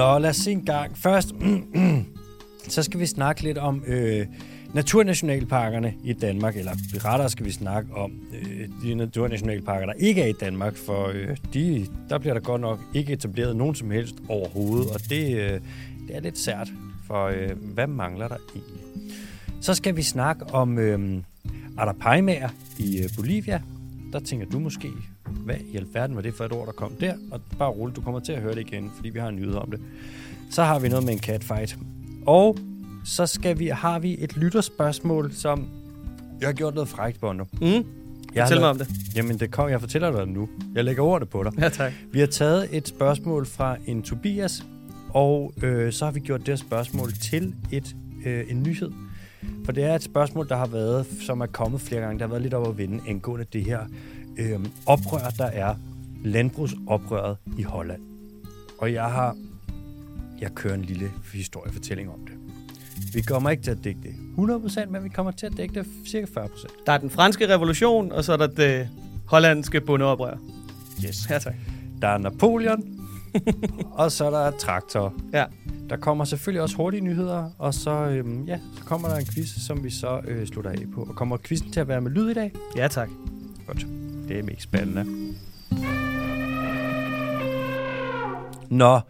[0.00, 0.98] Nå, lad os se en gang.
[0.98, 1.34] Først,
[2.74, 4.26] så skal vi snakke lidt om øh,
[4.74, 6.72] naturnationalparkerne i Danmark, eller
[7.04, 11.36] rettere skal vi snakke om øh, de naturnationalparker, der ikke er i Danmark, for øh,
[11.54, 15.60] de, der bliver der godt nok ikke etableret nogen som helst overhovedet, og det, øh,
[16.08, 16.68] det er lidt sært,
[17.06, 18.82] for øh, hvad mangler der egentlig?
[19.60, 21.22] Så skal vi snakke om øh,
[21.76, 23.62] Arapaimaer i øh, Bolivia.
[24.12, 24.88] Der tænker du måske,
[25.30, 27.14] hvad i alverden var det for et ord, der kom der?
[27.30, 29.54] Og bare roligt, du kommer til at høre det igen, fordi vi har en nyhed
[29.54, 29.80] om det.
[30.50, 31.78] Så har vi noget med en catfight.
[32.26, 32.58] Og
[33.04, 35.68] så skal vi, har vi et lytterspørgsmål, som
[36.40, 37.44] jeg har gjort noget frækt, Bondo.
[37.52, 37.60] Mm.
[37.60, 38.88] Jeg har Fortæl mig om det.
[39.16, 40.48] Jamen, det kom, jeg fortæller dig nu.
[40.74, 41.52] Jeg lægger ordet på dig.
[41.58, 41.92] Ja, tak.
[42.12, 44.66] Vi har taget et spørgsmål fra en Tobias,
[45.08, 48.90] og øh, så har vi gjort det spørgsmål til et, øh, en nyhed.
[49.64, 52.18] For det er et spørgsmål, der har været, som er kommet flere gange.
[52.18, 53.80] Der har været lidt over at vinde angående det her
[54.40, 55.74] øh, oprør, der er
[56.24, 58.00] landbrugsoprøret i Holland.
[58.78, 59.36] Og jeg har,
[60.40, 62.34] jeg kører en lille historiefortælling om det.
[63.14, 65.86] Vi kommer ikke til at dække det 100%, men vi kommer til at dække det
[66.06, 66.84] cirka 40%.
[66.86, 68.88] Der er den franske revolution, og så er der det
[69.26, 70.36] hollandske bondeoprør.
[71.04, 71.30] Yes.
[71.30, 71.54] Ja, tak.
[72.02, 72.84] Der er Napoleon,
[73.92, 75.14] og så er der traktor.
[75.32, 75.44] Ja.
[75.90, 79.48] Der kommer selvfølgelig også hurtige nyheder, og så, øhm, ja, så kommer der en quiz,
[79.66, 81.00] som vi så øh, slutter af på.
[81.00, 82.52] Og kommer quizzen til at være med lyd i dag?
[82.76, 83.08] Ja, tak.
[83.66, 83.86] Godt.
[84.30, 85.04] Det er mest spændende.
[88.70, 89.00] Nå,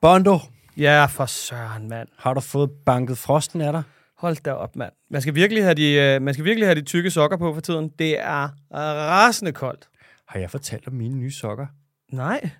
[0.00, 0.38] Bondo,
[0.76, 2.08] Ja, for søren, mand.
[2.18, 3.82] har du fået banket frosten af dig?
[4.18, 4.92] Hold da op, mand.
[5.10, 7.60] Man skal virkelig have de, øh, man skal virkelig have de tykke sokker på for
[7.60, 7.88] tiden.
[7.98, 9.88] Det er rasende koldt.
[10.28, 11.66] Har jeg fortalt om mine nye sokker?
[12.12, 12.50] Nej.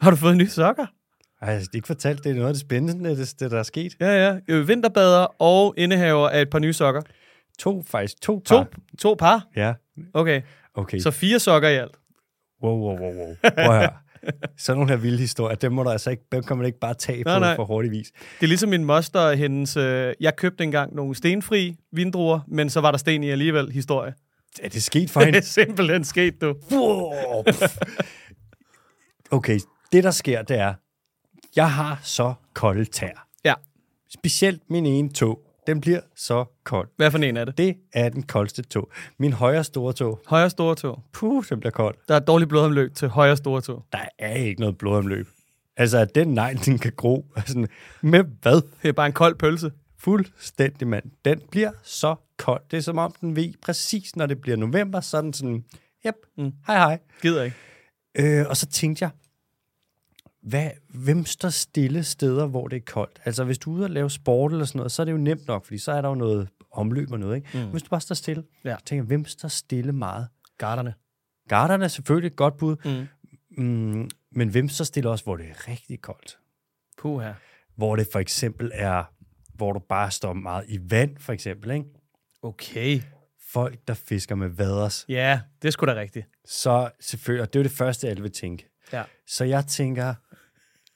[0.00, 0.86] Har du fået nye sokker?
[1.44, 3.92] Har jeg ikke fortalt, det er noget af det spændende, det, det der er sket?
[4.00, 4.38] Ja, ja.
[4.48, 7.02] Øh, Vinterbader og indehaver af et par nye sokker.
[7.58, 8.68] To, faktisk to To, par.
[8.98, 9.46] to par?
[9.56, 9.74] Ja,
[10.14, 10.42] Okay.
[10.74, 10.98] Okay.
[10.98, 11.94] Så fire sokker i alt.
[12.62, 13.34] Wow, wow, wow, wow.
[13.42, 13.88] Prøv her.
[14.58, 16.94] Sådan nogle her vilde historier, dem må du altså ikke, dem kan man ikke bare
[16.94, 17.56] tage Nej, på nej.
[17.56, 18.10] for hurtig vis.
[18.40, 19.76] Det er ligesom min moster og hendes...
[19.76, 24.14] Øh, jeg købte engang nogle stenfri vindruer, men så var der sten i alligevel historie.
[24.62, 25.38] Er det sket for Det hende?
[25.38, 26.54] er simpelthen sket, du.
[26.72, 27.12] Wow,
[29.30, 29.58] okay,
[29.92, 30.74] det der sker, det er,
[31.56, 33.26] jeg har så kolde tær.
[33.44, 33.54] Ja.
[34.14, 35.40] Specielt min ene tog.
[35.66, 36.88] Den bliver så kold.
[36.96, 37.58] Hvad for en er det?
[37.58, 38.90] Det er den koldeste tog.
[39.18, 41.02] Min højre store tog, Højre store tog.
[41.12, 41.94] puh, den bliver kold.
[42.08, 43.84] Der er dårligt blodomløb til højre store tog.
[43.92, 45.28] Der er ikke noget blodomløb.
[45.76, 47.26] Altså, at den negl, den kan gro.
[47.36, 47.66] Altså,
[48.02, 48.60] med hvad?
[48.82, 49.70] Det er bare en kold pølse.
[49.98, 51.04] Fuldstændig, mand.
[51.24, 52.60] Den bliver så kold.
[52.70, 55.64] Det er som om, den ved præcis, når det bliver november, så er den sådan,
[56.06, 56.52] yep, mm.
[56.66, 56.98] hej hej.
[57.22, 57.56] Gider ikke.
[58.18, 59.10] Øh, og så tænkte jeg,
[60.42, 63.20] hvad, hvem står stille steder, hvor det er koldt?
[63.24, 65.16] Altså, hvis du er ude og lave sport eller sådan noget, så er det jo
[65.18, 67.48] nemt nok, fordi så er der jo noget omløb og noget, ikke?
[67.64, 67.70] Mm.
[67.70, 68.76] Hvis du bare står stille, Ja.
[68.78, 70.28] så tænker hvem står stille meget?
[70.58, 70.94] Garderne.
[71.48, 72.76] Garderne er selvfølgelig et godt bud,
[73.56, 73.64] Mm.
[73.64, 76.38] mm, men hvem står stille også, hvor det er rigtig koldt?
[76.98, 77.34] Puh her.
[77.76, 79.04] Hvor det for eksempel er,
[79.54, 81.84] hvor du bare står meget i vand, for eksempel, ikke?
[82.42, 83.00] Okay.
[83.52, 85.04] Folk, der fisker med vaders.
[85.08, 86.26] Ja, det er sgu da rigtigt.
[86.44, 88.68] Så selvfølgelig, og det er jo det første, alle vil tænke.
[88.92, 89.02] Ja.
[89.26, 90.14] Så jeg tænker,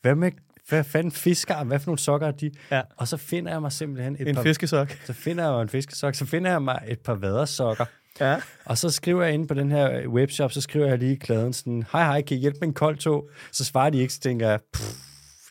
[0.06, 0.30] hvad med,
[0.68, 2.50] hvad fanden fisker, hvad for nogle sokker er de?
[2.70, 2.82] Ja.
[2.96, 4.98] Og så finder jeg mig simpelthen et En par, fiskesok.
[5.04, 7.84] så finder jeg jo en fiskesok, så finder jeg mig et par vadersokker.
[8.20, 8.40] Ja.
[8.64, 11.52] Og så skriver jeg inde på den her webshop, så skriver jeg lige i klæden
[11.52, 13.30] sådan, hej hej, kan I hjælpe med en kold tog?
[13.52, 14.94] Så svarer de ikke, så tænker jeg, "Pff,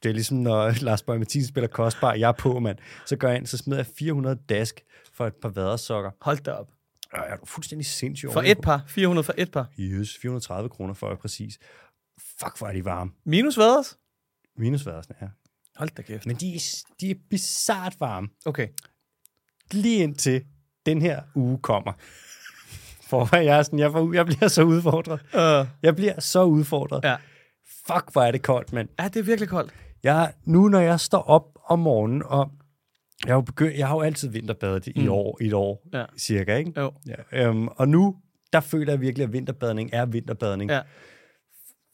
[0.03, 2.77] det er ligesom når Lars Bøge Mathisen spiller kostbar, jeg er på, mand.
[3.05, 4.81] Så går jeg ind, så smider jeg 400 dask
[5.13, 6.11] for et par vadersokker.
[6.21, 6.67] Hold da op.
[7.17, 8.83] Øh, er du fuldstændig sindssyg For et par.
[8.87, 9.67] 400 for et par.
[9.79, 11.57] Yes, 430 kroner for det præcis.
[12.39, 13.11] Fuck, hvor er de varme.
[13.25, 13.97] Minus vaders?
[14.57, 15.27] Minusværelsen, ja.
[15.75, 16.25] Hold da kæft.
[16.25, 18.27] Men de, er- de er bizart varme.
[18.45, 18.67] Okay.
[19.71, 20.43] Lige indtil
[20.85, 21.93] den her uge kommer.
[23.09, 25.21] For jeg, er sådan, jeg, får, jeg bliver så udfordret.
[25.33, 27.03] Uh, Jeg bliver så udfordret.
[27.03, 27.15] ja.
[27.87, 28.89] Fuck, hvor er det koldt, mand.
[28.99, 29.73] ja, det er virkelig koldt.
[30.03, 32.51] Jeg, nu, når jeg står op om morgenen, og
[33.25, 35.09] jeg har jo, begyndt, jeg har jo altid vinterbadet i Mm.
[35.11, 36.05] år, i et år, Ja.
[36.17, 36.73] cirka, ikke?
[36.77, 36.93] Jo.
[37.07, 37.15] Ja,
[37.47, 38.15] øhm, og nu,
[38.53, 40.71] der føler jeg virkelig, at vinterbadning er vinterbadning.
[40.71, 40.81] Ja.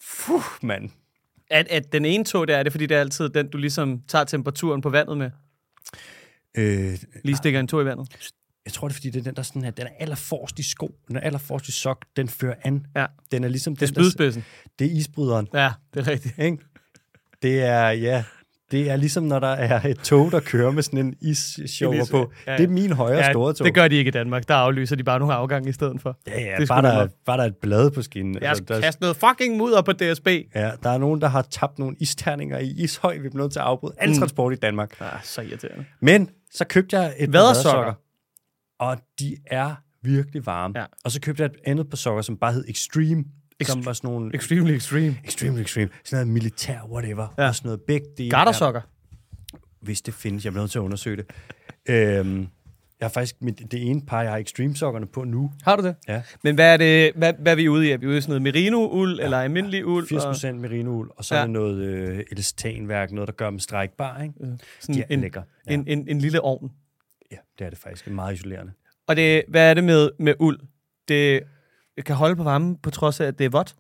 [0.02, 0.90] Fuh, mand.
[1.52, 4.02] At, at den ene tog, det er det, fordi det er altid den, du ligesom
[4.08, 5.32] tager temperaturen på vandet med.
[6.58, 8.32] Øh, Lige stikker en tog i vandet.
[8.66, 10.64] jeg tror, det er, fordi det er den, der sådan her, den er allerforrest i
[10.64, 12.86] sko, den er allerforrest i sok, den fører an.
[12.96, 13.06] Ja.
[13.32, 14.44] Den er ligesom Det er den, der, spydspidsen.
[14.80, 16.40] det er isbryderen, Ja, det er rigtigt.
[16.40, 16.58] ikke?
[17.42, 18.24] Det er, ja,
[18.72, 22.32] det er ligesom, når der er et tog, der kører med sådan en isshower på.
[22.48, 22.58] ja, ja.
[22.58, 23.66] Det er min højre Ja, store tog.
[23.66, 24.48] det gør de ikke i Danmark.
[24.48, 26.18] Der aflyser de bare nogle afgange i stedet for.
[26.28, 28.36] Ja, ja, Det bare, der, bare der er et blad på skinnen.
[28.42, 30.28] Jeg Altså, skal der, kaste noget fucking mudder på DSB.
[30.56, 33.14] ja, der er nogen, der har tabt nogle isterninger i ishøj.
[33.18, 34.16] Vi bliver nødt til at afbryde al Mm.
[34.16, 34.96] transport i Danmark.
[35.00, 35.86] Ah, så irriterende.
[36.02, 37.94] Men så købte jeg et vadersokker,
[38.80, 40.80] og de er virkelig varme.
[40.80, 40.86] Ja.
[41.06, 43.24] Og så købte jeg et andet par sokker, som bare hed Extreme.
[43.68, 45.18] Som var sådan nogle Extremely extreme.
[45.26, 47.48] extreme, extreme, sådan noget militær, whatever, Ja.
[47.48, 48.30] og sådan noget begge dele.
[48.30, 48.82] Gartersokker.
[48.82, 51.26] er- Hvis det findes, jeg bliver nødt til at undersøge det.
[51.90, 52.40] Øhm,
[53.00, 55.52] jeg har faktisk, mit, det ene par, jeg har extreme sokkerne på nu.
[55.64, 55.96] Har du det?
[56.08, 56.22] Ja.
[56.44, 57.92] Men hvad er det, hvad, hvad er vi ude i?
[57.92, 59.24] Er vi ude i sådan noget merino-uld, ja.
[59.24, 60.08] eller almindelig uld?
[60.08, 61.42] 80% og merinoul, og så Ja.
[61.42, 64.34] er det noget øh, elastanværk, noget, der gør dem strækbar, ikke?
[64.80, 65.44] sådan De er en, lækre.
[65.68, 65.74] Ja.
[65.74, 66.72] en, en, en lille ovn.
[67.32, 68.08] ja, det er det faktisk.
[68.08, 68.72] Meget isolerende.
[69.08, 70.60] Og det, hvad er det med, med uld?
[71.08, 71.42] Det
[72.06, 73.76] kan holde på varmen, på trods af, at det er vådt.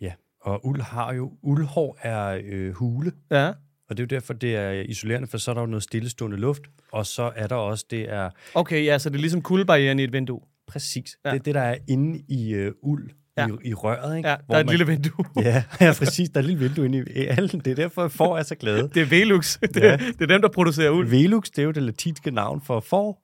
[0.00, 3.48] Ja, og uld har jo, uldhår er øh, hule, Ja.
[3.90, 6.36] og det er jo derfor, det er isolerende, for så er der jo noget stillestående
[6.36, 6.62] luft,
[6.92, 10.04] og så er der også, det er Okay, ja, så det er ligesom kuldebarrieren i
[10.04, 10.40] et vindue.
[10.66, 11.30] præcis, Ja.
[11.30, 13.46] det er det, der er inde i øh, uld, Ja.
[13.46, 14.28] i, i røret, ikke?
[14.28, 15.24] Ja, Hvor der er et man- lille vindue.
[15.44, 16.28] Ja, ja, præcis.
[16.30, 17.60] Der er et lille vindue inde i i alden.
[17.60, 18.88] Det er derfor, får er så glade.
[18.94, 19.56] Det er Velux.
[19.74, 19.96] Det, Ja.
[19.96, 21.08] det er dem, der producerer uld.
[21.08, 23.21] Velux, det er jo det latinske navn for får.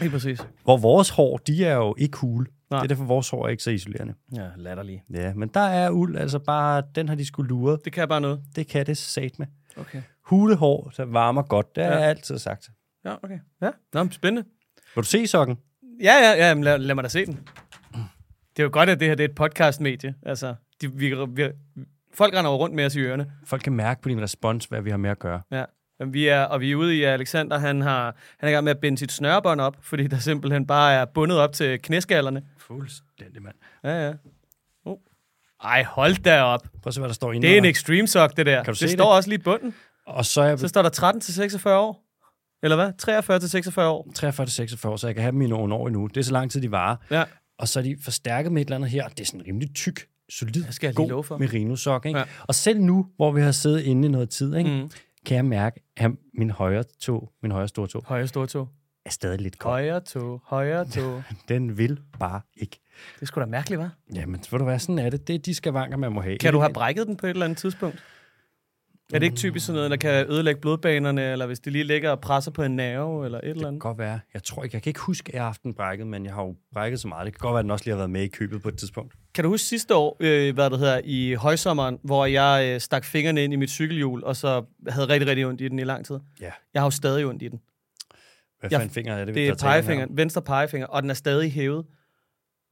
[0.00, 0.46] Helt præcis.
[0.64, 2.46] Hvor vores hår, de er jo ikke hule.
[2.70, 2.78] Nej.
[2.80, 4.14] Det er derfor, vores hår er ikke så isolerende.
[4.36, 5.02] Ja, latterlig.
[5.14, 7.78] Ja, men der er uld, altså bare, den har de skulle lure.
[7.84, 8.40] Det kan bare noget.
[8.56, 9.46] Det kan det sat med.
[9.76, 10.02] Okay.
[10.24, 11.98] Hulehår, der varmer godt, det har Ja.
[12.00, 12.70] altid sagt.
[13.04, 13.38] Ja, okay.
[13.62, 14.48] Ja, Nå, spændende.
[14.94, 15.56] Vil du se sokken?
[16.02, 17.38] Ja, ja, ja, men lad, lad mig da se den.
[18.56, 20.14] Det er jo godt, at det her det er et podcastmedie.
[20.22, 21.48] Altså, de, vi, vi,
[22.14, 23.32] folk render rundt med os i ørerne.
[23.44, 25.42] Folk kan mærke på din respons, hvad vi har med at gøre.
[25.50, 25.64] Ja.
[26.00, 28.04] Vi er, og vi er ude i, at Alexander han, har,
[28.38, 31.04] han er i gang med at binde sit snørebånd op, fordi der simpelthen bare er
[31.04, 32.42] bundet op til knæskallerne.
[32.58, 33.54] Fuldstændig, mand.
[33.84, 34.12] Ja, ja.
[34.84, 34.96] Oh.
[35.64, 36.62] Ej, hold da op.
[36.62, 37.46] Prøv at se, hvad der står inde.
[37.46, 38.56] Det er en extreme sock, det der.
[38.56, 39.16] Kan du det se står det?
[39.16, 39.74] også lige i bunden.
[40.06, 42.04] Og så er jeg Så står der 13 til 46 år.
[42.62, 42.92] Eller hvad?
[42.98, 44.12] 43 til 46 år.
[44.14, 46.06] 43 til 46, så jeg kan have dem i nogle år endnu.
[46.06, 46.96] Det er så lang tid, de varer.
[47.10, 47.24] Ja.
[47.58, 49.08] Og så er de forstærket med et eller andet her.
[49.08, 52.06] Det er sådan rimelig tyk, solid, skal jeg lige god merino-sok.
[52.06, 52.18] Ikke?
[52.18, 52.24] Ja.
[52.42, 54.70] Og selv nu, hvor vi har siddet inde i noget tid, ikke?
[54.70, 54.90] Mm.
[55.26, 58.68] Kan jeg mærke, at min højre tog, min højre store tog, Højre store tog.
[59.06, 59.72] er stadig lidt kold.
[59.72, 60.40] Højre tog.
[60.44, 61.22] Højre tog.
[61.48, 62.80] Den vil bare ikke.
[63.14, 64.14] Det er sgu da mærkeligt, hva'?
[64.14, 65.28] Jamen, ved du hvad, sådan er det.
[65.28, 66.38] Det er de skavanker, man må have.
[66.38, 68.02] Kan du have brækket den på et eller andet tidspunkt?
[69.12, 72.10] Er det ikke typisk sådan noget, der kan ødelægge blodbanerne, eller hvis det lige ligger
[72.10, 73.80] og presser på en nerve, eller et eller Det kan andet?
[73.82, 74.20] godt være.
[74.34, 76.34] Jeg tror ikke, jeg kan ikke huske, at jeg har haft den brækket, men jeg
[76.34, 77.26] har jo brækket så meget.
[77.26, 78.78] Det kan godt være, at den også lige har været med i købet på et
[78.78, 79.14] tidspunkt.
[79.34, 83.04] Kan du huske sidste år, øh, hvad det hedder, i højsommeren, hvor jeg øh, stak
[83.04, 86.06] fingrene ind i mit cykelhjul, og så havde rigtig, rigtig ondt i den i lang
[86.06, 86.18] tid?
[86.40, 86.50] Ja.
[86.74, 87.60] Jeg har jo stadig ondt i den.
[88.60, 91.52] Hvad Jeg- fanden finger er det, Det er pegefingeren, venstre pegefinger, og den er stadig
[91.52, 91.86] hævet.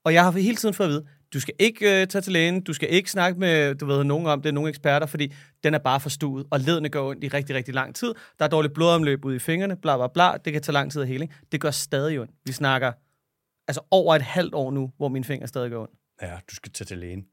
[0.05, 2.61] Og jeg har hele tiden fået at vide, du skal ikke øh, tage til lægen,
[2.62, 5.34] du skal ikke snakke med du ved, nogen om det, nogle eksperter, fordi
[5.64, 8.14] den er bare forstuet, og ledene går ondt i rigtig, rigtig lang tid.
[8.38, 11.02] Der er dårligt blodomløb ude i fingrene, bla bla bla, det kan tage lang tid
[11.02, 11.29] at hele.
[11.52, 12.32] Det gør stadig ondt.
[12.44, 12.93] Vi snakker
[13.69, 15.94] altså over et halvt år nu, hvor mine fingre stadig går ondt.
[16.23, 17.25] Ja, du skal tage til lægen.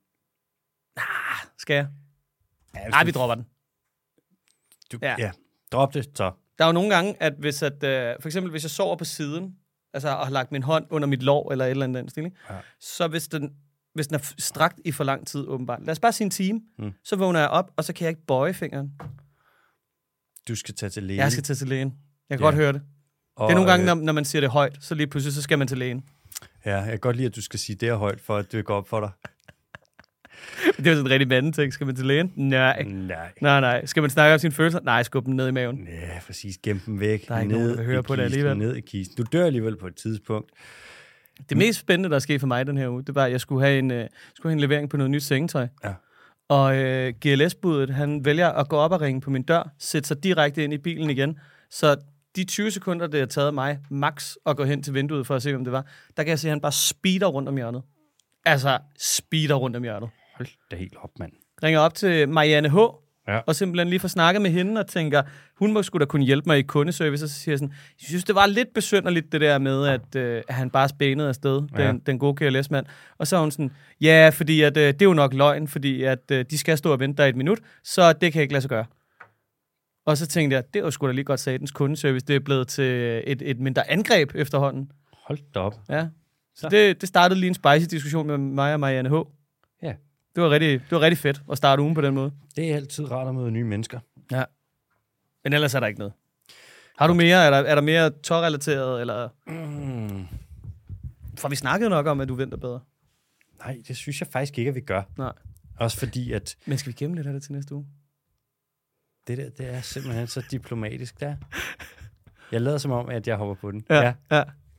[1.57, 1.87] Skal jeg?
[2.75, 3.45] Ja, Nej, vi dropper den.
[4.91, 5.15] Du, Ja.
[5.19, 5.31] ja.
[5.71, 6.31] Drop det, så.
[6.57, 9.05] Der er jo nogle gange, at hvis at, øh, for eksempel hvis jeg sover på
[9.05, 9.55] siden,
[9.93, 12.25] altså og har lagt min hånd under mit lår, eller et eller andet den stil,
[12.25, 12.37] ikke?
[12.49, 12.55] Ja.
[12.79, 13.55] så hvis den,
[13.99, 16.61] hvis den er strakt i for lang tid, åbenbart, lad os bare sige en time,
[16.79, 16.91] Mm.
[17.03, 18.91] så vågner jeg op, og så kan jeg ikke bøje fingeren.
[20.47, 21.19] Du skal tage til lægen.
[21.19, 21.93] Jeg skal til til lægen.
[22.29, 22.45] Jeg kan Ja.
[22.47, 22.81] godt høre det.
[23.35, 25.33] og, Det er nogle gange, øh, når, når man siger det højt, så lige pludselig,
[25.33, 26.03] så skal man til lægen.
[26.65, 28.75] Ja, jeg kan godt lide, at du skal sige det højt, for at det går
[28.75, 29.09] op for dig.
[30.77, 31.73] Det er jo sådan en rigtig manden ting.
[31.73, 32.33] Skal man til lægen?
[32.35, 32.83] Nej.
[32.83, 33.31] Nej.
[33.41, 33.85] Nej, nej.
[33.85, 34.79] Skal man snakke om sine følelser?
[34.79, 35.87] Nej, skub dem ned i maven.
[35.87, 36.57] Ja, præcis.
[36.57, 37.27] Gem dem væk.
[37.27, 38.57] Der er ikke ned nogen, der vil høre i på det alligevel.
[38.57, 39.17] Ned i kisten.
[39.17, 40.51] Du dør alligevel på et tidspunkt.
[41.49, 43.41] Det mest spændende, der er sket for mig den her uge, det var, at jeg
[43.41, 45.67] skulle have en, øh, skulle have en levering på noget nyt sengetøj.
[45.83, 45.93] Ja.
[46.49, 50.23] Og øh, GLS-budet, han vælger at gå op og ringe på min dør, sætte sig
[50.23, 51.39] direkte ind i bilen igen.
[51.69, 51.95] Så
[52.35, 55.41] de 20 sekunder, det har taget mig max at gå hen til vinduet for at
[55.41, 55.85] se, hvem det var,
[56.17, 57.81] der kan jeg se, at han bare speeder rundt om hjørnet.
[58.45, 60.09] Altså, speeder rundt om hjørnet.
[60.35, 61.31] Hold da helt op, mand.
[61.63, 62.75] Ringer op til Marianne H.,
[63.33, 63.39] Ja.
[63.45, 65.21] og simpelthen lige får snakket med hende og tænker,
[65.55, 68.07] hun må sgu da kunne hjælpe mig i kundeservice, og så siger jeg sådan, jeg
[68.07, 71.61] synes, det var lidt besynderligt det der med, at, øh, at han bare spænede afsted,
[71.77, 71.87] Ja.
[71.87, 72.85] den, den gode KLS-mand.
[73.17, 73.71] Og så er hun sådan,
[74.01, 76.91] ja, fordi at, øh, det er jo nok løgn, fordi at øh, de skal stå
[76.91, 78.85] og vente der et minut, så det kan jeg ikke lade sig gøre.
[80.05, 82.67] Og så tænkte jeg, det var sgu da lige godt satens kundeservice, det er blevet
[82.67, 84.91] til et, et mindre angreb efterhånden.
[85.27, 85.75] Hold da op.
[85.89, 86.07] Ja.
[86.55, 86.69] Så Så.
[86.69, 89.13] det, det startede lige en spicy diskussion med mig og Marianne H.
[89.83, 89.93] Ja.
[90.35, 92.31] Det var, rigtig, det var rigtig fedt at starte ugen på den måde.
[92.55, 93.99] Det er altid rart at møde nye mennesker.
[94.31, 94.43] Ja.
[95.43, 96.13] Men ellers er der ikke noget.
[96.97, 97.45] Har du mere?
[97.45, 100.27] Er der, er der mere tårrelateret, eller Mm.
[101.37, 102.79] får vi snakket nok om, at du venter bedre?
[103.59, 105.01] Nej, det synes jeg faktisk ikke, at vi gør.
[105.17, 105.31] Nej.
[105.79, 107.85] Også fordi, at Men skal vi gemme lidt af det til næste uge?
[109.27, 111.35] det der, det er simpelthen så diplomatisk der.
[112.51, 113.85] Jeg lader som om, at jeg hopper på den.
[113.89, 114.13] ja.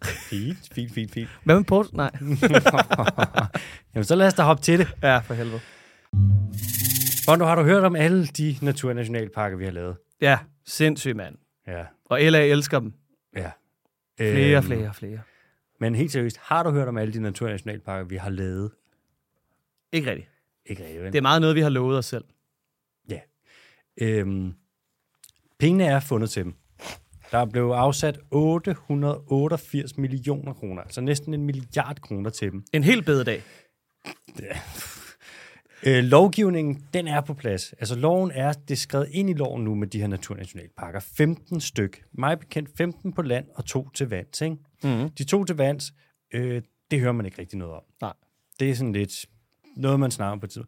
[0.04, 1.28] Fint, fint, fint, fint.
[1.45, 1.92] Hvad med port?
[1.92, 2.11] Nej.
[3.95, 4.88] Jamen, så lad os da hoppe til det.
[5.02, 5.61] ja, for helvede.
[7.26, 9.97] Bondo, har du hørt om alle de naturnationalparker, vi har lavet?
[10.21, 11.37] Ja, sindssygt, mand.
[11.66, 11.85] Ja.
[12.04, 12.92] Og LA elsker dem.
[13.37, 13.50] ja.
[14.19, 15.21] Flere, Øhm, flere, flere.
[15.80, 18.71] Men helt seriøst, har du hørt om alle de naturnationalparker, vi har lavet?
[19.92, 20.28] Ikke rigtigt.
[20.66, 21.12] Ikke rigtig, vel?
[21.12, 22.25] Det er meget noget, vi har lovet os selv.
[24.00, 24.52] Øhm,
[25.59, 26.54] pengene er fundet til dem.
[27.30, 32.64] Der blev afsat 888 millioner kroner, altså næsten en milliard kroner til dem.
[32.72, 33.42] En helt bedre dag.
[35.87, 37.72] Øh, lovgivningen, den er på plads.
[37.72, 41.00] Altså loven er, det er skrevet ind i loven nu med de her naturnationalparker.
[41.00, 42.02] 15 styk.
[42.12, 44.40] Mig bekendt 15 på land og to til vands.
[44.40, 44.56] Ikke?
[44.82, 45.10] Mm-hmm.
[45.10, 45.92] De to til vands,
[46.34, 47.82] øh, det hører man ikke rigtig noget om.
[48.00, 48.12] Nej.
[48.60, 49.26] Det er sådan lidt
[49.76, 50.62] noget, man snakker om på tid.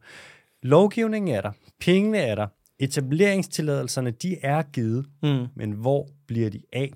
[0.62, 1.52] Lovgivningen er der.
[1.80, 2.46] Pengene er der.
[2.82, 5.06] Etableringstilladelserne, de er givet.
[5.22, 5.46] Mm.
[5.54, 6.92] Men hvor bliver de af?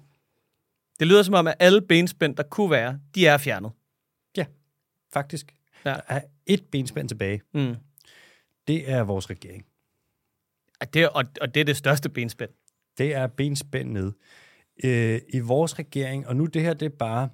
[1.00, 3.70] Det lyder som om, at alle benspænd, der kunne være, de er fjernet.
[5.12, 5.54] Faktisk.
[5.84, 5.90] Ja.
[5.90, 7.40] Der er et benspænd tilbage.
[7.54, 7.74] Mm.
[8.66, 9.66] Det er vores regering.
[10.80, 12.50] Og, det, og, og det er det største benspænd.
[12.98, 14.12] Det er benspænd ned.
[14.84, 17.28] Øh, I vores regering, og nu det her, det er bare...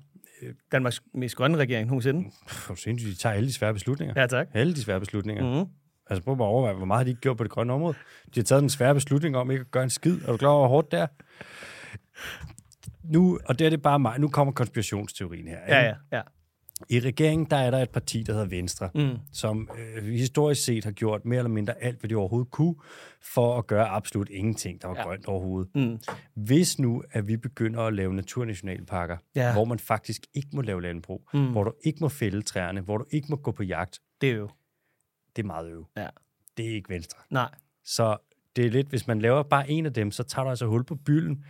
[0.73, 2.31] Danmarks mest grønne regering nogensinde.
[2.49, 4.21] For sindssygt, de tager alle de svære beslutninger.
[4.21, 4.49] Ja, tak.
[4.55, 5.65] Alle de svære beslutninger.
[5.65, 5.71] Mm.
[6.11, 7.95] Altså prøv bare at overveje, hvor meget har de ikke gjort på det grønne område.
[8.35, 10.21] De har taget den svære beslutning om ikke at gøre en skid.
[10.23, 11.07] Er du klar over, hvor hårdt det er?
[13.05, 14.21] Nu, og det er det bare mig.
[14.21, 15.59] Nu kommer konspirationsteorien her.
[15.69, 15.99] Ja, ikke?
[16.13, 16.23] ja, ja.
[16.89, 19.19] I regeringen, der er der et parti, der hedder Venstre, Mm.
[19.33, 22.75] som øh, historisk set har gjort mere eller mindre alt, hvad de overhovedet kunne,
[23.35, 25.03] for at gøre absolut ingenting, der var Ja.
[25.03, 25.71] grønt overhovedet.
[25.75, 25.99] Mm.
[26.35, 29.53] Hvis nu, at vi begynder at lave naturnationalparker, Ja.
[29.53, 31.51] hvor man faktisk ikke må lave landbrug, mm.
[31.53, 34.35] hvor du ikke må fælde træerne, hvor du ikke må gå på jagt, Det er
[34.37, 34.49] jo.
[35.37, 35.87] Det er meget øv.
[35.97, 36.07] Ja.
[36.57, 37.19] Det er ikke Venstre.
[37.31, 37.49] Nej.
[37.85, 38.17] Så
[38.57, 40.85] det er lidt, hvis man laver bare en af dem, så tager du altså hul
[40.85, 41.45] på bylden.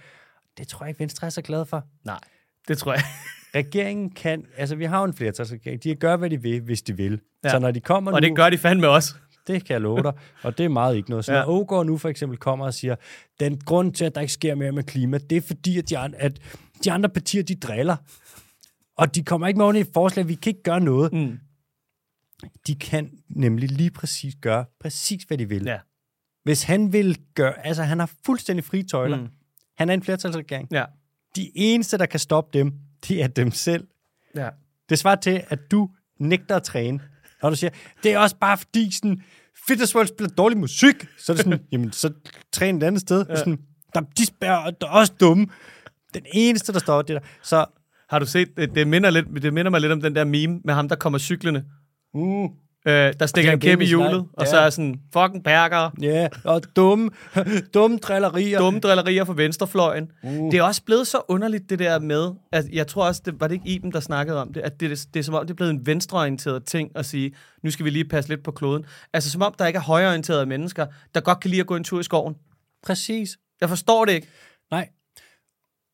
[0.59, 1.85] Det tror jeg ikke, Venstre er så glad for.
[2.05, 2.21] Nej.
[2.69, 3.03] Det tror jeg.
[3.55, 6.83] Regeringen kan, altså vi har jo en flertalsregering, de kan gøre, hvad de vil, hvis
[6.83, 7.21] de vil.
[7.45, 7.51] Ja.
[7.51, 9.15] Så når de kommer Og nu, det gør de fandme også.
[9.47, 10.13] det kan jeg love dig,
[10.43, 11.25] og det er meget ikke noget.
[11.25, 11.39] Så Ja.
[11.41, 12.97] når Ågaard nu for eksempel kommer og siger,
[13.41, 15.99] den grund til, at der ikke sker mere med klima, det er fordi, at de,
[15.99, 16.39] andre, at
[16.85, 17.97] de andre partier, de driller.
[18.97, 21.13] Og de kommer ikke med et forslag, vi kan ikke gøre noget.
[21.13, 21.39] Mm.
[22.67, 25.65] De kan nemlig lige præcis gøre præcis, hvad de vil.
[25.65, 25.79] Ja.
[26.45, 29.17] Hvis han vil gøre, altså han har fuldstændig frie tøjler.
[29.17, 29.29] Mm.
[29.79, 30.69] Han er en flertalsregering.
[30.71, 30.85] Ja.
[31.37, 32.73] De eneste, der kan stoppe dem,
[33.09, 33.87] det er dem selv.
[34.37, 34.49] Ja.
[34.89, 37.01] Det svarer til, at du nægter at træne.
[37.43, 37.71] Og du siger,
[38.03, 39.23] det er også bare fordi sådan,
[39.67, 41.07] Fitness spiller dårlig musik.
[41.19, 42.13] Så er det sådan, jamen så
[42.53, 43.27] træn et andet sted.
[43.29, 43.37] Ja.
[43.37, 43.59] Sådan,
[43.95, 45.47] der, de spærrer, der er også dumme.
[46.15, 47.29] Den eneste, der står det der.
[47.43, 47.65] Så,
[48.09, 50.75] Har du set, det, minder lidt, det minder mig lidt om den der meme med
[50.75, 51.65] ham, der kommer cyklende.
[52.15, 52.51] Uh,
[52.87, 54.23] Øh, der stikker er en kæp i hjulet, Leif.
[54.33, 54.63] og så Ja.
[54.67, 57.11] er sådan, fucking perker, ja, og dumme,
[57.75, 58.59] dumme drillerier.
[58.59, 60.11] dumme drillerier for venstrefløjen.
[60.23, 60.31] Uh.
[60.31, 63.49] Det er også blevet så underligt, det der med, at jeg tror også, det var
[63.49, 65.51] det ikke Iben, der snakkede om det, at det, det, det er som om, det
[65.51, 68.85] er blevet en venstreorienteret ting at sige, nu skal vi lige passe lidt på kloden.
[69.13, 71.85] Altså som om, der ikke er højreorienterede mennesker, der godt kan lide at gå en
[71.85, 72.35] tur i skoven.
[72.83, 73.39] Præcis.
[73.61, 74.29] Jeg forstår det ikke.
[74.71, 74.89] Nej.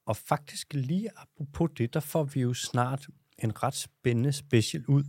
[0.07, 3.07] Og faktisk lige apropos det, der får vi jo snart
[3.39, 5.05] en ret spændende special ud,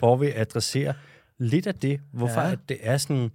[0.00, 0.92] hvor vi adresserer
[1.38, 2.52] lidt af det, hvorfor Ja.
[2.52, 3.30] at det er sådan,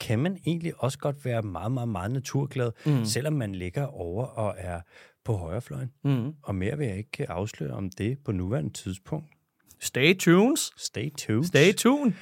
[0.00, 3.04] kan man egentlig også godt være meget, meget, meget naturglad, mm.
[3.04, 4.80] selvom man ligger over og er
[5.24, 5.90] på højrefløjen.
[6.04, 6.32] Mm.
[6.42, 9.26] Og mere vil jeg ikke afsløre om det på nuværende tidspunkt.
[9.80, 10.56] Stay tuned.
[10.76, 11.44] Stay tuned.
[11.44, 12.12] Stay tuned.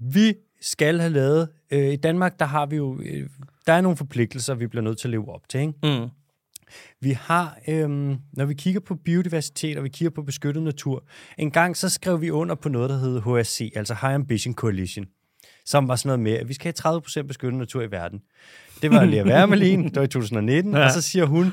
[0.00, 3.28] Vi skal have lavet, øh, i Danmark, der har vi jo, øh,
[3.66, 5.72] der er nogle forpligtelser, vi bliver nødt til at leve op til, ikke?
[5.82, 6.08] Mm.
[7.00, 11.04] Vi har, øhm, når vi kigger på biodiversitet, og vi kigger på beskyttet natur,
[11.38, 15.06] en gang så skrev vi under på noget, der hed HSC, altså High Ambition Coalition,
[15.64, 18.20] som var sådan noget med, at vi skal have 30% beskyttet natur i verden.
[18.82, 20.84] Det var Lea Wermelin, det var i 2019, Ja.
[20.84, 21.52] og så siger hun,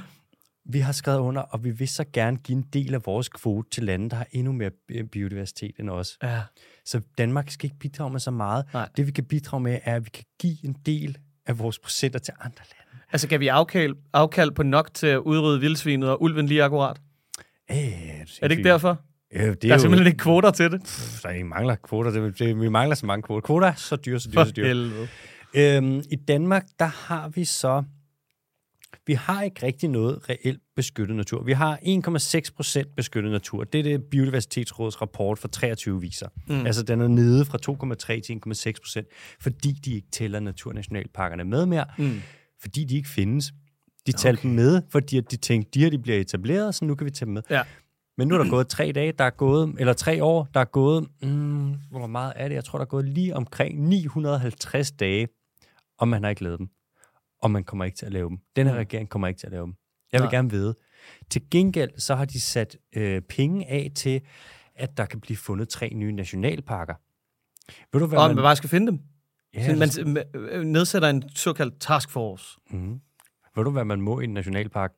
[0.65, 3.69] vi har skrevet under, og vi vil så gerne give en del af vores kvote
[3.69, 6.17] til lande, der har endnu mere bi- biodiversitet end os.
[6.23, 6.41] Ja.
[6.85, 8.65] Så Danmark skal ikke bidrage med så meget.
[8.73, 8.89] Nej.
[8.97, 12.19] Det vi kan bidrage med, er, at vi kan give en del af vores procenter
[12.19, 12.82] til andre lande.
[13.13, 16.97] Altså, kan vi afkald, afkald på nok til at udrydde vildsvinet og ulven lige akkurat?
[17.71, 19.01] Øh, Er det ikke derfor?
[19.33, 20.81] Ja, det Der er jo- simpelthen ikke kvoter til det.
[20.83, 22.11] Pff, der ikke mangler kvoter.
[22.11, 23.41] Det, det, vi mangler så mange kvoter.
[23.41, 25.07] Kvoter er så dyre, så dyre, så dyre.
[25.55, 27.83] Øhm, I Danmark, der har vi så...
[29.07, 31.43] Vi har ikke rigtig noget reelt beskyttet natur.
[31.43, 31.79] Vi har
[32.47, 33.63] 1,6 procent beskyttet natur.
[33.63, 36.27] Det er det Biodiversitetsrådets rapport for 23 viser.
[36.47, 36.65] Mm.
[36.65, 39.07] Altså, den er nede fra 2,3 til 1,6 procent,
[39.41, 42.21] fordi de ikke tæller naturnationalparkerne med mere, Mm.
[42.63, 43.53] Fordi de ikke findes.
[44.07, 47.05] De talte dem med, fordi de tænkte, de her de bliver etableret, så nu kan
[47.05, 47.41] vi tage dem med.
[47.49, 47.63] Ja.
[48.17, 50.65] Men nu er der gået tre dage, der er gået, eller tre år, der er
[50.65, 52.55] gået, mm, hvor meget er det?
[52.55, 55.27] Jeg tror, der er gået lige omkring 950 dage,
[55.97, 56.67] og man har ikke lavet dem.
[57.41, 58.37] Og man kommer ikke til at lave dem.
[58.55, 58.77] Den her Mm.
[58.79, 59.73] regering kommer ikke til at lave dem.
[60.11, 60.31] Jeg vil Nej.
[60.31, 60.75] gerne vide.
[61.29, 64.21] Til gengæld, så har de sat øh, penge af til,
[64.75, 66.93] at der kan blive fundet tre nye nationalparker.
[67.93, 68.99] Ved du, hvad Og man bare skal finde dem.
[69.55, 72.57] Ja, man øh, nedsætter en såkaldt taskforce.
[72.69, 72.99] mm,
[73.55, 74.91] ved du, hvad man må i en nationalpark?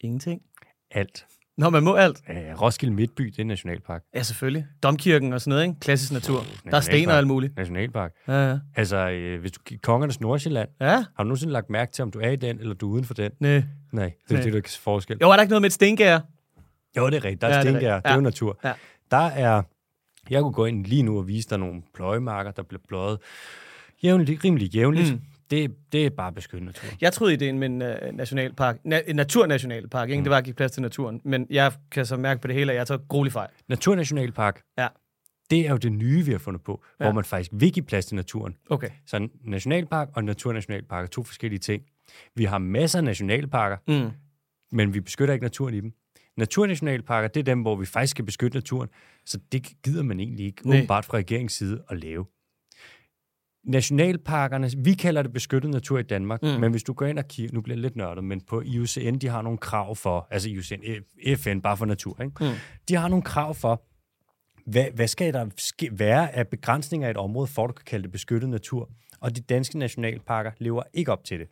[0.00, 0.42] Ingenting.
[0.90, 1.26] Alt.
[1.56, 2.22] Nå, man må alt.
[2.30, 4.02] Øh, Roskilde Midtby, det er en nationalpark.
[4.14, 4.66] Ja, selvfølgelig.
[4.82, 5.80] Domkirken og sådan noget, ikke?
[5.80, 6.42] Klassisk natur.
[6.70, 7.56] Der er sten og alt muligt.
[7.56, 8.12] Nationalpark.
[8.28, 8.58] Ja, ja.
[8.76, 12.10] Altså, øh, hvis du kigger Kongernes Nordsjælland, Ja, har du nogensinde lagt mærke til, om
[12.10, 13.30] du er i den, eller du er uden for den?
[13.40, 13.50] nej.
[13.92, 14.42] Nej, det er Nej.
[14.42, 15.18] det, du kan forskel.
[15.22, 16.18] Jo, er der ikke noget med et stengær?
[16.96, 17.40] Jo, det er rigtigt.
[17.40, 18.00] Der er Ja, ja, det er Stengær.
[18.00, 18.58] Det er jo natur.
[18.64, 18.72] Ja.
[19.10, 19.62] Der er...
[20.30, 23.18] Jeg kunne gå ind lige nu og vise dig nogle pløjemarker, der bliver pløjet
[24.04, 25.12] jævnligt, rimelig jævnligt.
[25.12, 25.20] Mm.
[25.50, 26.88] Det, det er bare beskyttet natur.
[27.00, 30.20] Jeg troede, ideen med en uh, nationalpark, na- en naturnationalpark, ikke?
[30.20, 30.24] Mm.
[30.24, 31.20] det var at give plads til naturen.
[31.24, 33.48] Men jeg kan så mærke på det hele, at jeg tager gruelig fejl.
[33.68, 34.88] Naturnationalpark, Ja.
[35.50, 37.04] det er jo det nye, vi har fundet på, Ja.
[37.04, 38.56] hvor man faktisk vil give plads til naturen.
[38.70, 38.88] Okay.
[39.06, 41.82] Så nationalpark og naturnationalpark er to forskellige ting.
[42.36, 44.10] Vi har masser af nationalparker, Mm.
[44.72, 45.92] men vi beskytter ikke naturen i dem.
[46.36, 48.88] Naturnationalparker, det er dem, hvor vi faktisk skal beskytte naturen,
[49.26, 50.76] så det gider man egentlig ikke, Nej.
[50.78, 52.26] åbenbart fra regeringens side, at lave.
[53.64, 56.48] Nationalparkerne, vi kalder det beskyttet natur i Danmark, Mm.
[56.48, 59.14] men hvis du går ind og kigger, nu bliver det lidt nørdet, men på IUCN,
[59.18, 60.82] de har nogle krav for, altså IUCN,
[61.36, 62.44] FN, bare for natur, ikke?
[62.44, 62.50] Mm.
[62.88, 63.82] de har nogle krav for,
[64.70, 67.84] hvad, hvad skal der ske, være af begrænsninger i et område, for at du kan
[67.86, 68.90] kalde det beskyttet natur,
[69.20, 71.48] og de danske nationalparker lever ikke op til det.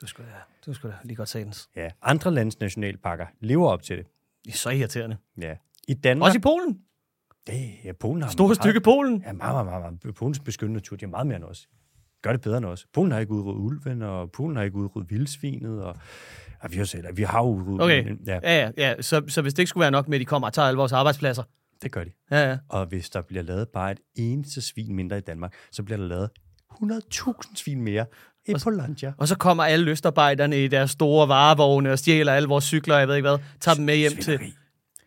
[0.00, 0.34] Du skulle da,
[0.66, 1.68] du skulle da lige godt sagtens.
[1.76, 1.88] Ja.
[2.02, 4.06] Andre landes nationalparker lever op til det.
[4.44, 5.16] Det er så irriterende.
[5.40, 5.54] Ja.
[5.88, 6.26] I Danmark...
[6.28, 6.78] Også i Polen.
[7.48, 9.22] Det, ja, Polen har Store meget, stykke Polen.
[9.26, 10.14] Ja, meget, meget, meget, meget.
[10.14, 11.68] Polens beskyttede natur, de har meget mere end os.
[12.22, 12.86] Gør det bedre end os.
[12.94, 15.96] Polen har ikke udryddet ulven, og Polen har ikke udryddet vildsvinet, og,
[16.60, 18.04] og vi har selv, vi har udryddet Okay.
[18.04, 19.02] men, ja, Ja, ja, ja.
[19.02, 20.78] Så, så hvis det ikke skulle være nok med, at de kommer og tager alle
[20.78, 21.42] vores arbejdspladser.
[21.82, 22.10] det gør de.
[22.30, 22.58] Ja, ja.
[22.68, 26.06] Og hvis der bliver lavet bare et eneste svin mindre i Danmark, så bliver der
[26.06, 26.30] lavet
[26.72, 28.06] 100.000 svin mere
[28.48, 29.12] i Polandia.
[29.18, 33.00] Og så kommer alle løstarbejderne i deres store varevogne og stjæler alle vores cykler, og
[33.00, 34.52] jeg ved ikke hvad, tager dem med hjem til Svineri.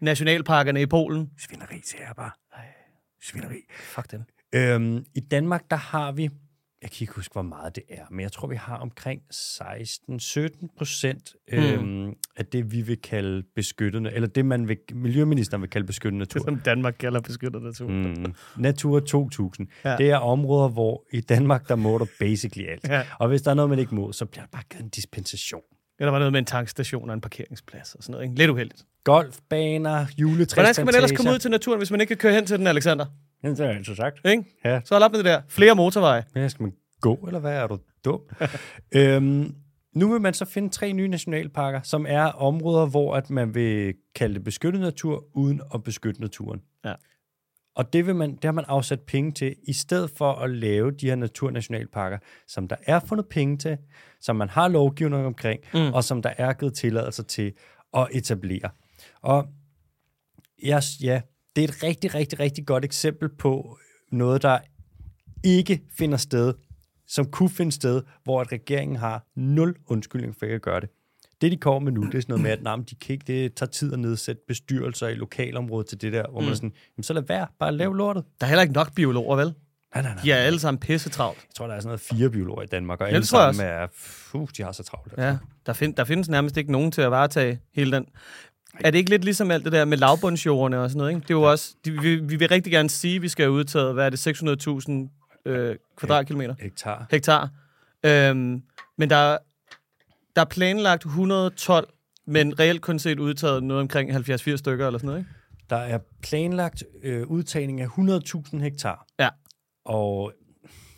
[0.01, 1.29] Nationalparkerne i Polen.
[1.37, 2.31] Svineri, siger jeg bare.
[3.21, 3.61] Svineri.
[3.79, 4.23] Fuck dem.
[4.55, 6.23] Øhm, I Danmark, der har vi,
[6.81, 10.67] jeg kan ikke huske, hvor meget det er, men jeg tror, vi har omkring 16-17
[10.77, 15.87] procent øhm, af det, vi vil kalde beskyttende, eller det, man vil, Miljøministeren vil kalde
[15.87, 16.43] beskyttende natur.
[16.43, 17.87] Som Danmark kalder beskyttet natur.
[17.87, 17.93] Mm.
[17.95, 18.35] Mm.
[18.57, 19.67] Natur 2000.
[19.83, 19.89] Ja.
[19.89, 19.97] Ja.
[19.97, 22.87] Det er områder, hvor i Danmark, der må du basically alt.
[22.87, 23.03] Ja.
[23.19, 25.61] Og hvis der er noget, man ikke må, så bliver der bare givet en dispensation.
[25.99, 28.23] Eller var noget med en tankstation og en parkeringsplads og sådan noget.
[28.23, 28.35] Ikke?
[28.35, 28.85] Lidt uheldigt.
[29.03, 30.61] Golfbaner, juletræsplantager.
[30.63, 32.59] Hvordan skal man ellers komme ud til naturen, hvis man ikke kan køre hen til
[32.59, 33.05] den, Alexander?
[33.43, 34.19] Ja, det har jeg altså sagt.
[34.25, 34.43] Ikke?
[34.65, 34.81] Ja.
[34.85, 35.41] Så hold op med det der.
[35.49, 36.23] Flere motorveje.
[36.35, 38.21] Men skal man gå, eller hvad er du dum?
[38.95, 39.55] øhm,
[39.95, 43.93] nu vil man så finde tre nye nationalparker, som er områder, hvor at man vil
[44.15, 46.61] kalde det beskyttet natur, uden at beskytte naturen.
[46.85, 46.93] Ja.
[47.75, 50.91] Og det, vil man, det har man afsat penge til, i stedet for at lave
[50.91, 53.77] de her naturnationalparker, som der er fundet penge til,
[54.21, 55.79] som man har lovgivning omkring, Mm.
[55.79, 55.93] mm.
[55.93, 57.53] og som der er givet tilladelser til
[57.97, 58.69] at etablere.
[59.21, 59.47] Og
[60.63, 61.21] ja, ja,
[61.55, 63.77] det er et rigtig, rigtig, rigtig godt eksempel på
[64.11, 64.59] noget, der
[65.43, 66.53] ikke finder sted,
[67.07, 70.89] som kunne finde sted, hvor at regeringen har nul undskyldning for ikke at gøre det.
[71.41, 73.23] Det, de kommer med nu, det er sådan noget med, at men de kan ikke,
[73.27, 76.45] det tager tid at nedsætte bestyrelser i lokalområdet til det der, hvor mm.
[76.45, 78.23] man er sådan, jamen, så lad være, bare lav lortet.
[78.39, 79.53] Der er heller ikke nok biologer, vel?
[79.95, 80.23] Nej, nej, nej.
[80.23, 81.37] De er alle sammen pisse travlt.
[81.37, 83.87] Jeg tror, der er sådan noget fire biologer i Danmark, og alle sammen er,
[84.33, 85.13] uh, de har så travlt.
[85.17, 88.05] Ja, der, find, der findes nærmest ikke nogen til at varetage hele den.
[88.79, 91.11] Er det ikke lidt ligesom alt det der med lavbundsjordene og sådan noget?
[91.11, 91.21] Ikke?
[91.21, 93.51] Det er jo også, de, vi, vi vil rigtig gerne sige, at vi skal have
[93.51, 94.27] udtaget, hvad er det,
[95.47, 96.55] 600.000 øh, kvadratkilometer?
[96.59, 97.05] Hektar.
[97.11, 97.49] Hektar.
[98.05, 98.61] Øhm,
[98.97, 99.37] men der,
[100.35, 101.89] der er planlagt 112,
[102.27, 105.31] men reelt kun set udtaget noget omkring 70-80 stykker eller sådan noget, ikke?
[105.69, 109.05] Der er planlagt øh, udtagning af 100.000 hektar.
[109.19, 109.29] Ja.
[109.85, 110.33] Og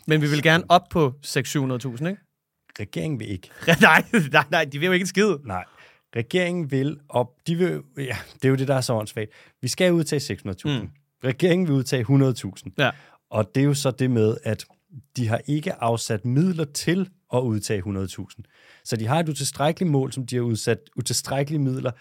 [0.07, 2.17] Men vi vil gerne op på 600-700.000, ikke?
[2.79, 3.49] regeringen vil ikke.
[3.81, 5.35] nej, nej, nej, de vil jo ikke en skid.
[5.45, 5.65] Nej.
[6.15, 9.31] Regeringen vil op, de vil, ja, det er jo det, der er så åndssvagt.
[9.61, 10.81] Vi skal udtage 600.000.
[10.81, 10.89] Mm.
[11.23, 12.73] Regeringen vil udtage 100.000.
[12.77, 12.91] Ja.
[13.29, 14.65] Og det er jo så det med, at
[15.17, 18.81] de har ikke afsat midler til at udtage 100.000.
[18.83, 21.91] Så de har et utilstrækkeligt mål, som de har udsat utilstrækkelige midler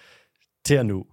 [0.64, 1.06] til at nå.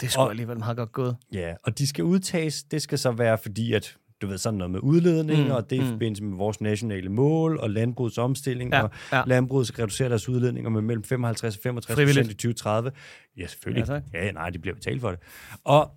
[0.00, 1.16] Det Og- alligevel meget godt gået.
[1.32, 4.70] Ja, og de skal udtages, det skal så være fordi, at du ved, sådan noget
[4.70, 5.90] med udledning, Mm, og det er i mm.
[5.90, 9.22] forbindelse med vores nationale mål, og landbrugets omstilling, Ja, og ja.
[9.26, 12.16] landbruget skal reducere deres udledninger med mellem 55 og 65 Frivilligt.
[12.18, 12.92] procent i 2030.
[13.38, 13.80] Ja, selvfølgelig.
[13.88, 14.02] Ja, tak.
[14.14, 15.18] Ja, nej, de bliver betalt for det.
[15.64, 15.90] Og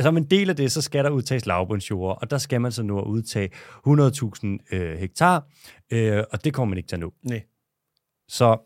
[0.00, 2.82] som en del af det, så skal der udtages lavbundsjord, og der skal man så
[2.82, 3.50] nå at udtage
[3.86, 5.46] 100.000 øh, hektar,
[5.90, 7.12] øh, og det kommer man ikke til at nå.
[7.22, 7.42] Nej.
[8.28, 8.58] Så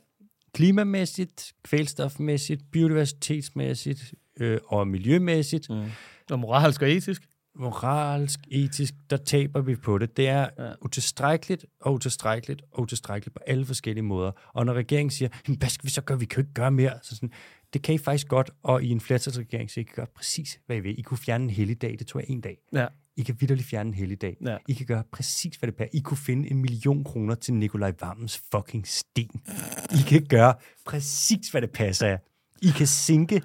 [0.55, 5.83] klimamæssigt, kvælstofmæssigt, biodiversitetsmæssigt øh, og miljømæssigt, Mm.
[6.31, 7.22] Og moralsk og etisk.
[7.56, 10.16] Moralsk, etisk, der taber vi på det.
[10.16, 10.72] Det er Ja.
[10.82, 14.32] utilstrækkeligt og utilstrækkeligt og utilstrækkeligt på alle forskellige måder.
[14.54, 16.18] Og når regeringen siger, "Jamen, hvad skal vi så gøre?
[16.18, 16.92] Vi kan jo ikke gøre mere.
[17.02, 17.30] Så sådan,
[17.72, 20.76] det kan I faktisk godt, og i en flertalsregering, så I kan gøre præcis, hvad
[20.76, 20.98] I vil.
[20.98, 22.56] I kunne fjerne en helligdag, det tog jeg en dag.
[22.72, 22.86] Ja.
[23.16, 24.36] I kan vidderligt fjerne en helligdag.
[24.46, 24.56] Ja.
[24.68, 25.86] I kan gøre præcis, hvad det er.
[25.92, 29.42] I kunne finde en million kroner til Nikolaj Vammens fucking sten.
[29.90, 30.54] I kan gøre
[30.86, 32.18] præcis, hvad det passer jer.
[32.62, 33.42] I kan sinke,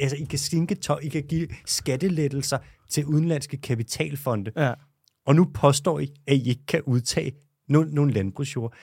[0.00, 2.58] altså, I kan sinke tøj, I kan give skattelettelser
[2.92, 4.52] til udenlandske kapitalfonde.
[4.56, 4.72] Ja.
[5.26, 7.32] Og nu påstår I, at I ikke kan udtage
[7.68, 8.74] nogle, nogle landbrugsjord.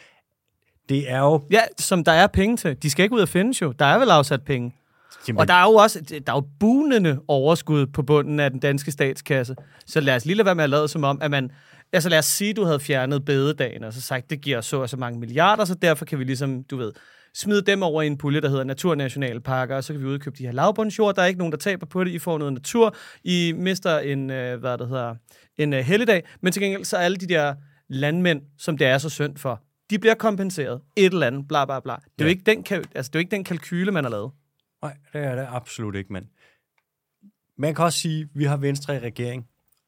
[0.90, 1.42] Det er jo...
[1.52, 2.84] ja, som der er penge til.
[2.84, 3.72] De skal ikke ud og findes jo.
[3.72, 4.76] Der er vel afsat penge.
[5.28, 8.60] Jamen, Og der er jo også der er jo bunende overskud på bunden af den
[8.60, 9.56] danske statskasse.
[9.86, 11.52] Så lad os lige lade være med at lade som om, at man...
[11.94, 14.82] Altså lad os sige, at du havde fjernet bededagen, og så sagt, det giver så
[14.82, 16.92] og så mange milliarder, så derfor kan vi ligesom, du ved,
[17.42, 20.44] smide dem over i en pulje, der hedder Naturnationalparker, og så kan vi udkøbe de
[20.46, 21.16] her lavbundsjord.
[21.16, 22.12] Der er ikke nogen, der taber på det.
[22.12, 22.96] I får noget natur.
[23.24, 25.16] I mister en, øh, hvad det hedder,
[25.58, 26.24] en øh, helligdag.
[26.42, 27.56] Men til gengæld, så er alle de der
[27.88, 30.82] landmænd, som det er så synd for, de bliver kompenseret.
[30.96, 31.94] Et eller andet, bla bla bla.
[31.96, 32.24] Det er, Ja.
[32.24, 34.32] jo, ikke den, altså, det er jo ikke den kalkyle, man har lavet.
[34.82, 36.26] Nej, det er det absolut ikke, mand.
[37.58, 39.48] Man kan også sige, at vi har Venstre i regering,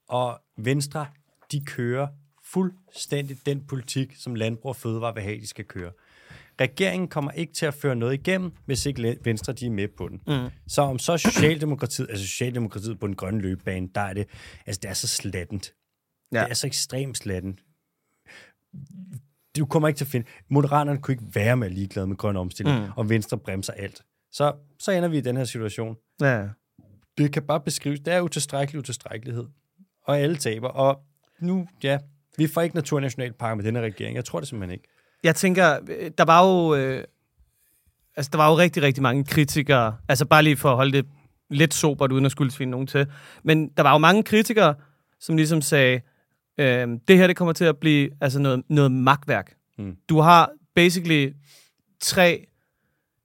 [0.09, 1.05] og Venstre,
[1.51, 2.07] de kører
[2.45, 5.91] fuldstændig den politik, som Landbrug og Fødevare vil have, de skal køre.
[6.59, 10.07] Regeringen kommer ikke til at føre noget igennem, hvis ikke Venstre de er med på
[10.07, 10.21] den.
[10.27, 10.49] Mm.
[10.67, 14.27] Så om så Socialdemokratiet, altså Socialdemokratiet på den grønne løbebane, der er det,
[14.65, 15.73] altså det er så slattent.
[16.33, 16.43] Ja.
[16.43, 17.59] Det er så ekstremt slattent.
[19.57, 20.27] Du kommer ikke til at finde...
[20.49, 22.91] Moderaterne kunne ikke være med ligeglade med grøn omstilling, mm.
[22.95, 24.01] og Venstre bremser alt.
[24.31, 25.95] Så, så ender vi i den her situation.
[26.21, 26.47] Ja.
[27.17, 27.99] Det kan bare beskrives.
[27.99, 29.45] Det er utilstrækkelig utilstrækkelighed.
[30.03, 30.67] Og alle taber.
[30.67, 31.03] Og
[31.39, 31.99] nu, ja,
[32.37, 34.15] vi får ikke naturnationalpark med denne regering.
[34.15, 34.87] Jeg tror det simpelthen ikke.
[35.23, 36.75] Jeg tænker, øh, der var jo...
[36.75, 37.03] Øh,
[38.15, 39.97] altså, der var jo rigtig, rigtig mange kritikere.
[40.07, 41.05] Altså, bare lige for at holde det
[41.49, 43.07] lidt sobert, uden at skulle svine nogen til.
[43.43, 44.75] Men der var jo mange kritikere,
[45.19, 46.01] som ligesom sagde,
[46.57, 49.53] øh, det her det kommer til at blive altså noget, noget magtværk.
[49.77, 49.97] Mm.
[50.09, 51.33] Du har basically
[52.01, 52.45] tre,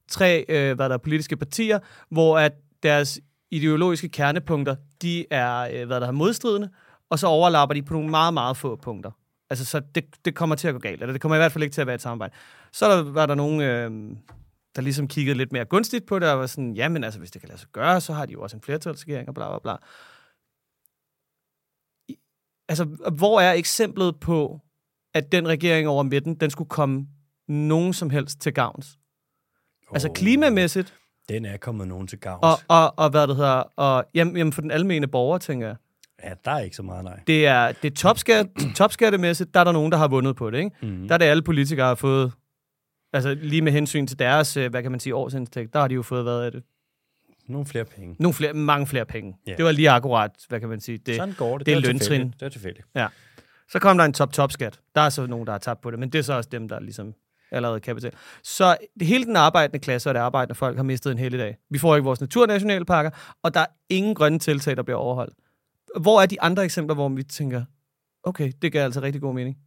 [0.09, 1.79] tre øh, hvad der er, politiske partier,
[2.11, 2.53] hvor at
[2.83, 6.69] deres ideologiske kernepunkter, de er øh, hvad der er modstridende,
[7.11, 9.11] og så overlapper de på nogle meget, meget få punkter.
[9.55, 11.65] Altså, så det, det kommer til at gå galt, eller det kommer i hvert fald
[11.65, 12.35] ikke til at være et samarbejde.
[12.73, 14.17] Så der, var der nogen, øh,
[14.77, 17.41] der ligesom kiggede lidt mere gunstigt på det, og var sådan, jamen altså, hvis det
[17.43, 19.77] kan lade sig gøre, så har de jo også en flertalsregering, og bla bla bla.
[22.09, 22.19] I-
[22.69, 22.85] Altså,
[23.17, 24.61] hvor er eksemplet på,
[25.15, 27.07] at den regering over midten, den skulle komme
[27.49, 28.99] nogen som helst til gavns?
[29.93, 30.95] Altså Åh, klimamæssigt,
[31.29, 32.43] Den er kommet nogen til gavns.
[32.43, 35.77] og, og, og hvad det hedder, og jamen, jamen for den almene borger, tænker jeg.
[36.23, 37.21] Ja, der er ikke så meget, nej.
[37.27, 38.47] Det er, det er topskat,
[38.77, 40.71] topskattemæssigt, der er der nogen, der har vundet på det, ikke?
[40.83, 41.09] Mm.
[41.09, 42.33] Der er det alle politikere har fået,
[43.13, 45.95] altså lige med hensyn til deres, øh, hvad kan man sige, årsindtægt, der har de
[45.95, 46.63] jo fået, hvad er det?
[47.49, 48.17] Nogle flere penge.
[48.19, 49.37] Nogle flere, mange flere penge.
[49.47, 49.55] Ja.
[49.57, 50.99] Det var lige akkurat, hvad kan man sige.
[50.99, 51.67] Det, Sådan går det.
[51.67, 51.99] det er jo løntrin.
[52.01, 52.41] tilfældigt.
[52.41, 52.87] Det er tilfældigt.
[53.69, 54.81] Så kom der en top-top-skat.
[54.95, 56.69] Der er så nogen, der har tabt på det, men det er så også dem,
[56.69, 57.15] der ligesom
[57.51, 58.17] allerede kan betale.
[58.43, 61.57] Så det, hele den arbejdende klasse og det arbejdende folk har mistet en hel dag.
[61.71, 63.11] Vi får ikke vores naturnationalparker,
[63.43, 65.35] og der er ingen grønne tiltag, der bliver overholdt.
[66.01, 67.65] Hvor er de andre eksempler, hvor vi tænker,
[68.23, 69.59] okay, det gør altså rigtig god mening?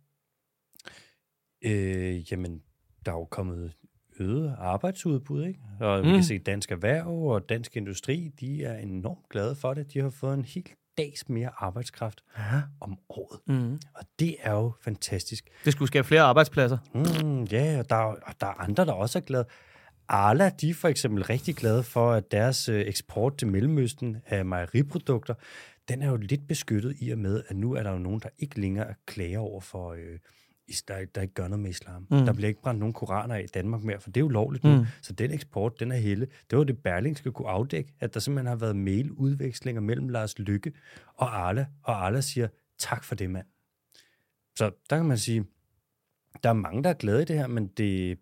[1.61, 2.61] Øh, jamen,
[3.05, 3.73] der er jo kommet
[4.19, 5.59] øget arbejdsudbud, ikke?
[5.79, 6.13] Og vi Mm.
[6.13, 9.93] kan se Dansk Erhverv og Dansk Industri, de er enormt glade for det.
[9.93, 12.61] De har fået en helt dags mere arbejdskraft Ja.
[12.81, 13.39] om året.
[13.47, 13.79] Mm.
[13.93, 15.49] Og det er jo fantastisk.
[15.65, 16.77] Det skulle skabe flere arbejdspladser.
[16.93, 19.45] Mm, ja, og der, er- og der er andre, der også er glade.
[20.07, 24.45] Arla, de er for eksempel rigtig glade for, at deres øh, eksport til Mellemøsten af
[24.45, 25.33] mejeriprodukter,
[25.87, 28.29] den er jo lidt beskyttet i og med, at nu er der jo nogen, der
[28.39, 30.19] ikke længere klager over for, øh,
[30.87, 32.07] der, der ikke gør noget med islam.
[32.11, 32.25] Mm.
[32.25, 34.63] Der bliver ikke brændt nogen koraner af i Danmark mere, for det er jo lovligt
[34.63, 34.77] nu.
[34.77, 34.85] Mm.
[35.01, 36.27] Så den eksport, den er helle.
[36.49, 40.39] Det var det, Berling skal kunne afdække, at der simpelthen har været mailudvekslinger mellem Lars
[40.39, 40.73] Lykke
[41.13, 42.47] og Arla, og Arla siger,
[42.77, 43.45] tak for det, mand.
[44.55, 45.45] Så der kan man sige,
[46.43, 48.17] der er mange, der er glade i det her, men det...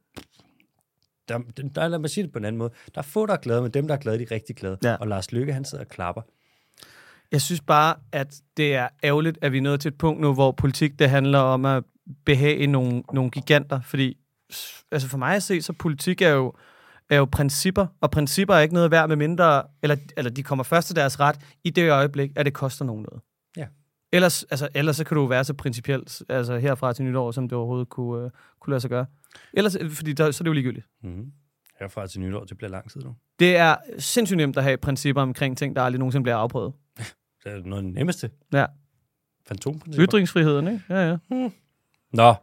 [1.28, 1.38] Der,
[1.75, 2.71] der, lad mig sige det på en anden måde.
[2.95, 4.78] Der er få, der er glade, men dem, der er glade, de er rigtig glade.
[4.84, 4.95] Ja.
[4.95, 6.21] Og Lars Lykke, han sidder og klapper.
[7.31, 10.33] Jeg synes bare, at det er ærgerligt, at vi er nået til et punkt nu,
[10.33, 11.83] hvor politik det handler om at
[12.25, 13.81] behage nogle, nogle giganter.
[13.81, 14.17] Fordi
[14.91, 16.53] altså for mig at se, så politik er jo,
[17.09, 20.63] er jo principper, og principper er ikke noget værd med mindre, eller, eller de kommer
[20.63, 23.21] først til deres ret i det øjeblik, at det koster nogen noget.
[23.57, 23.65] Ja.
[24.11, 27.57] Ellers, altså, ellers så kan du være så principielt, altså herfra til nytår, som det
[27.57, 29.05] overhovedet kunne, uh, kunne lade sig gøre.
[29.53, 30.85] Ellers, øh, fordi der, så er det jo ligegyldigt.
[31.03, 31.31] Mm-hmm.
[31.79, 33.15] Herfra til nytår, det bliver lang tid nu.
[33.39, 36.73] Det er sindssygt nemt at have principper omkring ting, der aldrig nogensinde bliver afprøvet.
[37.45, 38.29] Det er noget af det nemmeste.
[38.53, 38.65] Ja.
[39.47, 40.08] Fantomprincipper.
[40.08, 40.81] Ytringsfriheden, ikke?
[40.89, 41.17] Ja, ja.
[42.13, 42.34] Nå,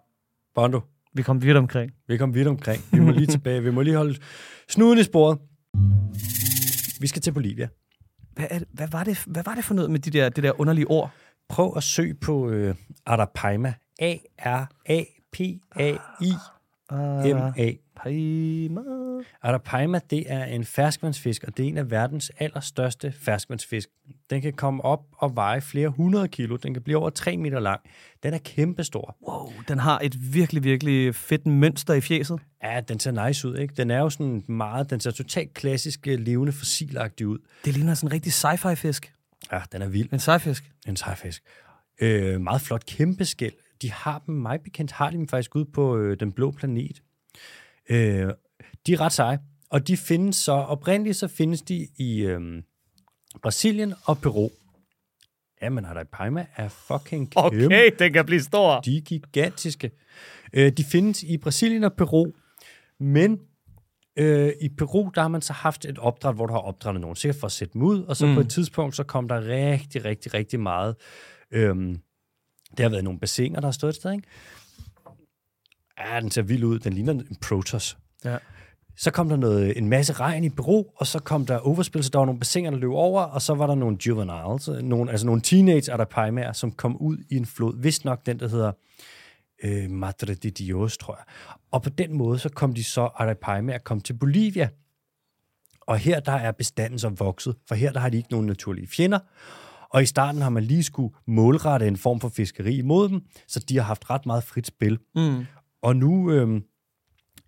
[0.55, 0.81] Bondo,
[1.13, 1.93] Vi kom vidt omkring.
[2.09, 2.83] vi kom vidt omkring.
[2.93, 3.63] Vi må lige tilbage.
[3.63, 4.19] Vi må lige holde
[4.69, 5.39] snuden i sporet.
[7.01, 7.69] Vi skal til Bolivia.
[8.35, 10.61] Hvad, er, hvad, var det, hvad var det for noget med de der, det der
[10.61, 11.11] underlige ord?
[11.49, 12.75] Prøv at søge på øh,
[13.07, 13.75] Arapaima.
[14.01, 14.63] A-R-A-P-A-I-M-A.
[17.97, 18.81] Paima.
[19.43, 23.89] Arapaima, det er en ferskvandsfisk, og det er en af verdens allerstørste ferskvandsfisk.
[24.31, 26.57] Den kan komme op og veje flere hundrede kilo.
[26.57, 27.81] Den kan blive over 3 meter lang.
[28.23, 29.17] Den er kæmpestor.
[29.29, 32.41] Wow, den har et virkelig, virkelig fedt mønster i fjeset.
[32.63, 33.75] Ja, den ser nice ud, ikke?
[33.75, 37.39] Den er jo sådan meget, den ser totalt klassisk øh, levende fossilagtig ud.
[37.65, 39.13] Det ligner sådan en rigtig sci-fi fisk.
[39.53, 40.13] Ja, den er vild.
[40.13, 40.65] En sci-fisk.
[40.89, 41.43] En sejfisk.
[42.01, 43.53] Øh, meget flot kæmpe skæld.
[43.83, 47.03] De har dem, mig bekendt, har de dem faktisk ude på øh, den blå planet.
[47.91, 48.29] Øh,
[48.87, 49.39] de er ret seje,
[49.71, 52.63] og de findes så, oprindeligt så findes de i øh,
[53.43, 54.51] Brasilien og Peru.
[55.63, 57.67] Jamen, Arapaima er fucking kæmpe.
[57.67, 58.81] Okay, den kan blive stor.
[58.81, 59.91] De er gigantiske.
[60.53, 62.33] Øh, de findes i Brasilien og Peru,
[63.01, 63.41] men
[64.17, 67.17] øh, i Peru, der har man så haft et opdræt, hvor du har opdrættet nogen,
[67.17, 68.35] sikkert for at sætte dem ud, og så mm.
[68.35, 70.97] på et tidspunkt, så kom der rigtig, rigtig, rigtig meget.
[71.51, 72.01] Øhm,
[72.71, 74.29] det har været nogle bassiner, der har stået et sted, ikke?
[75.99, 76.79] Ja, den ser vild ud.
[76.79, 77.99] Den ligner en Protoss.
[78.25, 78.39] Ja.
[78.97, 82.11] Så kom der noget, en masse regn i Peru, og så kom der overspil, så
[82.11, 85.27] der var nogle bassiner, der løb over, og så var der nogle juveniles, nogle, altså
[85.27, 87.83] nogle teenage arapaimærer, som kom ud i en flod.
[87.83, 88.73] Vist nok den, der hedder
[89.65, 91.55] øh, Madre de Dios, tror jeg.
[91.71, 94.69] Og på den måde, så kom de så arapaimærer kom til Bolivia.
[95.81, 98.87] Og her der er bestanden så vokset, for her der har de ikke nogen naturlige
[98.87, 99.19] fjender.
[99.91, 103.61] Og i starten har man lige skulle målrette en form for fiskeri imod dem, så
[103.69, 104.99] de har haft ret meget frit spil.
[105.15, 105.45] Mm.
[105.83, 106.61] Og nu øh,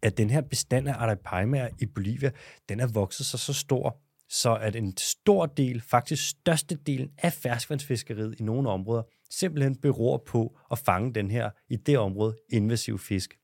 [0.05, 2.31] er den her bestand af arapaimaer i Bolivia,
[2.69, 3.97] den er vokset sig så stor,
[4.29, 10.57] så at en stor del, faktisk størstedelen af ferskvandsfiskeriet i nogle områder, simpelthen beror på
[10.71, 13.35] at fange den her, i det område, invasiv fisk.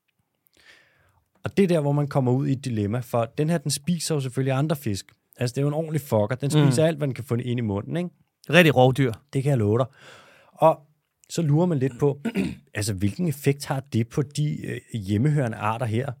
[1.43, 3.71] Og det er der, hvor man kommer ud i et dilemma, for den her, den
[3.71, 5.05] spiser jo selvfølgelig andre fisk.
[5.37, 6.35] Altså, det er jo en ordentlig fucker.
[6.41, 6.87] Den spiser mm.
[6.87, 8.09] alt, hvad den kan få ind i munden, ikke?
[8.49, 9.13] Rigtig rovdyr.
[9.33, 9.85] Det kan jeg love dig.
[10.53, 10.79] Og
[11.29, 12.21] så lurer man lidt på,
[12.75, 16.11] altså hvilken effekt har det på de øh, hjemmehørende arter her?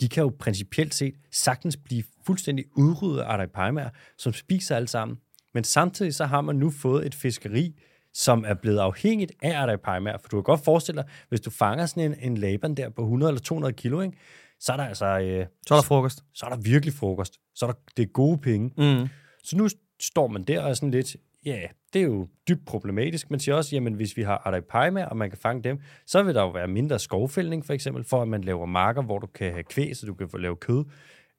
[0.00, 5.18] De kan jo principielt set sagtens blive fuldstændig udryddet af arapaimaer, som spiser alt sammen.
[5.54, 7.74] Men samtidig så har man nu fået et fiskeri,
[8.14, 10.18] som er blevet afhængigt af arapaimaer.
[10.18, 13.02] For du kan godt forestille dig, hvis du fanger sådan en, en laban der på
[13.02, 14.16] 100 eller 200 kilo, ikke?
[14.60, 16.24] så er der altså øh, Så er der frokost.
[16.34, 17.38] så er der virkelig frokost.
[17.54, 18.68] Så er der, det er gode penge.
[18.68, 19.08] Mm.
[19.44, 19.68] Så nu
[20.00, 21.60] står man der og er sådan lidt, ja,
[21.92, 23.30] det er jo dybt problematisk.
[23.30, 26.34] Man siger også, jamen hvis vi har arapaima, og man kan fange dem, så vil
[26.34, 29.52] der jo være mindre skovfældning for eksempel, for at man laver marker, hvor du kan
[29.52, 30.84] have kvæg, så du kan få lavet kød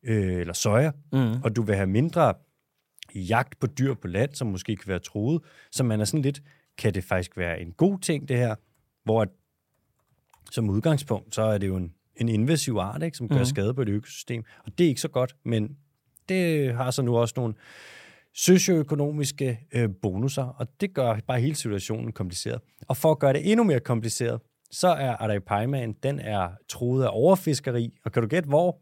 [0.04, 1.42] øh, eller soja, Mm.
[1.44, 2.34] og du vil have mindre
[3.16, 5.42] jagt på dyr på land, som måske kan være truet.
[5.72, 6.42] Så man er sådan lidt,
[6.78, 8.56] kan det faktisk være en god ting, det her?
[9.04, 9.30] Hvor at,
[10.52, 13.46] som udgangspunkt, så er det jo en, en invasiv art, ikke, som gør Mhm.
[13.46, 14.44] skade på et økosystem.
[14.66, 15.78] Og det er ikke så godt, men
[16.30, 17.54] det har så nu også nogle
[18.36, 22.62] socioøkonomiske øh, bonusser, og det gør bare hele situationen kompliceret.
[22.88, 24.41] Og for at gøre det endnu mere kompliceret,
[24.72, 28.82] så er Arapaimaen, den er truet af overfiskeri, og kan du gætte hvor?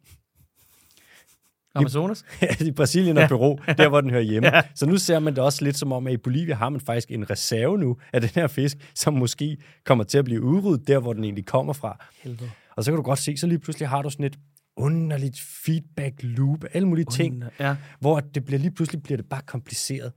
[1.75, 2.25] Amazonas?
[2.67, 4.49] i Brasilien og Peru, der hvor den hører hjemme.
[4.55, 4.61] Ja.
[4.75, 7.11] Så nu ser man det også lidt som om, at i Bolivia har man faktisk
[7.11, 10.99] en reserve nu af den her fisk, som måske kommer til at blive udryddet der,
[10.99, 12.05] hvor den egentlig kommer fra.
[12.23, 12.51] Helvede.
[12.75, 14.39] Og så kan du godt se, så lige pludselig har du sådan et
[14.77, 17.75] underligt feedback loop, alle mulige ting, Ja.
[17.99, 20.11] hvor det bliver lige pludselig bliver det bare kompliceret.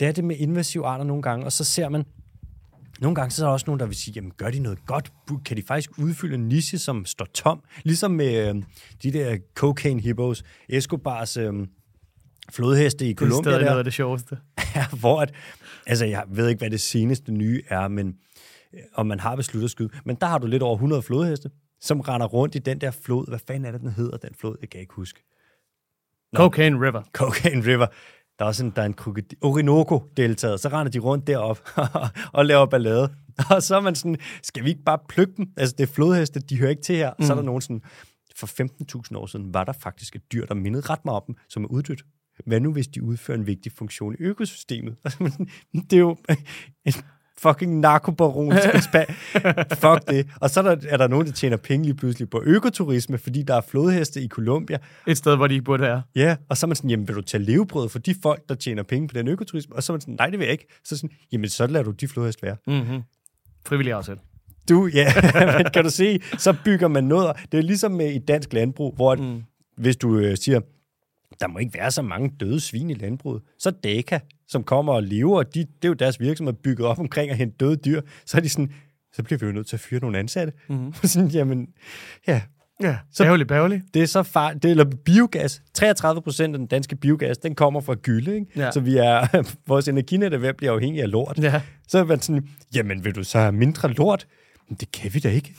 [0.00, 2.04] Det er det med invasive arter nogle gange, og så ser man,
[3.00, 5.12] nogle gange så er der også nogen, der vil sige, jamen gør de noget godt?
[5.44, 7.62] Kan de faktisk udfylde en niche, som står tom?
[7.84, 8.62] Ligesom med øh,
[9.02, 11.52] de der cocaine hippos, Escobars øh,
[12.52, 14.38] flodheste i Det er Colombia noget af det sjoveste.
[14.74, 15.32] Ja, hvor at,
[15.86, 18.14] altså jeg ved ikke, hvad det seneste nye er, men
[18.74, 21.50] øh, om man har besluttet at skyde, men der har du lidt over 100 flodheste,
[21.80, 23.28] som render rundt i den der flod.
[23.28, 24.56] Hvad fanden er det, den hedder, den flod?
[24.60, 25.24] Det kan jeg ikke huske.
[26.32, 26.38] Nå.
[26.38, 27.02] Cocaine River.
[27.12, 27.86] Cocaine River.
[28.38, 30.60] Der er også en, der er en krokodil, Orinoco-deltaget.
[30.60, 31.68] Så render de rundt derop
[32.38, 33.14] og laver ballade.
[33.54, 35.52] Og så er man sådan, skal vi ikke bare plukke dem?
[35.56, 37.12] Altså, det er flodheste, de hører ikke til her.
[37.18, 37.24] Mm.
[37.24, 37.82] Så er der nogen sådan,
[38.36, 38.46] for
[39.12, 41.64] 15.000 år siden var der faktisk et dyr, der mindede ret meget om dem, som
[41.64, 42.02] er uddødt.
[42.46, 44.96] Hvad nu, hvis de udfører en vigtig funktion i økosystemet?
[45.90, 46.16] det er jo
[47.38, 48.52] fucking narkobaron.
[49.82, 50.26] Fuck det.
[50.40, 53.42] Og så er der, er der nogen, der tjener penge lige pludselig på økoturisme, fordi
[53.42, 54.78] der er flodheste i Colombia.
[55.06, 56.02] Et sted, hvor de ikke burde være.
[56.14, 58.54] Ja, og så er man sådan, jamen vil du tage levebrød for de folk, der
[58.54, 59.76] tjener penge på den økoturisme?
[59.76, 60.66] Og så er man sådan, nej, det vil jeg ikke.
[60.84, 62.56] Så sådan, jamen så lader du de flodhest være.
[62.66, 63.02] Mm-hmm.
[63.66, 64.18] Frivillig aftale.
[64.68, 65.12] Du, ja,
[65.58, 67.36] men kan du se, så bygger man noget.
[67.52, 69.42] Det er ligesom med i dansk landbrug, hvor mm.
[69.76, 70.60] hvis du øh, siger,
[71.40, 75.02] der må ikke være så mange døde svin i landbruget, så Daka, som kommer og
[75.02, 78.00] lever, og de, det er jo deres virksomhed bygget op omkring at hente døde dyr,
[78.26, 78.72] så er de sådan,
[79.12, 80.52] så bliver vi jo nødt til at fyre nogle ansatte.
[80.68, 80.94] Mm.
[81.04, 81.66] sådan, jamen,
[82.26, 82.42] ja,
[82.82, 83.82] Ja, Så- ærgerligt bærgerligt.
[83.94, 85.62] det er så far, det er eller biogas.
[85.74, 88.46] 33 procent af den danske biogas, den kommer fra gylde, ikke?
[88.56, 88.70] Ja.
[88.70, 91.38] Så vi er, vores energinet er ved at blive afhængig af lort.
[91.42, 91.62] Ja.
[91.88, 94.26] Så er man sådan, jamen vil du så have mindre lort?
[94.68, 95.54] Men det kan vi da ikke.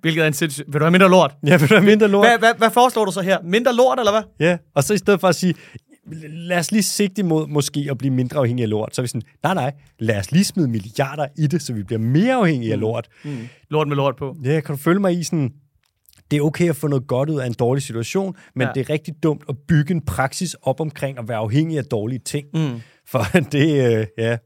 [0.00, 0.64] Hvilket er en sindssyg...
[0.66, 1.34] Vil du have mindre lort?
[1.46, 2.26] Ja, vil du have mindre lort?
[2.26, 3.38] Hvad, hvad, hvad foreslår du så her?
[3.44, 4.22] Mindre lort, eller hvad?
[4.48, 5.54] Ja, og så i stedet for at sige,
[6.28, 8.94] lad os lige sigte imod måske at blive mindre afhængige af lort.
[8.94, 11.82] Så er vi sådan, nej, nej, lad os lige smide milliarder i det, så vi
[11.82, 13.08] bliver mere afhængige af lort.
[13.24, 13.48] Mm.
[13.70, 14.36] Lort med lort på.
[14.44, 15.52] Ja, kan du følge mig i sådan,
[16.30, 18.72] det er okay at få noget godt ud af en dårlig situation, men ja.
[18.74, 22.18] det er rigtig dumt at bygge en praksis op omkring at være afhængig af dårlige
[22.18, 22.46] ting.
[22.54, 22.80] Mm.
[23.06, 24.36] For det, øh, ja,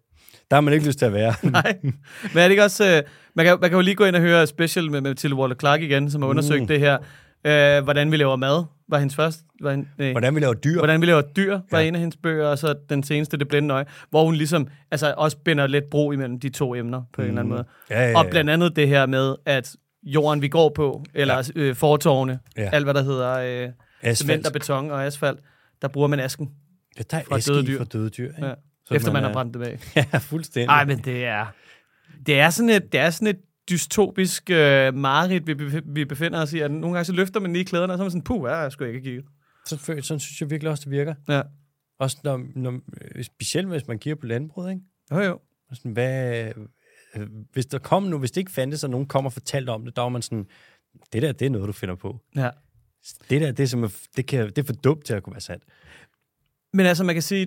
[0.50, 1.34] der har man ikke lyst til at være.
[1.42, 1.76] Nej.
[1.82, 2.96] Men er det ikke også...
[2.96, 3.02] Øh,
[3.36, 5.56] man, kan, man kan jo lige gå ind og høre special med, med Mathilde Waller
[5.56, 6.66] Clark igen, som har undersøgt Mm.
[6.66, 6.98] det her.
[7.44, 9.42] Øh, hvordan vi laver mad, var hendes første...
[9.62, 10.10] Var hen, nej.
[10.12, 10.78] Hvordan vi laver dyr.
[10.78, 11.86] Hvordan vi laver dyr, var Ja.
[11.88, 15.14] en af hendes bøger, og så den seneste, Det blinde øje, hvor hun ligesom altså
[15.16, 17.64] også binder lidt bro imellem de to emner på en eller anden måde.
[17.90, 18.18] Ja, ja, ja.
[18.18, 21.60] Og blandt andet det her med, at jorden, vi går på, eller ja.
[21.60, 22.68] øh, fortårne, ja.
[22.72, 23.38] Alt hvad der hedder
[24.04, 25.38] øh, cement og beton og asfalt,
[25.82, 26.50] der bruger man asken,
[26.98, 27.78] Ja, der er fra aske døde dyr.
[27.78, 28.24] fra døde dyr.
[28.36, 28.46] Ikke?
[28.46, 28.52] ja.
[28.86, 29.78] Så efter man er- har brændt dem af.
[30.12, 30.66] Ja, fuldstændig.
[30.66, 31.46] Nej, men det er,
[32.26, 36.52] det er sådan et, det er sådan et dystopisk øh, mareridt, vi, vi befinder os
[36.52, 36.58] i.
[36.58, 38.72] At nogle gange så løfter man lige klæderne, og så er man sådan, puh, jeg
[38.72, 39.24] skulle ikke have kigget.
[39.66, 41.14] Så, føl- sådan synes jeg virkelig også, det virker.
[41.28, 41.42] Ja.
[41.98, 42.80] Også når, når,
[43.14, 44.82] øh, specielt hvis man kigger på landbruget, ikke?
[45.12, 45.40] Jo, jo.
[45.72, 46.52] Sådan, hvad,
[47.16, 49.84] øh, hvis der kom nu, hvis det ikke fandtes, og nogen kom og fortalte om
[49.84, 50.46] det, der var man sådan,
[51.12, 52.20] det der, det er noget, du finder på.
[52.36, 52.50] Ja.
[53.30, 55.40] Det der, det er, som, det, kan, det er for dumt til at kunne være
[55.40, 55.64] sandt.
[56.72, 57.46] Men altså, man kan sige,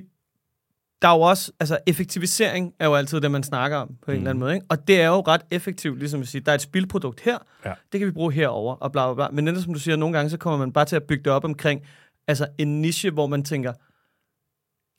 [1.01, 4.17] der er jo også, altså effektivisering er jo altid det, man snakker om på en
[4.17, 4.17] Mhm.
[4.17, 4.53] eller anden måde.
[4.53, 4.65] Ikke?
[4.69, 7.73] Og det er jo ret effektivt, ligesom at sige, der er et spildprodukt her, Ja.
[7.91, 9.35] det kan vi bruge herover og bla bla bla.
[9.35, 11.33] Men netop som du siger, nogle gange så kommer man bare til at bygge det
[11.33, 11.81] op omkring
[12.27, 13.73] altså en niche, hvor man tænker,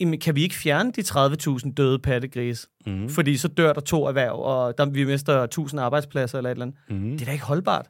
[0.00, 2.68] jamen, kan vi ikke fjerne de 30.000 døde pattegrise?
[2.86, 3.08] Mm.
[3.08, 6.64] Fordi så dør der to erhverv, og der, vi mister 1000 arbejdspladser eller et eller
[6.66, 6.78] andet.
[7.02, 7.10] Mm.
[7.12, 7.86] Det er da ikke holdbart.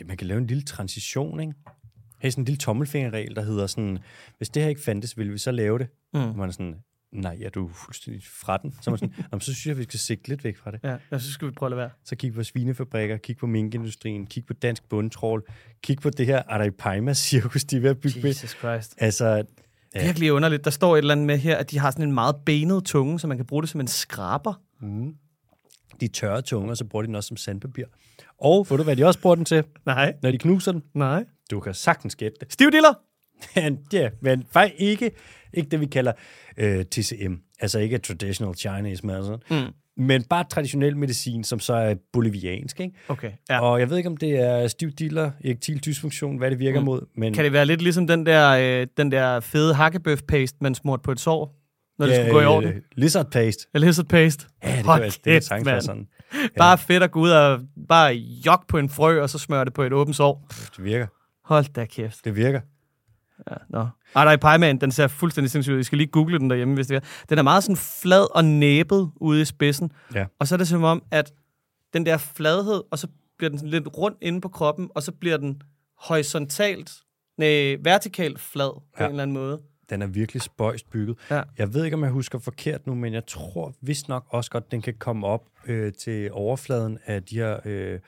[0.00, 1.52] Ja, man kan lave en lille transition, ikke?
[2.18, 3.98] Have sådan en lille tommelfingerregel, der hedder sådan,
[4.38, 5.86] hvis det her ikke fandtes, ville vi så lave det?
[6.14, 6.20] Mm.
[6.20, 6.76] Man er sådan,
[7.12, 8.74] nej, ja, du er fuldstændig fra den.
[8.80, 10.80] Så, man sådan, "Nå, men så synes jeg, vi skal sigte lidt væk fra det.
[10.84, 11.90] Ja, synes, skal vi prøve at lade være.
[12.04, 15.42] Så kig på svinefabrikker, kig på minkindustrien, kig på dansk bundtrål,
[15.82, 18.28] kig på det her Araipaima-cirkus, de er ved at bygge med.
[18.28, 18.94] Jesus Christ.
[18.98, 19.42] Altså,
[19.94, 20.04] Ja.
[20.04, 20.64] Virkelig underligt.
[20.64, 23.20] Der står et eller andet med her, at de har sådan en meget benet tunge,
[23.20, 24.54] så man kan bruge det som en skraber.
[24.80, 25.14] mm,
[26.00, 27.84] de tørre tunger, så bruger de den også som sandpapir.
[28.40, 30.14] Og ved du, hvad de også bruger den til, Nej.
[30.22, 30.82] når de knuser den?
[30.94, 31.24] Nej.
[31.50, 32.52] Du kan sagtens gætte det.
[32.52, 32.92] Stivdiller?
[33.92, 35.10] Ja, men faktisk ikke,
[35.54, 36.12] ikke det, vi kalder
[36.56, 37.34] øh, TCM.
[37.60, 39.38] Altså ikke traditional Chinese medicine.
[39.50, 39.72] Mm.
[39.96, 42.80] Men bare traditionel medicin, som så er boliviansk.
[42.80, 42.94] Ikke?
[43.08, 43.30] Okay.
[43.50, 43.54] Ja.
[43.54, 43.60] Ja.
[43.60, 46.86] Og jeg ved ikke, om det er stiv diller, erektil dysfunktion, hvad det virker Mm.
[46.86, 47.00] mod.
[47.16, 51.02] Men Kan det være lidt ligesom den der, øh, den der fede hakkebøf-paste, man smurte
[51.02, 51.56] på et sår,
[51.98, 52.68] når det ja, skulle gå i orden?
[52.70, 53.66] øh, Lizard paste.
[53.74, 54.46] Eller lizard paste?
[54.64, 55.82] Ja, det Hold være, det være mand.
[55.82, 56.06] sådan.
[56.58, 58.14] Bare fedt at gå ud og bare
[58.46, 60.46] jog på en frø, og så smøre det på et åbent sår.
[60.76, 61.06] Det virker.
[61.44, 62.24] Hold da kæft.
[62.24, 62.60] Det virker.
[63.50, 63.86] Ja, nå.
[64.16, 65.80] Ej, der er Pieman, den ser fuldstændig sindssygt ud.
[65.80, 67.00] I skal lige google den derhjemme, hvis det er.
[67.28, 69.92] Den er meget sådan flad og næbet ude i spidsen.
[70.14, 70.26] Ja.
[70.38, 71.32] Og så er det som om, at
[71.92, 73.06] den der fladhed, og så
[73.38, 75.62] bliver den sådan lidt rundt inde på kroppen, og så bliver den
[75.98, 76.92] horisontalt,
[77.38, 79.04] nej, vertikalt flad på Ja.
[79.04, 79.60] en eller anden måde.
[79.90, 81.16] Den er virkelig spøjst bygget.
[81.30, 81.42] Ja.
[81.58, 84.70] Jeg ved ikke, om jeg husker forkert nu, men jeg tror vist nok også godt,
[84.70, 87.98] den kan komme op øh, til overfladen af de her øh,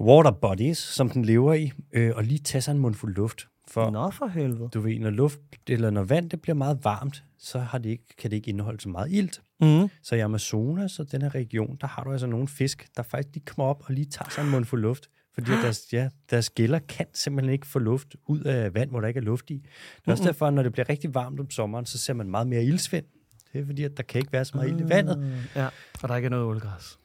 [0.00, 3.46] water bodies, som den lever i, øh, og lige tage sig en mundfuld luft.
[3.74, 4.68] For Nå for helvede.
[4.74, 8.04] du ved, når luft eller når vand det bliver meget varmt, så har det ikke,
[8.18, 9.42] kan det ikke indeholde så meget ilt.
[9.60, 9.88] Mm.
[10.02, 13.34] Så i Amazonas og den her region, der har du altså nogle fisk, der faktisk
[13.34, 15.10] lige kommer op og lige tager sig en mundfuld luft.
[15.34, 19.00] Fordi at deres, ja, deres gælder kan simpelthen ikke få luft ud af vand, hvor
[19.00, 19.54] der ikke er luft i.
[19.54, 19.62] Det
[20.06, 22.64] er også derfor, når det bliver rigtig varmt om sommeren, så ser man meget mere
[22.64, 23.04] ildsvind.
[23.52, 25.18] Det er fordi, at der kan ikke være så meget ild i vandet.
[25.18, 25.68] Mm, Ja,
[26.02, 26.98] og der ikke er noget ålgræs.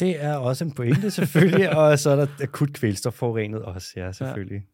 [0.00, 4.66] Det er også en pointe selvfølgelig, og så er der akut kvælstofforurenet også, ja, selvfølgelig.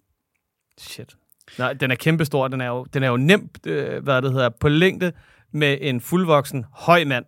[0.80, 1.16] Shit.
[1.58, 2.48] Nej, den er kæmpestor.
[2.48, 5.12] Den er jo, den er jo nemt, øh, hvad det hedder, på længde
[5.52, 7.24] med en fuldvoksen høj mand.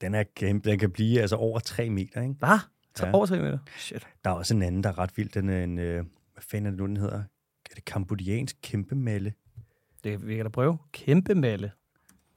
[0.00, 2.34] Den, er kæmpe, den kan blive altså over 3 meter, ikke?
[2.38, 2.58] Hvad?
[3.00, 3.12] Ja.
[3.12, 3.58] over 3 meter?
[3.76, 4.06] Shit.
[4.24, 5.28] Der er også en anden, der er ret vild.
[5.28, 7.18] Den er en, øh, hvad fanden er det nu, den hedder?
[7.70, 9.32] Er det kambodjansk kæmpemalle?
[10.04, 10.78] Det vi kan da prøve.
[10.92, 11.70] Kæmpe malle.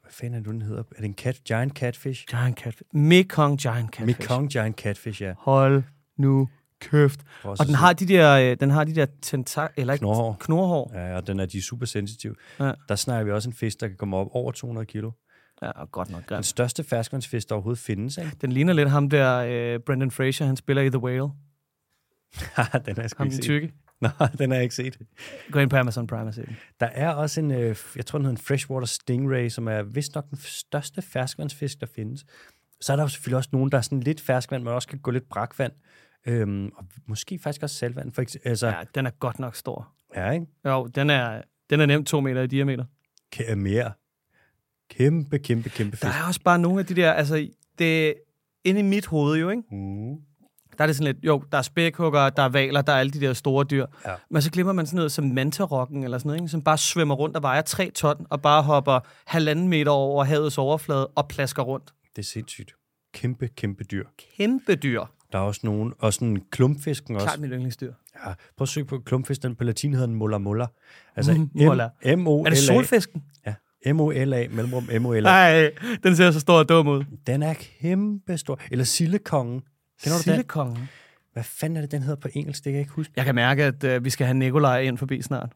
[0.02, 0.84] Hvad fanden er det nu, den hedder?
[0.92, 2.26] Er det en cat, giant catfish?
[2.30, 2.90] Giant catfish.
[2.94, 4.20] Mekong giant catfish.
[4.20, 5.34] Mekong giant catfish, ja.
[5.38, 5.84] Hold
[6.18, 6.50] nu
[6.82, 7.20] kæft.
[7.44, 9.74] Og den har de der, øh, den har de der tentak...
[9.78, 10.04] Eller ikke?
[10.04, 10.38] Knorhår.
[10.40, 10.92] Knorhår.
[10.94, 12.36] Ja, og den er, de er super sensitive.
[12.60, 12.72] Ja.
[12.90, 15.12] Der snakker vi også en fisk, der kan komme op over 200 kilo.
[15.62, 16.46] Ja, og godt nok Den grimt.
[16.46, 18.32] største ferskvandsfisk, der overhovedet findes, ikke?
[18.42, 21.22] Den ligner lidt ham der, øh, Brendan Fraser, han spiller i The Whale.
[22.86, 23.44] den har jeg sgu ikke den set.
[23.44, 23.74] tykke.
[24.02, 24.98] Nej, den har jeg ikke set.
[25.52, 26.58] Gå ind på Amazon Prime og se den.
[26.80, 30.16] Der er også en, øh, jeg tror den hedder en freshwater stingray, som er vist
[30.16, 32.26] nok den største ferskvandsfisk, der findes.
[32.82, 35.00] Så er der jo selvfølgelig også nogen, der er sådan lidt ferskvand, men også kan
[35.00, 35.72] gå lidt brakvand.
[36.28, 38.12] Øhm, og måske faktisk også saltvand.
[38.14, 38.76] For eksempel, altså, ja.
[38.96, 39.88] Den er godt nok stor.
[40.16, 40.46] ja, ikke?
[40.66, 42.86] Jo, den er, den er nemt to meter i diameter.
[43.36, 43.92] Kæ- mere.
[44.90, 46.04] Kæmpe, kæmpe, kæmpe fisk.
[46.04, 47.48] Der er også bare nogle af de der, altså,
[47.80, 48.16] det
[48.64, 49.64] inde i mit hoved jo, ikke?
[49.72, 50.16] Mm.
[50.78, 53.12] Der er det sådan lidt, jo, der er spækhugger, der er valer, der er alle
[53.12, 53.86] de der store dyr.
[54.06, 54.16] Ja.
[54.30, 56.50] Men så glemmer man sådan noget som mantarokken eller sådan noget, ikke?
[56.50, 60.58] som bare svømmer rundt og vejer 3 ton, og bare hopper halvanden meter over havets
[60.58, 61.94] overflade og plasker rundt.
[62.16, 62.76] Det er sindssygt.
[63.14, 64.06] Kæmpe, kæmpe dyr.
[64.38, 65.04] Kæmpe dyr.
[65.32, 67.28] Der er også nogen, og sådan klumpfisken også.
[67.28, 67.94] Klart mit yndlingsdyr.
[68.26, 70.66] Ja, prøv at søge på klumpfisk, den på latin hedder den mola mola.
[71.16, 71.90] Altså Mhm, mola.
[72.18, 73.24] m o Er det solfisken?
[73.48, 73.54] Ja,
[73.94, 75.22] M-O-L-A, mellemrum M-O-L-A.
[75.22, 75.72] Nej,
[76.04, 77.04] den ser så stor og dum ud.
[77.28, 78.60] Den er kæmpe stor.
[78.72, 79.60] Eller Sillekongen.
[80.04, 80.22] Kender du den?
[80.24, 80.90] Sillekongen.
[81.34, 82.64] Hvad fanden er det, den hedder på engelsk?
[82.64, 83.14] Det kan jeg ikke huske.
[83.16, 85.50] Jeg kan mærke, at øh, vi skal have Nikolaj ind forbi snart.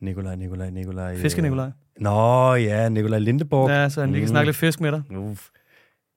[0.00, 1.16] Nikolaj, Nikolaj, Nikolaj.
[1.16, 1.70] Fiske Nikolaj.
[2.00, 3.70] Nå ja, Nikolaj Lindeborg.
[3.70, 4.30] Ja, så han lige kan Mm.
[4.30, 5.02] snakke lidt fisk med dig.
[5.18, 5.48] Uff.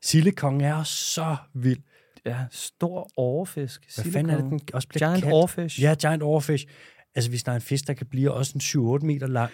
[0.03, 1.79] Sillekongen er så vild.
[2.25, 3.81] Ja, stor overfisk.
[3.95, 5.33] Hvad fanden er det, den også bliver Giant kaldt?
[5.33, 5.81] overfish.
[5.81, 6.65] Ja, giant overfish.
[7.15, 8.61] Altså, hvis der er en fisk, der kan blive også en
[9.01, 9.51] 7-8 meter lang.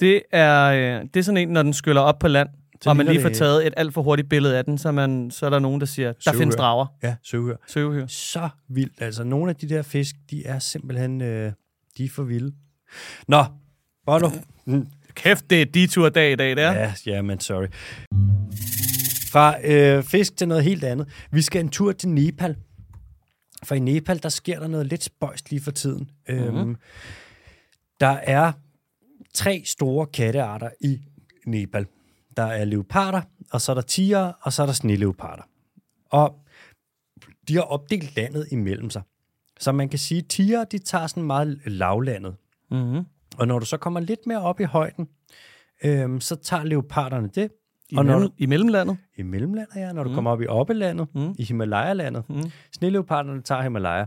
[0.00, 2.48] Det er, øh, det er sådan en, når den skyller op på land,
[2.82, 5.30] Så og man lige får taget et alt for hurtigt billede af den, så, man,
[5.30, 6.38] så er der nogen, der siger, der Søvhør.
[6.38, 6.86] findes drager.
[7.02, 7.56] Ja, søvhør.
[7.68, 8.06] Søvhyr.
[8.06, 8.92] Så vildt.
[9.02, 11.52] Altså, nogle af de der fisk, de er simpelthen, øh,
[11.98, 12.52] de er for vilde.
[13.28, 13.44] Nå,
[14.06, 14.30] Bono.
[15.14, 16.72] Kæft, det er de tur dag i dag, det er.
[16.72, 17.66] Ja, ja, men sorry.
[19.28, 21.08] Fra øh, fisk til noget helt andet.
[21.30, 22.56] Vi skal en tur til Nepal.
[23.64, 26.10] For i Nepal, der sker der noget lidt spøjst lige for tiden.
[26.28, 26.58] Mm-hmm.
[26.58, 26.76] Øhm,
[28.00, 28.52] der er
[29.34, 31.00] tre store kattearter i
[31.46, 31.86] Nepal.
[32.36, 35.42] Der er leoparder, og så er der tiger, og så er der sneleoparder.
[36.10, 36.34] Og
[37.48, 39.02] de har opdelt landet imellem sig.
[39.60, 42.36] Så man kan sige, at tiger, de tager sådan meget lavlandet.
[42.70, 43.04] Mm-hmm.
[43.38, 45.08] Og når du så kommer lidt mere op i højden,
[45.84, 47.50] øhm, så tager leoparderne det.
[47.90, 48.98] I, Og når I mellemlandet.
[49.16, 49.92] I mellemlandet, ja.
[49.92, 50.14] Når du mm.
[50.14, 51.34] kommer op i oppelandet, Mm.
[51.38, 52.28] i Himalaya-landet.
[52.28, 52.42] Mm.
[52.72, 54.04] Sneleoparderne tager Himalaya.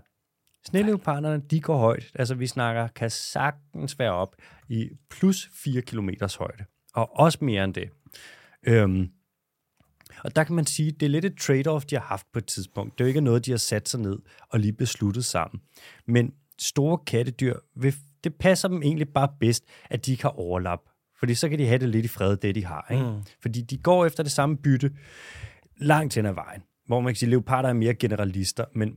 [0.66, 2.12] Sneleoparderne, de går højt.
[2.16, 4.36] Altså, vi snakker, kan sagtens være op
[4.70, 6.66] i plus 4 kilometers højde.
[6.94, 7.90] Og også mere end det.
[8.68, 9.10] Øhm,
[10.24, 12.46] og der kan man sige, det er lidt et trade-off, de har haft på et
[12.46, 12.98] tidspunkt.
[12.98, 14.20] Det er jo ikke noget, de har sat sig ned
[14.50, 15.62] og lige besluttet sammen.
[16.08, 20.80] Men store kattedyr, vil- det passer dem egentlig bare bedst, at de ikke har overlap.
[21.22, 22.88] Fordi så kan de have det lidt i fred, det de har.
[22.92, 23.04] Ikke?
[23.04, 23.22] Mm.
[23.42, 24.92] Fordi de går efter det samme bytte
[25.78, 26.62] langt hen ad vejen.
[26.86, 28.94] Hvor man kan sige, at leoparder er mere generalister, men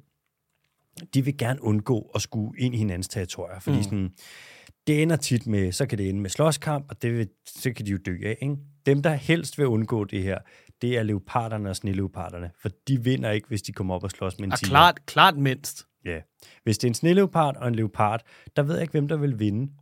[1.15, 3.61] de vil gerne undgå at skue ind i hinandens territorier.
[3.61, 3.83] Fordi mm.
[3.83, 4.11] sådan,
[4.87, 7.87] det ender tit med, så kan det ende med slåskamp, og det vil, så kan
[7.87, 8.39] de jo dø af.
[8.43, 8.57] Ikke?
[8.87, 10.39] Dem, der helst vil undgå det her,
[10.83, 12.51] det er leoparderne og sneleoparderne.
[12.63, 14.69] For de vinder ikke, hvis de kommer op og slås med en tiger.
[14.69, 15.87] klart, klart mindst.
[16.05, 16.21] Ja.
[16.65, 18.23] Hvis det er en sneleopard og en leopard,
[18.57, 19.73] der ved jeg ikke, hvem der vil vinde.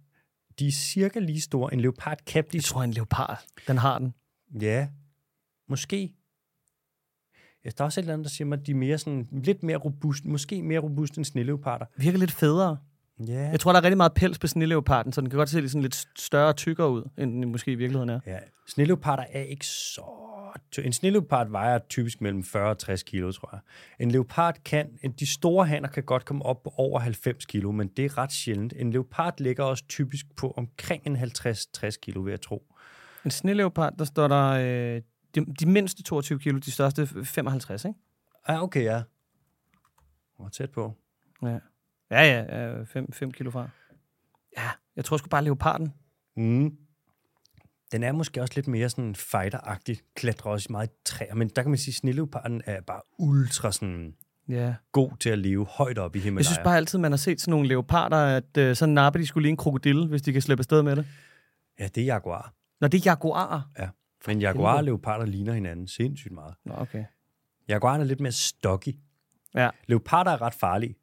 [0.59, 1.75] De er cirka lige store.
[1.75, 2.59] En leopard kan blive...
[2.59, 4.15] Jeg tror, en leopard, den har den.
[4.61, 4.89] Ja,
[5.69, 6.15] måske.
[7.65, 9.29] Ja, der er også et eller andet, der siger mig, at de er mere sådan,
[9.33, 11.87] lidt mere robust, måske mere robust end sneleoparder.
[11.97, 12.79] Virker lidt federe.
[13.29, 13.49] Ja.
[13.49, 15.71] Jeg tror, der er rigtig meget pels på snilleoparden, så den kan godt se lidt,
[15.71, 18.21] sådan lidt større og tykkere ud, end den måske i virkeligheden er.
[18.27, 18.39] ja.
[18.69, 20.03] Sneleoparder er ikke så...
[20.85, 23.61] En sneleopard vejer typisk mellem 40 og 60 kilo, tror jeg.
[23.99, 24.99] En leopard kan...
[25.03, 28.19] En, de store hanner kan godt komme op på over 90 kilo, men det er
[28.19, 28.73] ret sjældent.
[28.77, 32.75] En leopard ligger også typisk på omkring en 50-60 kilo, vil jeg tro.
[33.25, 35.03] En snilleopard, der står der øh,
[35.35, 37.99] de, de mindste 22 kilo, de største 55, ikke?
[38.45, 39.03] Ah, okay, ja.
[40.37, 40.95] Hvor tæt på.
[41.43, 41.59] Ja,
[42.11, 43.69] ja, ja 5, 5 kilo fra.
[44.57, 45.95] Ja, jeg tror sgu bare leoparden.
[46.37, 46.77] Mm.
[47.93, 51.63] Den er måske også lidt mere sådan fighter-agtig, klatrer også meget i træer, men der
[51.63, 54.15] kan man sige, at snilleoparden er bare ultra sådan
[54.49, 54.75] Ja.
[54.93, 56.39] god til at leve højt op i Himalaya.
[56.41, 59.27] Jeg synes bare altid, man har set sådan nogle leoparder, at øh, så napper de
[59.27, 61.07] skulle lige en krokodille, hvis de kan slippe afsted med det.
[61.79, 62.55] Ja, det er jaguar.
[62.81, 63.61] Når det er jaguarer.
[63.79, 63.89] Ja.
[64.27, 66.55] Men jaguar og leoparder ligner hinanden sindssygt meget.
[66.65, 67.05] Nå, okay.
[67.69, 68.95] Jaguaren er lidt mere stocky.
[69.55, 69.71] Ja.
[69.87, 70.95] Leoparder er ret farlige.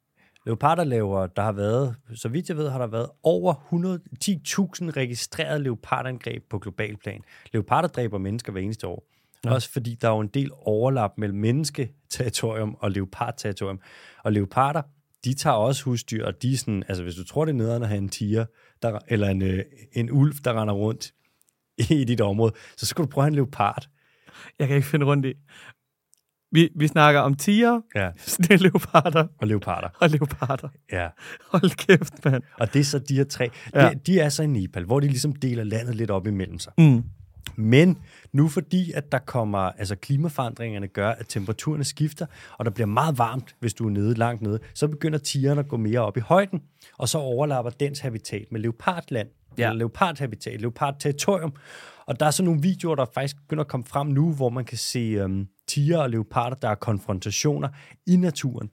[0.46, 5.62] Leoparder laver, der har været, så vidt jeg ved, har der været over 110.000 registrerede
[5.62, 7.22] leopardangreb på global plan.
[7.52, 9.06] Leoparder dræber mennesker hver eneste år.
[9.44, 9.54] Ja.
[9.54, 13.80] Også fordi der er jo en del overlap mellem mennesketerritorium og leopardterritorium.
[14.24, 14.82] Og leoparder,
[15.24, 17.82] de tager også husdyr, og de er sådan, altså hvis du tror, det er nederen
[17.82, 18.44] at have en tiger,
[18.82, 21.14] der, eller en, øh, en ulv, der render rundt
[21.90, 23.88] i dit område, så skal du prøve at have en leopard.
[24.58, 25.34] Jeg kan ikke finde rundt i.
[26.52, 29.88] Vi, vi snakker om tiger, Ja, snilleoparder og leoparder.
[30.00, 30.68] og leoparder.
[30.92, 31.08] Ja.
[31.50, 32.42] Hold kæft, mand.
[32.60, 33.50] Og det er så de her tre.
[33.74, 33.90] Ja.
[33.90, 36.72] De, de er så i Nepal, hvor de ligesom deler landet lidt op imellem sig.
[36.78, 37.02] Mm.
[37.56, 37.98] Men
[38.32, 42.26] nu fordi, at der kommer, altså klimaforandringerne gør, at temperaturerne skifter,
[42.58, 45.68] og der bliver meget varmt, hvis du er nede langt nede, så begynder tigerne at
[45.68, 46.60] gå mere op i højden,
[46.98, 49.28] og så overlapper dens habitat med leopardland,
[49.58, 49.66] Ja.
[49.68, 51.52] eller leopardhabitat, leopardterritorium.
[52.06, 54.64] Og der er så nogle videoer, der faktisk begynder at komme frem nu, hvor man
[54.64, 57.68] kan se um, tiger og leoparder, der er konfrontationer
[58.06, 58.70] i naturen.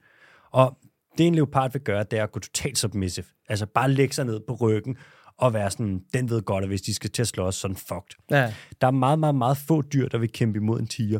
[0.52, 0.78] Og
[1.18, 3.26] det en leopard vil gøre, det er at gå totalt submissive.
[3.48, 4.96] Altså bare lægge sig ned på ryggen
[5.38, 8.16] og være sådan, den ved godt, at hvis de skal til at slås, sådan fucked.
[8.30, 8.54] Ja.
[8.80, 11.18] Der er meget, meget, meget få dyr, der vil kæmpe imod en tiger.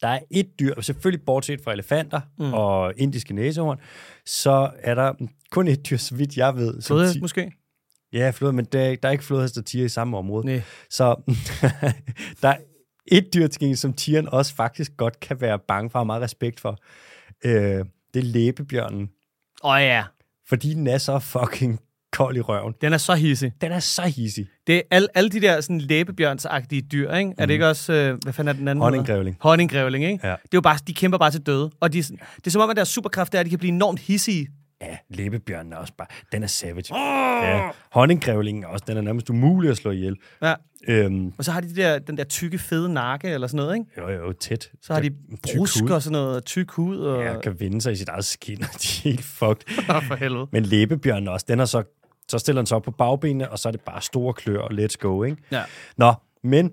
[0.00, 2.52] der er et dyr, selvfølgelig bortset fra elefanter mm.
[2.52, 3.78] og indiske næsehorn,
[4.26, 5.12] så er der
[5.50, 6.82] kun et dyr, så vidt jeg ved.
[6.82, 7.52] Flodhest måske?
[8.12, 10.46] Ja, flod, men der, er- der er ikke flodhest og tiger i samme område.
[10.46, 10.62] Nej.
[10.90, 11.14] Så
[12.42, 12.56] der er
[13.06, 16.22] et dyr til gengæld, som tigeren også faktisk godt kan være bange for og meget
[16.22, 16.78] respekt for.
[17.44, 17.52] Øh,
[18.14, 19.10] det er læbebjørnen.
[19.64, 20.04] Åh oh, ja,
[20.48, 21.80] Fordi den er så fucking
[22.12, 22.74] kold i røven.
[22.80, 23.52] den er så hissig.
[23.60, 24.46] Den er så hissig.
[24.66, 27.34] Det er alle, alle de der sådan læbebjørnsagtige dyr, ikke?
[27.38, 28.82] Er det ikke også, øh, hvad fanden er den anden?
[28.82, 29.36] Honninggrævling.
[29.40, 30.26] Honninggrævling, ikke?
[30.26, 30.32] Ja.
[30.32, 31.70] Det er jo bare, de kæmper bare til døde.
[31.80, 34.00] Og de, det er som om, at deres superkraft er, at de kan blive enormt
[34.00, 34.48] hissige.
[34.82, 36.94] Ja, læbebjørnen er også bare, den er savage.
[36.98, 40.16] Ja, honninggrævlingen også, den er nærmest umulig at slå ihjel.
[40.42, 40.54] Ja.
[40.88, 43.74] Øhm, Og så har de, de der, den der tykke, fede nakke eller sådan noget,
[43.74, 43.90] ikke?
[43.98, 44.70] jo, jo, tæt.
[44.82, 45.10] Så har de
[45.42, 46.98] brusk og sådan noget, tyk hud.
[46.98, 47.22] Og...
[47.24, 49.84] Ja, kan vinde sig i sit eget skin, og de er helt fucked.
[50.08, 50.46] for helvede.
[50.52, 51.82] Men læbebjørnen også, den er så,
[52.28, 54.70] så stiller den sig op på bagbenene, og så er det bare store klør, og
[54.72, 55.36] let's go, ikke?
[55.52, 55.62] Ja.
[55.96, 56.12] Nå,
[56.44, 56.72] men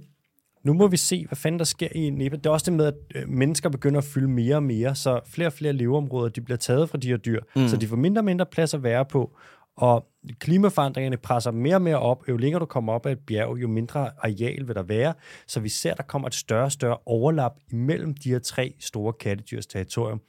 [0.64, 2.38] nu må vi se, hvad fanden der sker i Nepal.
[2.40, 5.20] Det er også det med, at øh, mennesker begynder at fylde mere og mere, så
[5.28, 7.68] flere og flere leveområder, de bliver taget fra de her dyr, mm.
[7.68, 9.38] så de får mindre og mindre plads at være på.
[9.78, 10.08] Og
[10.40, 12.30] klimaforandringerne presser mere og mere op.
[12.30, 15.14] Jo længere du kommer op ad et bjerg, jo mindre areal vil der være.
[15.48, 18.74] Så vi ser, at der kommer et større og større overlap imellem de her tre
[18.80, 20.22] store kattedyrs territorium.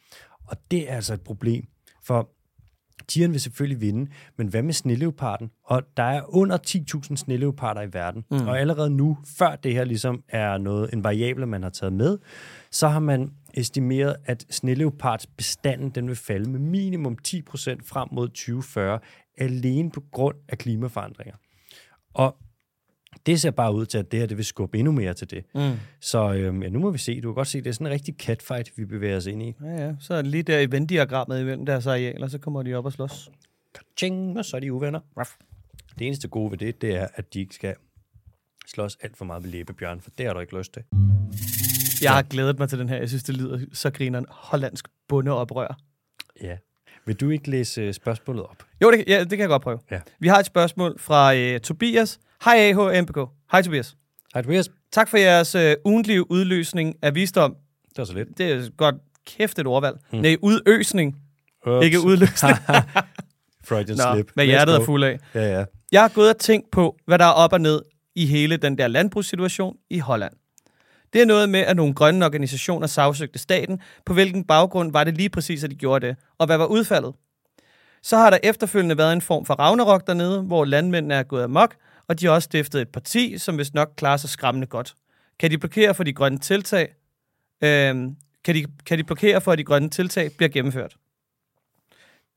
[0.47, 1.65] Og det er altså et problem,
[2.03, 2.31] for
[3.09, 5.51] Tigeren vil selvfølgelig vinde, men hvad med sneleoparden?
[5.65, 8.49] Og der er under 10.000 sneleoparder i verden, mm.
[8.49, 12.19] og allerede nu, før det her ligesom er noget, en variable, man har taget med,
[12.71, 17.37] så har man estimeret, at sneleopardsbestanden den vil falde med minimum 10%
[17.85, 18.99] frem mod 2040,
[19.39, 21.35] alene på grund af klimaforandringer.
[22.15, 22.37] Og
[23.27, 25.45] det ser bare ud til, at det her det vil skubbe endnu mere til det.
[25.55, 25.73] Mm.
[26.01, 27.21] Så øhm, ja, nu må vi se.
[27.21, 29.55] Du kan godt se, det er sådan en rigtig catfight, vi bevæger os ind i.
[29.65, 29.95] Ja, ja.
[30.01, 33.31] Så lige der i Venn-diagrammet imellem deres arealer, så kommer de op og slås.
[33.97, 35.01] Ching, og så er de uvenner.
[35.19, 35.31] Ruff.
[35.99, 37.75] Det eneste gode ved det, det er, at de ikke skal
[38.67, 40.83] slås alt for meget ved læbebjørn, for det har du ikke lyst til.
[42.03, 42.97] Jeg har glædet mig til den her.
[42.97, 44.27] Jeg synes, det lyder så grineren.
[44.29, 45.79] Hollandsk bundeoprør.
[46.43, 46.57] Ja.
[47.07, 48.65] Vil du ikke læse øh, spørgsmålet op?
[48.83, 49.79] Jo, det, ja, det kan jeg godt prøve.
[49.91, 50.01] Ja.
[50.19, 52.21] Vi har et spørgsmål fra øh, Tobias.
[52.45, 53.19] Hej AHMPK.
[53.53, 53.97] Hej Tobias.
[54.35, 54.71] Hej Tobias.
[54.93, 57.57] Tak for jeres øh, ugentlige udløsning af visdom.
[57.89, 58.39] Det var så lidt.
[58.39, 58.95] Det er godt
[59.27, 59.97] kæft et ordvalg.
[60.13, 60.19] Mm.
[60.19, 61.17] Nej, udøsning,
[61.67, 61.85] Ups.
[61.85, 62.57] ikke udløsning.
[63.69, 64.31] Freudian Nå, slip.
[64.35, 65.19] hvad Let's hjertet er fuld af.
[65.35, 65.65] Ja, ja.
[65.93, 67.83] Jeg har gået og tænkt på, hvad der er op og ned
[68.15, 70.33] i hele den der landbrugssituation i Holland.
[71.13, 73.81] Det er noget med, at nogle grønne organisationer sagsøgte staten.
[74.07, 76.17] På hvilken baggrund var det lige præcis, at de gjorde det?
[76.39, 77.15] Og hvad var udfaldet?
[78.03, 81.75] Så har der efterfølgende været en form for Ragnarok dernede, hvor landmændene er gået amok,
[82.11, 84.95] og de har også stiftet et parti, som vist nok klarer sig skræmmende godt.
[85.39, 86.95] Kan de blokere for de grønne tiltag?
[87.65, 90.97] Øhm, kan, de, kan de blokere for, at de grønne tiltag bliver gennemført?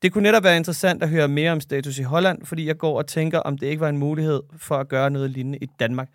[0.02, 2.98] Det kunne netop være interessant at høre mere om status i Holland, fordi jeg går
[2.98, 6.08] og tænker, om det ikke var en mulighed for at gøre noget lignende i Danmark.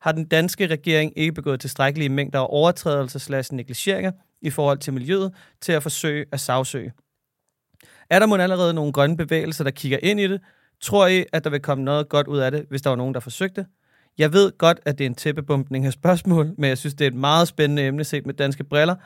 [0.00, 4.12] Har den danske regering ikke begået tilstrækkelige mængder af overtrædelser slags negligeringer
[4.42, 6.92] i forhold til miljøet til at forsøge at sagsøge?
[8.10, 10.40] Er der måske allerede nogle grønne bevægelser, der kigger ind i det?
[10.80, 13.14] Tror I, at der vil komme noget godt ud af det, hvis der var nogen,
[13.14, 13.66] der forsøgte?
[14.18, 17.08] Jeg ved godt, at det er en tæppebumpning af spørgsmål, men jeg synes, det er
[17.08, 18.96] et meget spændende emne set med danske briller.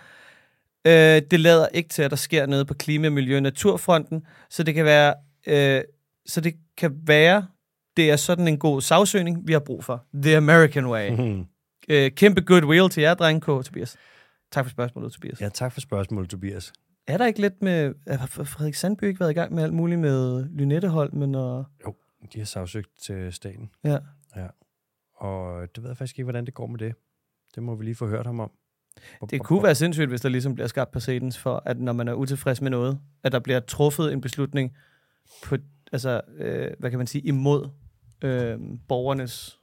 [0.87, 4.63] Øh, det lader ikke til, at der sker noget på klima, miljø og naturfronten, så
[4.63, 5.15] det kan være,
[5.47, 5.83] øh,
[6.27, 7.47] så det kan være,
[7.97, 10.05] det er sådan en god sagsøgning, vi har brug for.
[10.23, 11.11] The American Way.
[11.11, 11.47] Mhm.
[11.91, 13.97] øh, kæmpe goodwill til jer, drenge K, Tobias.
[14.53, 15.41] Tak for spørgsmålet, Tobias.
[15.41, 16.73] Ja, tak for spørgsmålet, Tobias.
[17.11, 17.95] Er der ikke lidt med...
[18.09, 21.65] Har Frederik Sandby ikke været i gang med alt muligt med Lynetteholmen og...
[21.87, 21.95] Jo,
[22.33, 23.99] de har sagsøgt til staten, Ja.
[25.17, 26.95] og det ved jeg faktisk ikke, hvordan det går med det.
[27.55, 28.51] Det må vi lige få hørt ham om.
[29.31, 32.15] Det kunne være sindssygt, hvis der ligesom bliver skabt præcedens for, at når man er
[32.15, 34.77] utilfreds med noget, at der bliver truffet en beslutning
[35.45, 35.57] på,
[35.93, 37.69] altså, øh, hvad kan man sige, imod
[38.25, 38.59] øh,
[38.89, 39.61] borgernes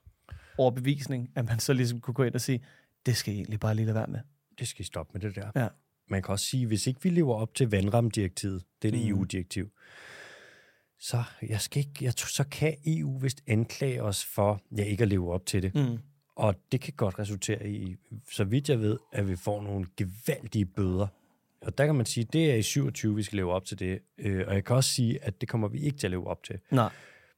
[0.58, 2.64] overbevisning, at man så ligesom kunne gå ind og sige,
[3.06, 4.20] det skal I egentlig bare lige lade være med.
[4.60, 5.52] Det skal I stoppe med det der.
[5.56, 5.68] Ja.
[6.10, 9.10] Man kan også sige, hvis ikke vi lever op til vandramdirektivet, det er det Mm.
[9.10, 9.70] EU-direktiv,
[11.00, 15.08] så, jeg skal ikke, jeg, så kan EU vist anklage os for ja, ikke at
[15.08, 15.76] leve op til det.
[15.76, 15.98] Mm.
[16.36, 17.96] Og det kan godt resultere i,
[18.32, 21.08] så vidt jeg ved, at vi får nogle gevaldige bøder.
[21.62, 23.80] Og der kan man sige, at det er i 27, vi skal leve op til
[23.80, 24.00] det.
[24.18, 26.44] Øh, Og jeg kan også sige, at det kommer vi ikke til at leve op
[26.44, 26.60] til.
[26.72, 26.90] Nej.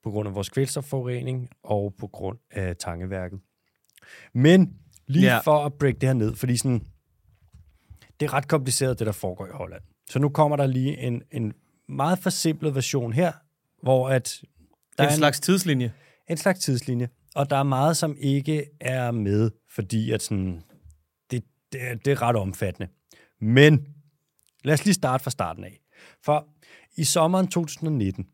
[0.04, 3.40] På grund af vores kvælstofforurening og på grund af tangeværket.
[4.34, 4.74] Men
[5.08, 5.40] lige ja.
[5.40, 6.88] for at break det her ned, fordi sådan,
[8.20, 9.82] det er ret kompliceret, det der foregår i Holland.
[10.10, 11.54] Så nu kommer der lige en, en
[11.90, 13.32] meget forsimplet version her,
[13.84, 14.42] hvor at
[14.98, 15.94] der en er slags tidslinje.
[16.30, 20.64] en slags tidslinje, og der er meget, som ikke er med, fordi at sådan,
[21.32, 22.88] det, det, er, det er ret omfattende.
[23.42, 23.88] Men
[24.64, 25.80] lad os lige starte fra starten af.
[26.26, 26.48] For
[26.98, 28.28] i sommeren 2019,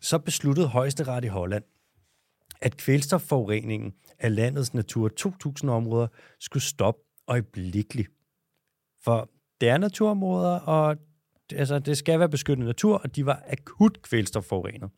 [0.00, 1.64] så besluttede højesteret i Holland,
[2.60, 6.06] at kvælstofforureningen af landets Natur 2000-områder
[6.40, 8.10] skulle stoppe øjeblikkeligt.
[9.04, 9.30] For
[9.60, 10.96] det er naturområder, og
[11.52, 14.90] altså, det skal være beskyttet natur, og de var akut kvælstofforurenet.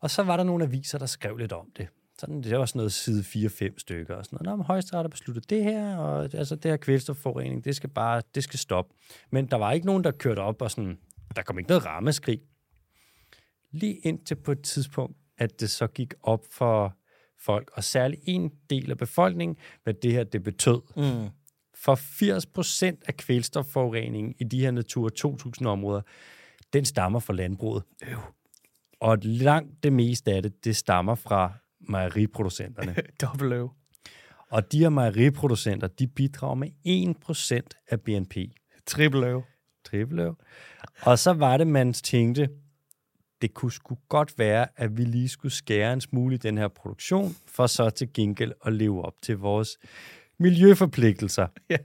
[0.00, 1.88] Og så var der nogle aviser, der skrev lidt om det.
[2.18, 4.46] Sådan, det var sådan noget side 4-5 stykker og sådan noget.
[4.46, 8.22] Nå, men højesteret har besluttet det her, og altså, det her kvælstofforurening, det skal bare,
[8.34, 8.94] det skal stoppe.
[9.30, 10.98] Men der var ikke nogen, der kørte op og sådan,
[11.36, 12.40] der kom ikke noget rammeskrig.
[13.70, 16.96] Lige indtil på et tidspunkt, at det så gik op for
[17.40, 20.80] folk, og særlig en del af befolkningen, hvad det her det betød.
[20.96, 21.28] Mm.
[21.80, 26.02] For 80 procent af kvælstofforureningen i de her Natur 2000-områder,
[26.72, 27.82] den stammer fra landbruget.
[28.10, 28.18] Øv.
[29.00, 32.96] Og langt det meste af det, det stammer fra mejeriproducenterne.
[33.20, 33.70] Dobbelt øv.
[34.50, 38.36] Og de her mejeriproducenter, de bidrager med 1% af BNP.
[38.86, 39.42] Triple øv.
[39.84, 40.34] Triple
[41.02, 42.48] Og så var det, man tænkte,
[43.42, 46.68] det kunne sgu godt være, at vi lige skulle skære en smule i den her
[46.68, 49.78] produktion, for så til gengæld at leve op til vores
[50.38, 51.46] miljøforpligtelser.
[51.70, 51.76] Ja.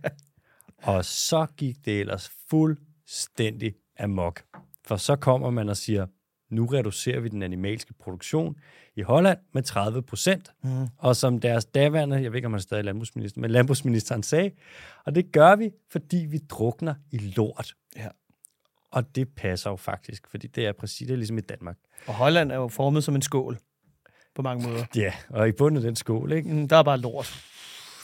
[0.83, 4.43] Og så gik det ellers fuldstændig amok.
[4.85, 6.05] For så kommer man og siger,
[6.49, 8.55] nu reducerer vi den animalske produktion
[8.95, 10.51] i Holland med 30 procent.
[10.63, 10.87] Mm.
[10.97, 14.51] Og som deres daværende, jeg ved ikke, om han er stadig landbrugsminister, men landbrugsministeren sagde,
[15.05, 17.73] og det gør vi, fordi vi drukner i lort.
[17.95, 18.07] Ja.
[18.91, 21.77] Og det passer jo faktisk, fordi det er præcis det er ligesom i Danmark.
[22.07, 23.57] Og Holland er jo formet som en skål.
[24.35, 24.85] På mange måder.
[24.95, 26.49] Ja, og i bunden af den skål, ikke?
[26.49, 27.52] Mm, der er bare lort.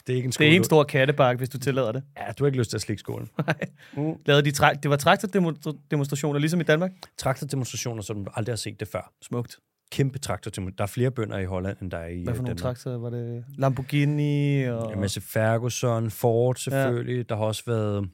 [0.06, 0.46] Det er ikke en Det skål.
[0.46, 2.02] er en stor kattebakke, hvis du tillader det.
[2.18, 3.28] Ja, du har ikke lyst til at slikke skålen.
[3.46, 4.14] Nej.
[4.26, 6.90] Lavede de trak- det var traktordemonstrationer, ligesom i Danmark.
[7.18, 9.12] Traktordemonstrationer, som du aldrig har set det før.
[9.22, 9.58] Smukt.
[9.92, 10.76] Kæmpe traktordemonstrationer.
[10.76, 12.76] Der er flere bønder i Holland, end der er i Hvad for øh, nogle Danmark.
[12.76, 13.44] traktorer var det?
[13.58, 14.92] Lamborghini og...
[14.92, 17.16] En masse Ferguson, Ford selvfølgelig.
[17.16, 17.22] Ja.
[17.22, 18.08] Der har også været...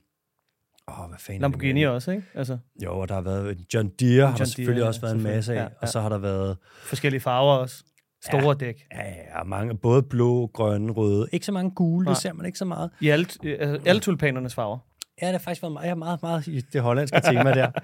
[0.88, 1.90] Åh, hvad fanden er det Lamborghini mere?
[1.90, 2.22] også, ikke?
[2.34, 5.14] Altså Jo, og der har været John Deere, har der Deere, selvfølgelig ja, også været
[5.16, 5.42] en masse af.
[5.42, 5.70] selvfølgelig.
[5.82, 7.84] Ja, Og så har der været forskellige farver også.
[8.24, 8.54] Store ja.
[8.54, 8.86] dæk.
[8.92, 11.28] ja, ja, mange, både blå, grønne, røde.
[11.32, 12.12] Ikke så mange gule, Nej.
[12.12, 12.90] det ser man ikke så meget.
[13.00, 14.78] I alle, øh, altså, alle tulipanernes farver.
[15.22, 17.70] Ja, det har faktisk været meget, meget, meget i det hollandske tema der.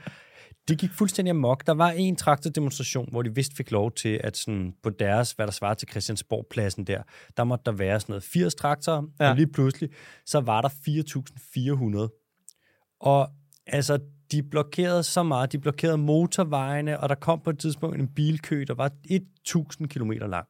[0.68, 1.66] Det gik fuldstændig amok.
[1.66, 5.47] Der var en traktordemonstration, hvor de vist fik lov til, at sådan på deres, hvad
[5.47, 7.03] der svarer til Christiansborgpladsen der,
[7.37, 9.03] der måtte der være sådan noget 80 traktorer.
[9.20, 9.30] Ja.
[9.30, 9.91] og lige pludselig,
[10.26, 12.97] så var der 4.400.
[13.01, 13.28] Og
[13.66, 13.99] altså,
[14.33, 18.64] de blokerede så meget, de blokerede motorvejene, og der kom på et tidspunkt en bilkø,
[18.68, 20.47] der var 1.000 km lang.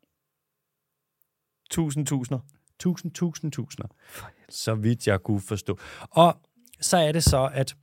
[1.70, 2.40] Tusind tusinder.
[2.80, 3.88] Tusind, tusind, tusinder.
[4.48, 5.78] Så vidt jeg kunne forstå.
[6.00, 6.40] Og
[6.80, 7.76] så er det så, at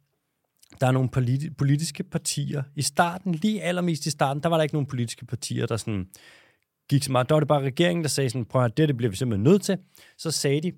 [0.81, 2.63] der er nogle politi- politiske partier.
[2.75, 6.09] I starten, lige allermest i starten, der var der ikke nogen politiske partier, der sådan
[6.89, 7.29] gik så meget.
[7.29, 9.43] Der var det bare regeringen, der sagde sådan, prøv at det, det bliver vi simpelthen
[9.43, 9.77] nødt til.
[10.17, 10.71] Så sagde de,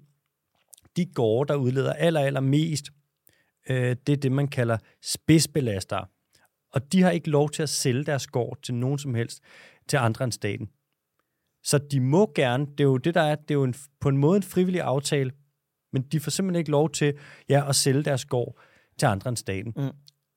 [0.96, 2.90] de gårde, der udleder aller, aller mest,
[3.70, 6.05] øh, det er det, man kalder spidsbelastere.
[6.74, 9.43] Og de har ikke lov til at sælge deres gård til nogen som helst,
[9.88, 10.70] til andre end staten.
[11.64, 14.09] Så de må gerne, det er jo det, der er, det er jo en, på
[14.09, 15.32] en måde en frivillig aftale,
[15.93, 17.14] men de får simpelthen ikke lov til
[17.49, 18.59] ja, at sælge deres gård
[18.99, 19.74] til andre end staten.
[19.76, 19.89] Mm.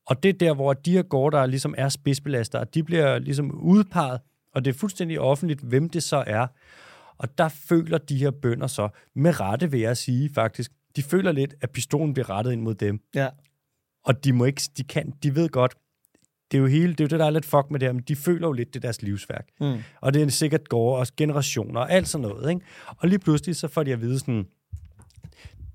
[0.06, 3.50] Og det er der, hvor de her gårde, der ligesom er spidsbelastere, de bliver ligesom
[3.50, 4.20] udpeget,
[4.54, 6.46] og det er fuldstændig offentligt, hvem det så er.
[7.18, 11.32] Og der føler de her bønder så, med rette vil jeg sige faktisk, de føler
[11.32, 13.00] lidt, at pistolen bliver rettet ind mod dem.
[13.14, 13.28] Ja.
[14.04, 15.74] Og de må ikke, de kan, de ved godt,
[16.50, 17.92] det er jo hele, det er jo det, der er lidt fuck med det her,
[17.92, 19.48] men de føler jo lidt, det er deres livsværk.
[19.60, 19.82] Mm.
[20.00, 22.66] Og det er sikkert går også generationer og alt sådan noget, ikke?
[22.96, 24.46] Og lige pludselig så får de at vide sådan,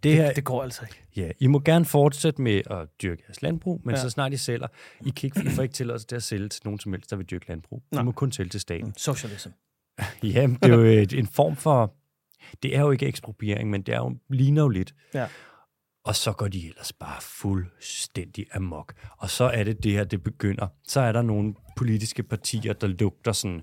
[0.03, 1.01] det her, Det, det går altså ikke.
[1.15, 4.01] ja, I må gerne fortsætte med at dyrke jeres landbrug, men Ja.
[4.01, 4.67] så snart I sælger,
[5.05, 7.15] I, kan ikke, I får ikke tilladelse til at sælge til nogen som helst, der
[7.15, 7.83] vil dyrke landbrug.
[7.91, 8.01] Nej.
[8.01, 8.93] I må kun sælge til staten.
[8.97, 9.49] Socialism.
[10.23, 11.93] Jamen, det er jo en form for,
[12.63, 14.95] det er jo ikke ekspropriering, men det er jo, ligner jo lidt.
[15.13, 15.27] Ja.
[16.03, 18.93] Og så går de ellers bare fuldstændig amok.
[19.17, 20.67] Og så er det det her, det begynder.
[20.87, 23.61] Så er der nogle politiske partier, der lugter sådan,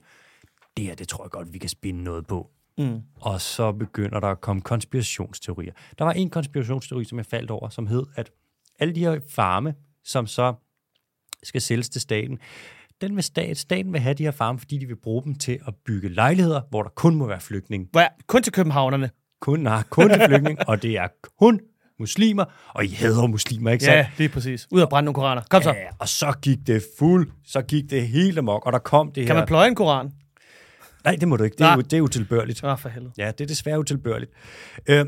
[0.77, 2.51] det her, det tror jeg godt, vi kan spinde noget på.
[2.79, 3.03] Mm.
[3.14, 5.72] Og så begynder der at komme konspirationsteorier.
[5.99, 8.31] Der var en konspirationsteori, som jeg faldt over, som hed, at
[8.79, 9.74] alle de her farme,
[10.05, 10.55] som så
[11.43, 12.39] skal sælges til staten,
[13.01, 15.59] den vil stat, staten vil have de her farme, fordi de vil bruge dem til
[15.69, 17.89] at bygge lejligheder, hvor der kun må være flygtninge.
[17.95, 19.11] Er, kun til københavnerne.
[19.41, 21.61] Kun, nej, kun til flygtninge, og det er kun
[22.01, 23.97] muslimer, og I hader muslimer, ikke sandt?
[23.97, 24.67] Ja, lige præcis.
[24.71, 25.43] Ud og brænde nogle koraner.
[25.51, 25.71] Kom så.
[25.71, 29.23] Ja, og så gik det fuld, så gik det helt amok, og der kom det
[29.23, 29.27] her...
[29.27, 30.13] Kan man pløje en koran?
[31.05, 31.55] Nej, det må du ikke.
[31.55, 31.75] Det er, Nej.
[31.75, 32.65] jo, det er utilbørligt.
[32.65, 33.13] Åh, for helvede.
[33.19, 34.31] Ja, det er desværre utilbørligt.
[34.89, 35.07] Øh,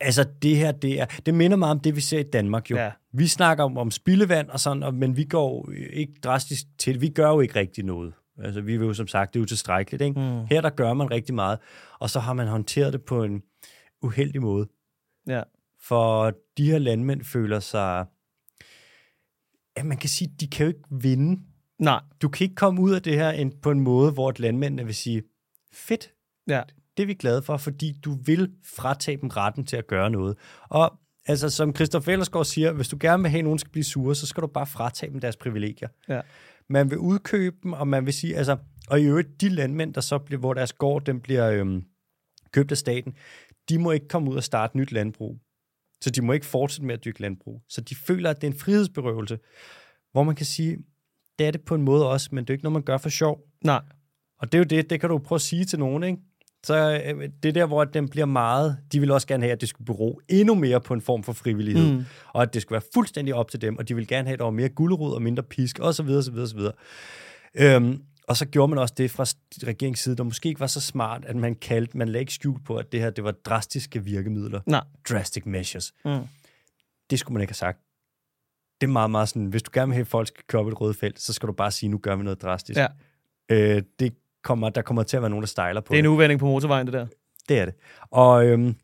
[0.00, 2.76] altså, det her, det, er, det minder meget om det, vi ser i Danmark jo.
[2.76, 2.90] Ja.
[3.12, 7.08] Vi snakker om, om spildevand og sådan, og, men vi går ikke drastisk til Vi
[7.08, 8.14] gør jo ikke rigtig noget.
[8.38, 10.02] Altså, vi vil jo som sagt, det er jo tilstrækkeligt.
[10.02, 10.20] Ikke?
[10.20, 10.46] Mm.
[10.46, 11.58] Her, der gør man rigtig meget,
[11.98, 13.42] og så har man håndteret det på en
[14.02, 14.68] uheldig måde.
[15.26, 15.42] Ja.
[15.82, 18.06] For de her landmænd føler sig...
[19.76, 21.40] Ja, man kan sige, de kan jo ikke vinde
[21.80, 22.00] Nej.
[22.22, 24.84] du kan ikke komme ud af det her en, på en måde, hvor et landmændene
[24.84, 25.22] vil sige,
[25.72, 26.12] fedt,
[26.48, 26.62] Ja.
[26.96, 30.36] det er vi glade for, fordi du vil fratage dem retten til at gøre noget.
[30.62, 30.98] Og
[31.30, 34.14] Altså, som Christoph Ellersgaard siger, hvis du gerne vil have, at nogen skal blive sure,
[34.14, 35.88] så skal du bare fratage dem deres privilegier.
[36.08, 36.20] Ja.
[36.68, 38.56] Man vil udkøbe dem, og man vil sige, altså,
[38.88, 41.84] og i øvrigt, de landmænd, der så bliver, hvor deres gård, den bliver øhm,
[42.52, 43.14] købt af staten,
[43.68, 45.38] de må ikke komme ud og starte nyt landbrug.
[46.00, 47.62] Så de må ikke fortsætte med at dyrke landbrug.
[47.68, 49.38] Så de føler, at det er en frihedsberøvelse,
[50.12, 50.78] hvor man kan sige,
[51.38, 53.08] det er det på en måde også, men det er ikke noget, man gør for
[53.08, 53.40] sjov.
[53.64, 53.82] Nej.
[54.38, 56.18] Og det er jo det, det kan du prøve at sige til nogen, ikke?
[56.64, 58.78] Så øh, det er der, hvor den bliver meget...
[58.92, 61.32] De vil også gerne have, at det skulle bero endnu mere på en form for
[61.32, 61.92] frivillighed.
[61.92, 62.04] Mm.
[62.28, 64.38] Og at det skulle være fuldstændig op til dem, og de vil gerne have, at
[64.38, 66.72] der var mere gulerod og mindre pisk, og så videre, så videre, så videre.
[67.54, 69.24] Øhm, og så gjorde man også det fra
[69.66, 72.60] regeringens side, der måske ikke var så smart, at man kaldte, man lagde ikke skjul
[72.62, 74.60] på, at det her, det var drastiske virkemidler.
[74.66, 74.84] Nej.
[75.10, 75.92] Drastic measures.
[76.04, 76.20] Mm.
[77.10, 77.78] Det skulle man ikke have sagt.
[78.80, 80.68] Det er meget, meget sådan, hvis du gerne vil have, at folk skal køre op
[80.68, 82.78] et rødt felt, så skal du bare sige, nu gør vi noget drastisk.
[82.78, 82.86] Ja.
[83.50, 86.06] Øh, det kommer, der kommer til at være nogen, der stejler på Det er en
[86.06, 87.06] uvending på motorvejen, det der.
[87.48, 87.74] det er det.
[88.10, 88.74] Og øhm,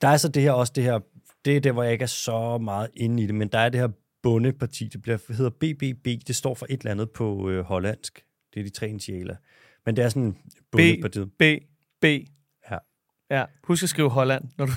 [0.00, 1.00] der er så det her også det her,
[1.44, 3.68] det er der, hvor jeg ikke er så meget inde i det, men der er
[3.68, 3.88] det her
[4.22, 8.24] bundeparti, det bliver, hedder BBB, det står for et eller andet på øh, hollandsk.
[8.54, 9.36] Det er de tre initialer.
[9.86, 10.36] Men det er sådan
[10.72, 11.30] bundepartiet.
[11.38, 11.42] B,
[12.00, 12.04] B.
[12.70, 12.78] Ja.
[13.30, 14.72] Ja, husk at skrive Holland, når du,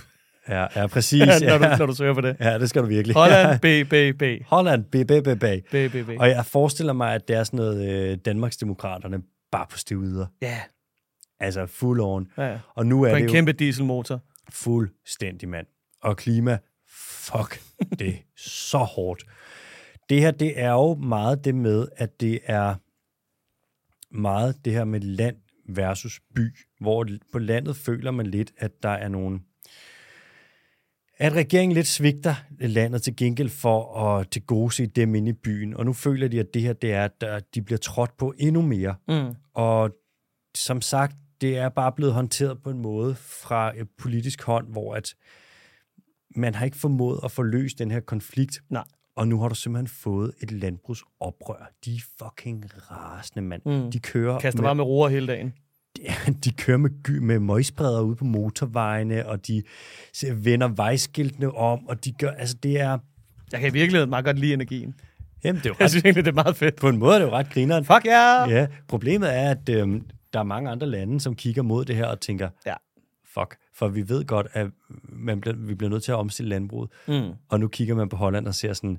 [0.49, 1.21] Ja, ja, præcis.
[1.41, 2.37] når du, når du søger på det.
[2.39, 3.15] ja, det skal du virkelig.
[3.15, 4.23] Holland, B, B, B.
[4.47, 5.69] Holland, BBB.
[5.71, 6.09] B, B, B.
[6.19, 9.21] Og jeg forestiller mig, at det er sådan noget øh, Danmarksdemokraterne
[9.51, 10.25] bare på stiv yder.
[10.41, 10.59] Ja,
[11.39, 12.27] Altså full on.
[12.37, 12.59] ja, ja.
[12.75, 14.19] Og nu er På det en jo kæmpe dieselmotor.
[14.49, 15.67] fuldstændig mand.
[16.01, 16.57] Og klima,
[16.89, 17.61] fuck,
[17.99, 19.23] det så hårdt.
[20.09, 22.75] Det her, det er jo meget det med, at det er
[24.15, 25.35] meget det her med land
[25.69, 29.39] versus by, hvor på landet føler man lidt, at der er nogle
[31.17, 35.33] at regeringen lidt svigter landet til gengæld for at til gode se dem inde i
[35.33, 35.73] byen.
[35.73, 38.61] Og nu føler de, at det her, det er, at de bliver trådt på endnu
[38.61, 38.95] mere.
[39.07, 39.35] Mm.
[39.53, 39.91] Og
[40.55, 44.95] som sagt, det er bare blevet håndteret på en måde fra et politisk hånd, hvor
[44.95, 45.15] at
[46.35, 48.61] man har ikke formået at få løst den her konflikt.
[48.69, 48.83] Nej.
[49.15, 51.71] Og nu har du simpelthen fået et landbrugsoprør.
[51.85, 53.61] De er fucking rasende, mand.
[53.65, 53.91] Mm.
[53.91, 55.53] De kører Kaster med, bare med roer hele dagen.
[56.43, 59.63] De kører med, gy- med møgspreder ude på motorvejene, og de
[60.33, 62.97] vender vejskiltene om, og de gør, altså det er,
[63.51, 64.95] Jeg kan i virkeligheden meget godt lide energien.
[65.43, 66.75] jamen det er jo Jeg ret, synes egentlig, det er meget fedt.
[66.75, 67.85] på en måde er det jo ret grineren.
[67.85, 68.39] Fuck ja!
[68.47, 68.51] Yeah.
[68.51, 70.01] Ja, problemet er, at øhm,
[70.33, 72.73] der er mange andre lande, som kigger mod det her og tænker, Ja.
[73.33, 74.67] fuck, for vi ved godt, at
[75.09, 76.89] man bliver, vi bliver nødt til at omstille landbruget.
[77.07, 77.21] Mm.
[77.49, 78.97] Og nu kigger man på Holland og ser sådan,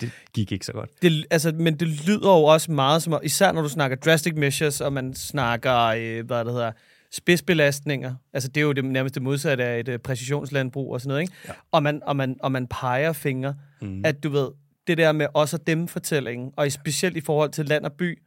[0.00, 0.90] det gik ikke så godt.
[1.02, 4.80] Det, altså, men det lyder jo også meget som, især når du snakker drastic measures,
[4.80, 6.72] og man snakker, øh, hvad det hedder,
[7.12, 8.14] spidsbelastninger.
[8.32, 11.20] Altså, det er jo det, nærmest det modsatte af et øh, præcisionslandbrug og sådan noget,
[11.22, 11.32] ikke?
[11.48, 11.52] Ja.
[11.72, 14.02] Og, man, og, man, og man peger fingre, Mm.
[14.04, 14.48] at du ved,
[14.86, 17.92] det der med os og dem fortællingen, og i- specielt i forhold til land og
[17.92, 18.18] by,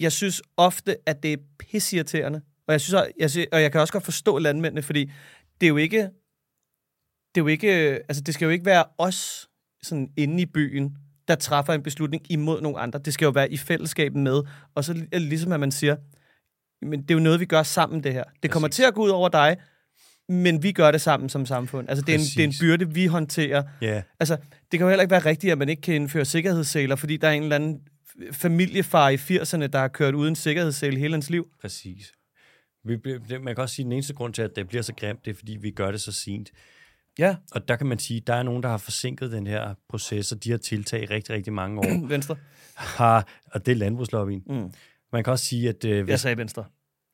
[0.00, 2.40] jeg synes ofte, at det er pissirriterende.
[2.66, 5.10] Og jeg, synes, jeg, synes, og jeg kan også godt forstå landmændene, fordi
[5.60, 5.98] det er jo ikke,
[7.34, 7.68] det er jo ikke,
[8.08, 9.48] altså det skal jo ikke være os
[9.84, 10.96] sådan inde i byen,
[11.28, 12.98] der træffer en beslutning imod nogle andre.
[13.04, 14.42] Det skal jo være i fællesskab med.
[14.74, 15.96] Og så li- ligesom at man siger,
[16.86, 18.24] men det er jo noget, vi gør sammen, det her.
[18.42, 18.76] Det kommer Præcis.
[18.76, 19.56] til at gå ud over dig,
[20.28, 21.88] men vi gør det sammen som samfund.
[21.88, 23.62] Altså, det er, en, det er en byrde, vi håndterer.
[23.80, 26.96] Ja, Altså, det kan jo heller ikke være rigtigt, at man ikke kan indføre sikkerhedssæler,
[26.96, 27.80] fordi der er en eller anden
[28.32, 31.46] familiefar i 80'erne, der har kørt uden sikkerhedssæl hele hans liv.
[31.60, 32.12] præcis.
[32.84, 32.96] Vi,
[33.28, 35.24] det- man kan også sige, at den eneste grund til, at det bliver så grimt,
[35.24, 36.50] det er, fordi vi gør det så sent.
[37.18, 39.74] Ja, Og der kan man sige, at der er nogen, der har forsinket den her
[39.88, 42.06] proces, og de har tiltag i rigtig, rigtig mange år.
[42.08, 42.36] Venstre.
[42.74, 44.42] har, og det er landbrugslobbyen.
[44.46, 44.72] Mm.
[45.12, 45.84] Man kan også sige, at...
[45.84, 46.64] Øh, Jeg hvis, sagde Venstre.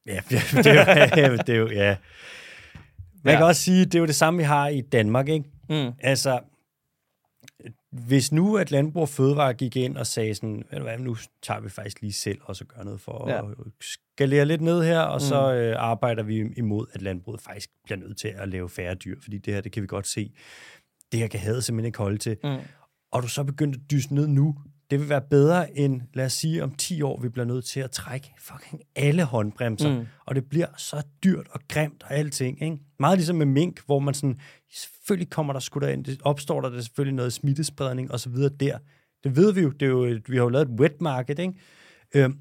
[0.07, 1.97] ja, det er jo, det er jo ja.
[3.25, 3.39] Man Ja.
[3.39, 5.45] kan også sige, at det er jo det samme, vi har i Danmark, ikke?
[5.69, 5.93] Mm.
[6.01, 6.41] Altså,
[7.93, 11.17] hvis nu at Landbrug og Fødevare gik ind og sagde sådan, ved du hvad, nu
[11.43, 13.39] tager vi faktisk lige selv og så gør noget for Ja.
[13.51, 15.21] at skalere lidt ned her, og mm.
[15.21, 19.21] så øh, arbejder vi imod, at landbruget faktisk bliver nødt til at lave færre dyr,
[19.23, 20.33] fordi det her, det kan vi godt se,
[21.13, 22.37] det her kan havet simpelthen ikke holde til.
[22.45, 22.57] Mm.
[23.13, 24.57] Og du så begyndt at dyse ned nu,
[24.91, 27.81] det vil være bedre end, lad os sige, om 10 år, vi bliver nødt til
[27.81, 30.07] at trække fucking alle håndbremser, Mm.
[30.27, 32.79] og det bliver så dyrt og grimt og alting, ikke?
[33.01, 34.39] Meget ligesom med mink, hvor man sådan,
[34.75, 38.79] selvfølgelig kommer der sgu ind, det opstår der selvfølgelig noget smittespredning og så videre der.
[39.25, 41.55] Det ved vi jo, det er jo vi har jo lavet et wet market, ikke?
[42.15, 42.39] Øhm,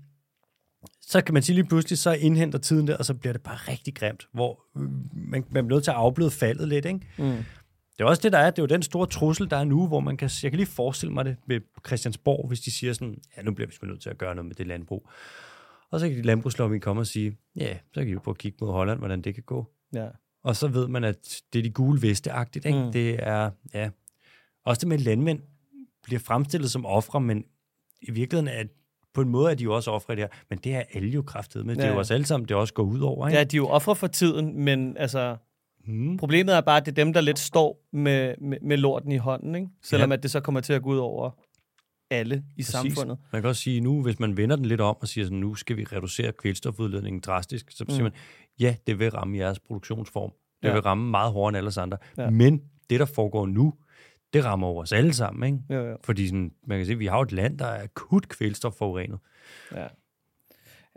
[1.02, 3.56] så kan man sige lige pludselig, så indhenter tiden der, og så bliver det bare
[3.56, 4.84] rigtig grimt, hvor øh,
[5.14, 7.00] man, man bliver nødt til at afbløde faldet lidt, ikke?
[7.18, 7.34] Mm.
[8.00, 8.50] Det er også det, der er.
[8.50, 10.30] Det er jo den store trussel, der er nu, hvor man kan...
[10.44, 13.68] Jeg kan lige forestille mig det ved Christiansborg, hvis de siger sådan, ja, nu bliver
[13.68, 15.10] vi sgu nødt til at gøre noget med det landbrug.
[15.92, 18.38] Og så kan de landbrugslobbyen komme og sige, ja, så kan vi jo prøve at
[18.38, 19.66] kigge mod Holland, hvordan det kan gå.
[19.94, 20.08] Ja.
[20.44, 22.84] Og så ved man, at det er de gule veste-agtigt, ikke?
[22.86, 22.92] Mm.
[22.92, 23.90] Det er, ja...
[24.66, 25.40] Også det med, landmænd
[26.04, 27.46] bliver fremstillet som ofre, men
[28.02, 28.64] i virkeligheden er
[29.14, 31.10] på en måde er de jo også ofre i det her, men det er alle
[31.10, 31.76] jo kraftet med.
[31.76, 31.94] Det er Ja.
[31.94, 33.38] jo os alle sammen, det også går ud over, ikke?
[33.38, 35.38] ja, de er jo ofre for tiden, men altså,
[35.86, 36.18] Mm.
[36.18, 39.18] Problemet er bare, at det er dem, der lidt står med, med, med lorten i
[39.18, 39.68] hånden, ikke?
[39.84, 40.14] selvom Ja.
[40.18, 41.32] at det så kommer til at gå ud over
[42.12, 42.68] alle i Præcis.
[42.68, 43.18] samfundet.
[43.32, 45.56] Man kan også sige nu, hvis man vender den lidt om og siger sådan, nu
[45.56, 48.04] skal vi reducere kvælstofudledningen drastisk, så siger Mm.
[48.04, 48.12] man,
[48.60, 50.32] ja, det vil ramme jeres produktionsform.
[50.62, 50.74] Det Ja.
[50.74, 51.98] vil ramme meget hårdere end alle andre.
[52.18, 52.30] Ja.
[52.30, 53.74] Men det, der foregår nu,
[54.34, 55.54] det rammer over os alle sammen.
[55.54, 55.74] Ikke?
[55.82, 55.98] Jo, jo.
[56.04, 59.20] Fordi sådan, man kan sige, at vi har et land, der er akut kvælstofforurenet.
[59.76, 59.88] Ja.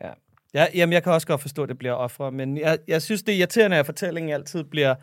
[0.04, 0.10] Ja.
[0.54, 0.66] Ja.
[0.74, 3.34] Jamen, jeg kan også godt forstå, at det bliver ofre, men jeg, jeg synes, det
[3.34, 4.94] er irriterende, at fortællingen altid bliver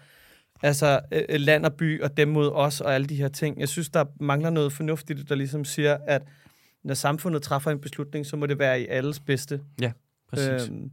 [0.64, 3.60] altså, øh, øh, land og by og dem mod os og alle de her ting.
[3.60, 6.22] Jeg synes, der mangler noget fornuftigt, der ligesom siger, at
[6.84, 9.62] når samfundet træffer en beslutning, så må det være i alles bedste.
[10.30, 10.70] Præcis.
[10.70, 10.92] Øhm.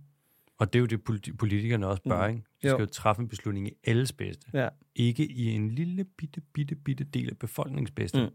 [0.59, 2.34] Og det er jo det, politi- politikerne også bør, Mm.
[2.36, 2.44] ikke?
[2.62, 2.74] De Jo.
[2.74, 4.46] skal jo træffe en beslutning i alles bedste.
[4.52, 4.68] Ja.
[4.94, 8.22] Ikke i en lille, bitte, bitte, bitte del af befolkningens bedste.
[8.22, 8.28] Mm.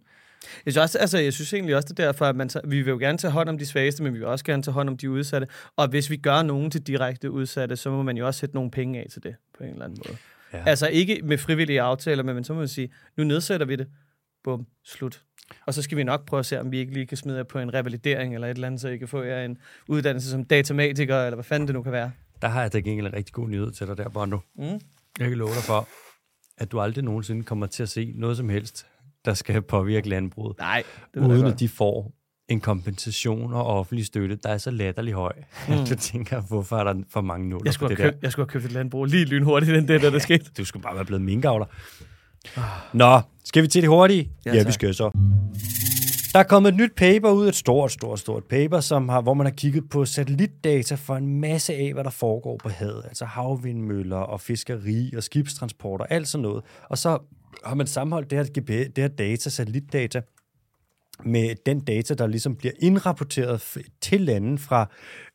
[0.66, 2.82] Jeg synes, også, altså, jeg synes egentlig også, det er derfor, at man tager, vi
[2.82, 4.90] vil jo gerne tage hånd om de svageste, men vi vil også gerne tage hånd
[4.90, 5.48] om de udsatte.
[5.76, 8.72] Og hvis vi gør nogen til direkte udsatte, så må man jo også sætte nogle
[8.72, 10.18] penge af til det, på en eller anden måde.
[10.54, 10.64] Ja.
[10.66, 13.88] Altså ikke med frivillige aftaler, men så må man sige, nu nedsætter vi det.
[14.44, 15.22] Bum, slut.
[15.66, 17.44] Og så skal vi nok prøve at se, om vi ikke lige kan smide jer
[17.44, 20.46] på en revalidering eller et eller andet, så I kan få jer en uddannelse som
[20.46, 22.12] datamatiker, eller hvad fanden det nu kan være.
[22.42, 24.40] Der har jeg da gengæld en rigtig god nyhed til dig der, Bondo.
[24.56, 24.64] Mm.
[25.20, 25.88] Jeg kan love dig for,
[26.58, 28.86] at du aldrig nogensinde kommer til at se noget som helst,
[29.26, 32.12] der skal påvirke landbruget, Nej, det uden at de får
[32.50, 35.34] en kompensation og offentlig støtte, der er så latterlig høj.
[35.70, 35.76] Mm.
[35.90, 38.18] Du tænker, hvorfor er der for mange nuller jeg på skulle, det have der?
[38.22, 40.46] jeg skulle have købt et landbrug lige lynhurtigt, end det der, der skete.
[40.58, 41.66] Du skulle bare være blevet minkavler.
[42.94, 44.32] Nå, skal vi til det hurtige?
[44.46, 45.12] Ja, Ja, vi skal så.
[46.34, 49.34] Der er kommet et nyt paper ud, et stort, stort, stort paper, som har, hvor
[49.34, 53.02] man har kigget på satellitdata for en masse af, hvad der foregår på havet.
[53.06, 56.64] Altså havvindmøller og fiskeri og skibstransport og alt sådan noget.
[56.90, 57.20] Og så
[57.66, 60.22] har man sammenholdt det her, GPS, det her data, satellitdata,
[61.26, 64.90] med den data, der ligesom bliver indrapporteret til landen fra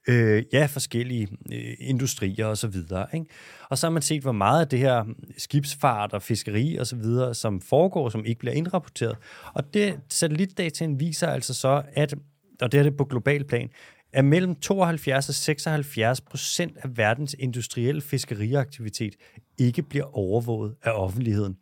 [0.08, 3.06] øh, ja, forskellige øh, industrier og så videre.
[3.14, 3.26] Ikke?
[3.70, 5.04] Og så har man set, hvor meget af det her
[5.38, 9.16] skibsfart og fiskeri og så videre, som foregår, som ikke bliver indrapporteret.
[9.54, 12.14] Og det satellitdataen viser altså så, at,
[12.60, 13.70] og det er det på global plan,
[14.16, 19.16] at mellem 72 og 76 procent af verdens industrielle fiskeriaktivitet
[19.58, 21.56] ikke bliver overvåget af offentligheden.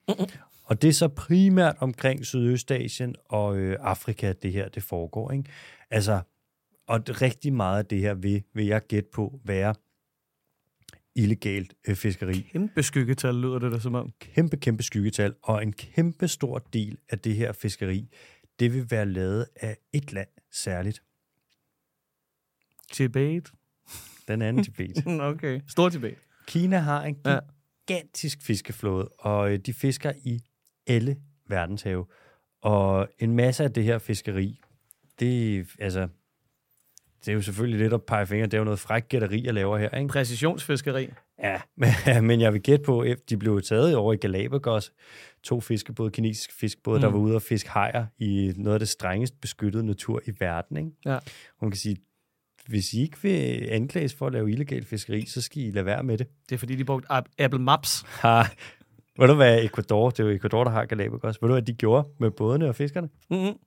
[0.65, 5.31] Og det er så primært omkring Sydøstasien og øh, Afrika, det her det foregår.
[5.31, 5.51] Ikke?
[5.91, 6.21] Altså,
[6.89, 9.75] og rigtig meget af det her vil, vil jeg gætte på være
[11.15, 12.47] illegalt øh, fiskeri.
[12.53, 14.13] Kæmpe skyggetal lyder det der som om.
[14.21, 18.09] Kæmpe, kæmpe skyggetal, og en kæmpe stor del af det her fiskeri,
[18.59, 21.03] det vil være lavet af et land særligt.
[22.93, 23.53] Tibet.
[24.29, 25.07] Den anden Tibet.
[25.21, 25.61] okay.
[25.69, 26.15] Stor Tibet.
[26.47, 27.39] Kina har en Ja.
[27.89, 30.41] gigantisk fiskeflåde, og øh, de fisker i
[30.87, 31.17] alle
[31.49, 32.07] verdenshave.
[32.63, 34.61] Og en masse af det her fiskeri,
[35.21, 36.09] det, er, altså,
[37.25, 38.47] det er jo selvfølgelig lidt at pege fingre.
[38.47, 40.09] Det er jo noget fræk gætteri, jeg laver her, ikke?
[40.09, 41.09] Præcisionsfiskeri.
[41.43, 44.93] Ja, men, men jeg vil gætte på, at de blev taget over i Galapagos.
[45.43, 47.01] To fiskebåde, kinesiske fiskebåde, mm.
[47.01, 50.77] der var ude og fiske hajer i noget af det strengest beskyttede natur i verden.
[50.77, 50.91] Ikke?
[51.05, 51.19] Ja.
[51.61, 51.97] Hun kan sige,
[52.69, 56.03] hvis I ikke vil anklages for at lave illegal fiskeri, så skal I lade være
[56.03, 56.27] med det.
[56.49, 58.03] Det er fordi, de brugte App- Apple Maps.
[58.07, 58.53] Har,
[59.21, 61.43] ved du hvad Ecuador, det er jo Ecuador, der har Galapagos.
[61.43, 63.09] Ved du hvad de gjorde med bådene og fiskerne?
[63.31, 63.59] Mm-hmm.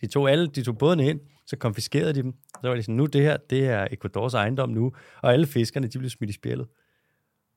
[0.00, 2.34] De tog alle, de tog bådene ind, så konfiskerede de dem.
[2.62, 4.92] Så var de sådan, nu det her, det er Ecuadors ejendom nu.
[5.22, 6.66] Og alle fiskerne, de blev smidt i spjældet.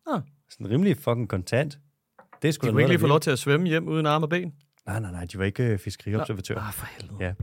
[0.08, 0.22] Ah.
[0.50, 1.80] Sådan rimelig fucking kontant.
[2.42, 4.30] Det sgu De kunne ikke lige få lov til at svømme hjem uden arme og
[4.30, 4.54] ben.
[4.86, 6.60] Nej, nej, nej, de var ikke øh, fiskeriobservatører.
[6.60, 7.18] Ah, for helvede.
[7.26, 7.34] Ja.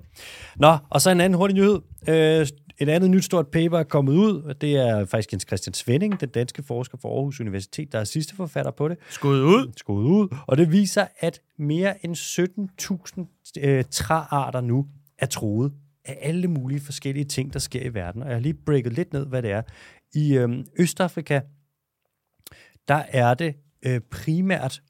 [0.57, 1.81] Nå, og så en anden hurtig nyhed.
[2.09, 2.47] Øh,
[2.81, 6.21] et andet nyt stort paper er kommet ud, og det er faktisk Jens Christian Svending,
[6.21, 8.99] den danske forsker fra Aarhus Universitet, der er sidste forfatter på det.
[9.09, 9.73] Skud ud.
[9.77, 14.87] Skåret ud, og det viser, at mere end 17.000 øh, træarter nu
[15.19, 15.73] er truet
[16.05, 18.23] af alle mulige forskellige ting, der sker i verden.
[18.23, 19.63] Og jeg har lige breaket lidt ned, hvad det er.
[20.15, 21.41] I øh, Østafrika,
[22.89, 24.83] der er det øh, primært...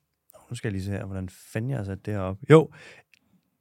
[0.51, 2.37] Nu skal jeg lige se her, hvordan fanden jeg har sat det her op.
[2.51, 2.71] Jo,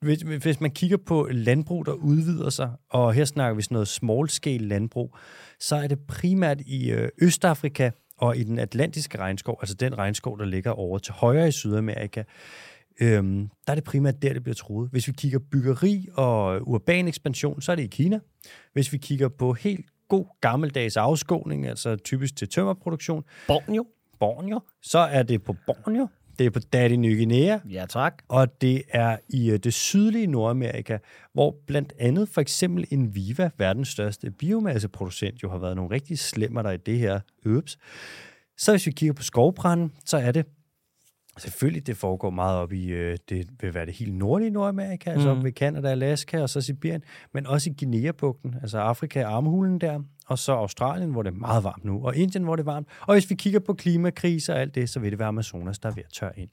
[0.02, 3.88] hvis, hvis man kigger på landbrug, der udvider sig, og her snakker vi sådan noget
[3.88, 5.16] small-scale landbrug,
[5.60, 10.40] så er det primært i øh, Østafrika og i den atlantiske regnskov, altså den regnskov,
[10.40, 12.24] der ligger over til højre i Sydamerika,
[13.02, 14.90] øhm, der er det primært der, det bliver truet.
[14.92, 18.20] Hvis vi kigger byggeri og urban ekspansion, så er det i Kina.
[18.74, 23.86] Hvis vi kigger på helt god gammeldags afskåning, altså typisk til tømmerproduktion, Borneo.
[24.20, 26.08] Borneo, så er det på Borneo,
[26.40, 28.24] det er på Daddy Ny Guinea, Ja, tak.
[28.28, 30.98] og det er i øh, det sydlige Nordamerika,
[31.34, 36.62] hvor blandt andet for eksempel Enviva, verdens største biomasseproducent, jo har været nogle rigtig slemmer
[36.62, 37.78] der i det her øbs.
[38.58, 40.46] Så hvis vi kigger på skovbranden, så er det
[41.40, 45.34] Selvfølgelig, det foregår meget op i, øh, det vil være det helt nordlige Nordamerika, altså
[45.34, 45.38] Mm.
[45.40, 50.00] op ved Canada, Alaska og så Sibirien, men også i Guinea-bugten, altså Afrika, armhulen der,
[50.28, 52.88] og så Australien, hvor det er meget varmt nu, og Indien, hvor det er varmt.
[53.02, 55.90] Og hvis vi kigger på klimakriser og alt det, så vil det være Amazonas, der
[55.90, 56.50] er ved at tørre ind.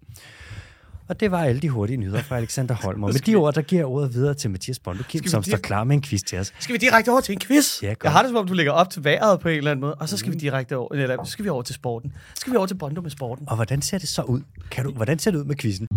[1.08, 3.02] Og det var alle de hurtige nyheder fra Alexander Holm.
[3.02, 5.42] Og med de ord, der giver ordet videre til Mathias Bondo Kim, Skal vi som
[5.42, 6.52] står klar med en quiz til os.
[6.58, 7.82] Skal vi direkte over til en quiz?
[7.82, 9.80] Ja, jeg har det som om, du lægger op til vejret på en eller anden
[9.80, 12.12] måde, og så skal vi direkte over, eller så skal vi over til sporten.
[12.34, 13.48] Så skal vi over til Bondo med sporten.
[13.48, 14.40] Og hvordan ser det så ud?
[14.70, 15.88] Kan du, hvordan ser det ud med quizzen?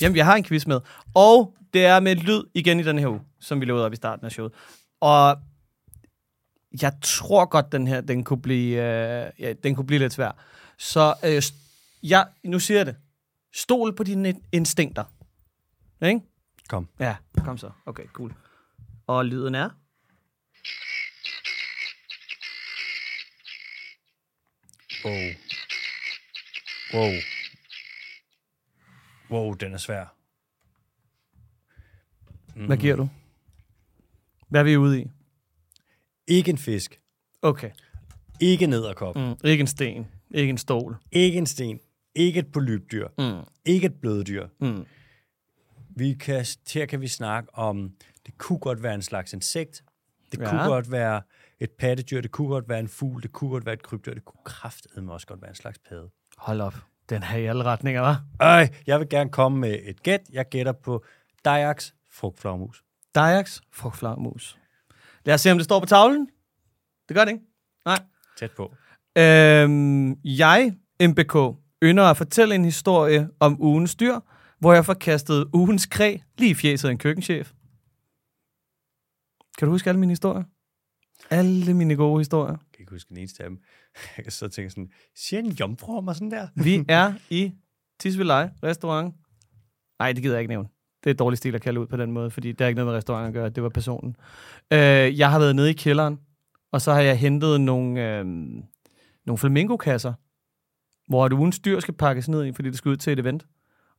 [0.00, 0.80] Jamen, jeg har en quiz med.
[1.14, 3.96] Og det er med lyd igen i den her uge, som vi lovede op i
[3.96, 4.52] starten af showet.
[5.00, 5.36] Og
[6.82, 10.32] jeg tror godt, den her, den kunne blive, øh, ja, den kunne blive lidt svær.
[10.78, 11.42] Så øh,
[12.10, 12.96] ja, nu siger jeg det.
[13.54, 15.04] Stol på dine instinkter.
[16.02, 16.20] Ikke?
[16.68, 16.88] Kom.
[16.98, 17.70] Ja, kom så.
[17.86, 18.34] Okay, cool.
[19.06, 19.70] Og lyden er?
[25.04, 25.32] Wow.
[26.94, 27.12] Wow.
[29.30, 30.14] Wow, den er svær.
[32.66, 33.08] Hvad giver du?
[34.48, 35.10] Hvad er vi ude i?
[36.28, 37.00] Ikke en fisk.
[37.42, 37.70] Okay.
[38.40, 39.16] Ikke en edderkop.
[39.16, 39.34] Mm.
[39.44, 40.06] Ikke en sten.
[40.30, 40.96] Ikke en stol.
[41.12, 41.78] Ikke en sten.
[42.14, 43.08] Ikke et polypdyr.
[43.18, 43.44] Mm.
[43.64, 44.46] Ikke et bløddyr.
[44.60, 44.84] Mm.
[45.96, 47.90] Vi kan, her kan vi snakke om,
[48.26, 49.82] det kunne godt være en slags insekt.
[50.32, 50.50] Det Ja.
[50.50, 51.22] kunne godt være
[51.60, 52.20] et pattedyr.
[52.20, 53.22] Det kunne godt være en fugl.
[53.22, 54.14] Det kunne godt være et krybdyr.
[54.14, 56.10] Det kunne kraftedeme også godt være en slags padde.
[56.38, 56.74] Hold op.
[57.08, 58.24] Den her i alle retninger, var.
[58.40, 60.20] Øj, jeg vil gerne komme med et gæt.
[60.32, 61.04] Jeg gætter på
[61.44, 62.84] Dajaks frugtflagmus.
[63.14, 64.58] Dajax, frugtflagermus.
[65.24, 66.28] Lad os se, om det står på tavlen.
[67.08, 67.44] Det gør det ikke?
[67.84, 68.02] Nej.
[68.38, 68.74] Tæt på.
[69.18, 74.20] Øhm, jeg, MBK, ynder at fortælle en historie om ugens dyr,
[74.58, 77.52] hvor jeg forkastede ugens kræ lige i fjeset af en køkkenchef.
[79.58, 80.44] Kan du huske alle mine historier?
[81.30, 82.52] Alle mine gode historier.
[82.52, 83.58] Jeg kan ikke huske den eneste af dem.
[84.16, 86.48] Jeg kan så tænke sådan, siger en jomfru om mig sådan der?
[86.54, 87.52] Vi er i
[88.00, 89.14] Tisvilej restaurant.
[89.98, 90.68] Nej, det gider jeg ikke nævne.
[91.04, 92.90] Det er dårligt stil at kalde ud på den måde, fordi det er ikke noget
[92.90, 93.48] med restauranten at gøre.
[93.48, 94.16] Det var personen.
[94.72, 96.18] Øh, jeg har været nede i kælderen,
[96.72, 98.24] og så har jeg hentet nogle, øh,
[99.26, 100.12] nogle flamingokasser,
[101.08, 103.46] hvor et ugens dyr skal pakkes ned i, fordi det skal ud til et event.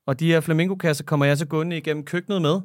[0.05, 2.61] Og de her flamingokasser kommer jeg så gående igennem køkkenet med.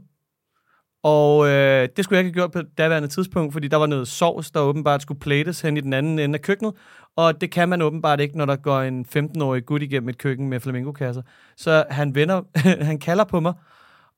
[1.03, 4.09] Og øh, det skulle jeg ikke have gjort på daværende tidspunkt, fordi der var noget
[4.09, 6.75] sovs, der åbenbart skulle plates hen i den anden ende af køkkenet.
[7.17, 10.49] Og det kan man åbenbart ikke, når der går en 15-årig gut igennem et køkken
[10.49, 11.23] med flamingokasser.
[11.57, 12.43] Så han, vender,
[12.85, 13.53] han kalder på mig,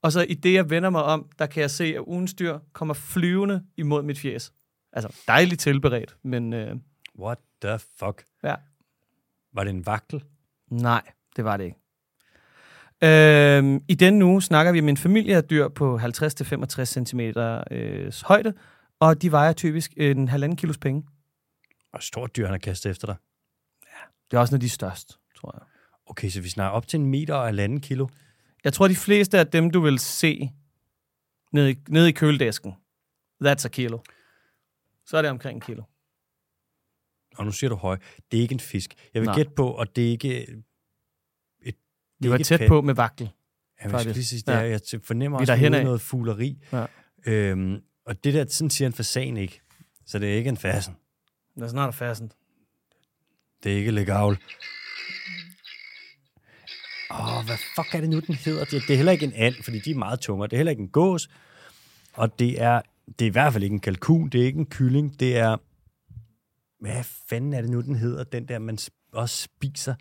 [0.06, 2.58] og så i det, jeg vender mig om, der kan jeg se, at ugens dyr
[2.72, 4.52] kommer flyvende imod mit fjes.
[4.92, 6.76] Altså, dejligt tilberedt, men øh,
[7.18, 8.24] What the fuck?
[8.44, 8.54] ja,
[9.54, 10.24] Var det en vagtel?
[10.70, 11.02] nej,
[11.36, 11.78] det var det ikke.
[13.02, 18.12] Øhm, I denne uge snakker vi om en familie af dyr på 50-65 cm øh,
[18.24, 18.54] højde,
[19.00, 21.04] og de vejer typisk en halvanden kilos penge.
[21.92, 23.16] Og stort dyr, han har kastet efter dig.
[24.30, 25.66] Det er også af de største, tror jeg.
[26.06, 28.06] Okay, så vi snakker op til en meter og halvanden kilo.
[28.66, 30.50] Jeg tror, de fleste af dem, du vil se
[31.52, 32.72] nede i, nede i køledæsken,
[33.44, 33.98] that's a kilo.
[35.04, 35.82] Så er det omkring en kilo.
[37.36, 37.98] Og nu siger du høj.
[38.30, 38.94] Det er ikke en fisk.
[39.14, 39.36] Jeg vil Nej.
[39.36, 40.42] gætte på, og det er ikke...
[40.42, 40.56] Et,
[41.62, 41.74] det
[42.22, 43.30] Det er var tæt pat- på med vakkel.
[43.80, 46.62] Jamen, jeg skal lige sige, det er, jeg fornemmer er også noget, noget fugleri.
[46.72, 46.86] Ja.
[47.26, 49.60] Øhm, og det der, sådan siger en fasan ikke.
[50.06, 50.96] Så det er ikke en fasen.
[51.60, 52.32] That's not a pheasant.
[53.62, 54.38] Det er ikke legavl.
[57.20, 58.64] Åh, hvad fuck er det nu, den hedder?
[58.64, 60.48] Det, det er heller ikke en and, fordi de er meget tungere.
[60.48, 61.28] Det er heller ikke en gås.
[62.12, 62.80] Og det er,
[63.18, 64.28] det er i hvert fald ikke en kalkun.
[64.28, 65.20] Det er ikke en kylling.
[65.20, 65.56] Det er...
[66.80, 68.24] Hvad fanden er det nu, den hedder?
[68.24, 68.78] Den der, man
[69.12, 69.94] også spiser.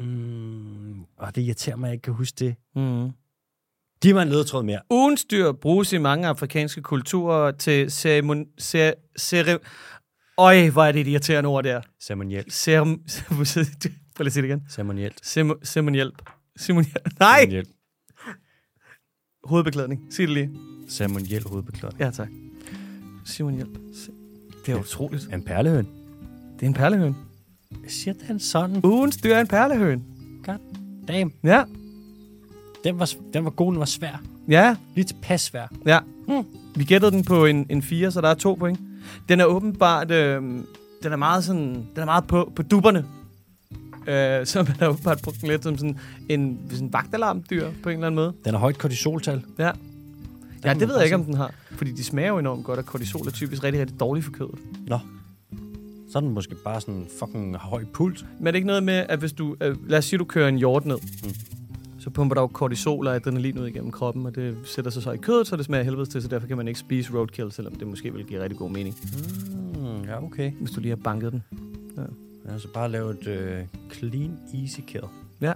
[0.00, 2.54] Mm, og det irriterer mig, at jeg ikke kan huske det.
[2.74, 3.10] Mm.
[4.02, 4.80] Giv mig en ledetråd mere.
[4.90, 8.46] Ugens dyr bruges i mange afrikanske kulturer til ceremon...
[8.60, 9.58] Cer, cere,
[10.38, 11.80] Øj, hvor er det et irriterende ord der.
[12.02, 12.52] Ceremonielt.
[12.52, 13.04] Cerem...
[14.16, 14.62] Prøv lige at sige det igen.
[14.70, 15.20] Ceremonielt.
[15.26, 16.22] Semo- Ceremonielp.
[16.60, 16.96] Ceremoniel...
[17.20, 17.38] Nej!
[17.40, 17.68] Ceremonielt.
[19.44, 20.00] Hovedbeklædning.
[20.10, 20.50] Sig det lige.
[20.90, 22.00] Ceremoniel hovedbeklædning.
[22.00, 22.28] Ja, tak.
[23.26, 23.78] Ceremonielp.
[23.94, 24.12] Se-
[24.66, 25.28] Det er utroligt.
[25.32, 25.86] En perlehøn.
[26.54, 27.14] Det er en perlehøn.
[27.88, 28.80] Siger den sådan.
[28.84, 30.04] Ugens dyr er en perlehøn.
[30.44, 30.58] God
[31.08, 31.32] damn.
[31.44, 31.64] Ja.
[32.84, 34.22] Den var, den var god, den var svær.
[34.48, 35.66] Ja, Lige tilpas svær.
[35.86, 35.98] Ja.
[36.76, 38.80] Vi gættede den på en, en 4, så der er to point.
[39.28, 40.10] Den er åbenbart...
[40.10, 40.42] Øh,
[41.02, 41.74] den er meget sådan...
[41.74, 43.06] Den er meget på, på dupperne.
[44.08, 45.98] Øh, så man har åbenbart brugt den lidt som sådan
[46.28, 48.32] en sådan vagtalarmdyr på en eller anden måde.
[48.44, 49.42] Den har højt kortisoltal.
[49.58, 49.70] Ja.
[50.64, 51.54] Ja, det ved jeg ikke, om den har.
[51.70, 54.54] Fordi de smager jo enormt godt, og kortisol er typisk rigtig, rigtig dårligt for kødet.
[54.86, 54.98] Nå.
[56.10, 58.24] Så er den måske bare sådan en fucking høj puls.
[58.38, 59.56] Men er det ikke noget med, at hvis du...
[59.60, 60.96] Øh, lad os sige, du kører en hjort ned.
[61.24, 61.30] Mm.
[61.98, 65.10] Så pumper der jo kortisol og adrenalin ud igennem kroppen, og det sætter sig så
[65.10, 67.52] i kødet, så det smager af helvede til, så derfor kan man ikke spise roadkill,
[67.52, 68.96] selvom det måske vil give rigtig god mening,
[69.74, 70.52] Mm, ja, okay.
[70.60, 71.42] hvis du lige har banket den.
[71.96, 72.02] Ja,
[72.58, 75.04] så bare lave et øh, clean, easy kill.
[75.40, 75.52] Ja,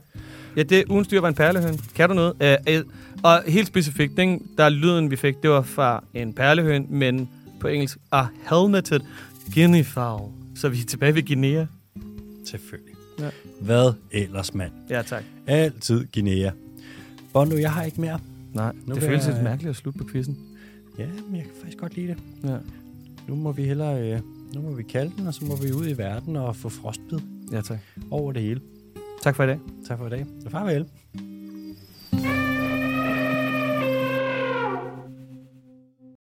[0.57, 1.79] det ugens dyr var en perlehøn.
[1.95, 2.61] Kan du noget?
[2.69, 4.39] Uh, uh, og helt specifikt, ikke?
[4.59, 7.29] der lyden, vi fik, det var fra en perlehøn, men
[7.61, 9.01] på engelsk, a helmeted
[9.55, 10.31] guinea fowl.
[10.57, 11.67] Så vi er tilbage ved Guinea.
[12.45, 12.95] Selvfølgelig.
[13.19, 13.29] Ja.
[13.61, 14.73] Hvad ellers, mand?
[14.91, 15.25] Ja, tak.
[15.47, 16.51] Altid Guinea.
[17.33, 18.19] Bondo, jeg har ikke mere.
[18.55, 20.39] Nej, Nu det føles jeg- lidt mærkeligt at slutte på quizzen.
[20.99, 22.17] Ja, men jeg kan faktisk godt lide det.
[22.45, 22.57] Ja,
[23.29, 24.13] Nu må vi hellere...
[24.13, 24.21] Øh,
[24.55, 27.19] nu må vi kalde den, og så må vi ud i verden og få frostbid
[27.53, 27.79] ja tak.
[28.11, 28.61] over det hele.
[29.23, 29.59] Tak for i dag.
[29.87, 30.27] Tak for i dag.
[30.45, 30.87] Og farvel.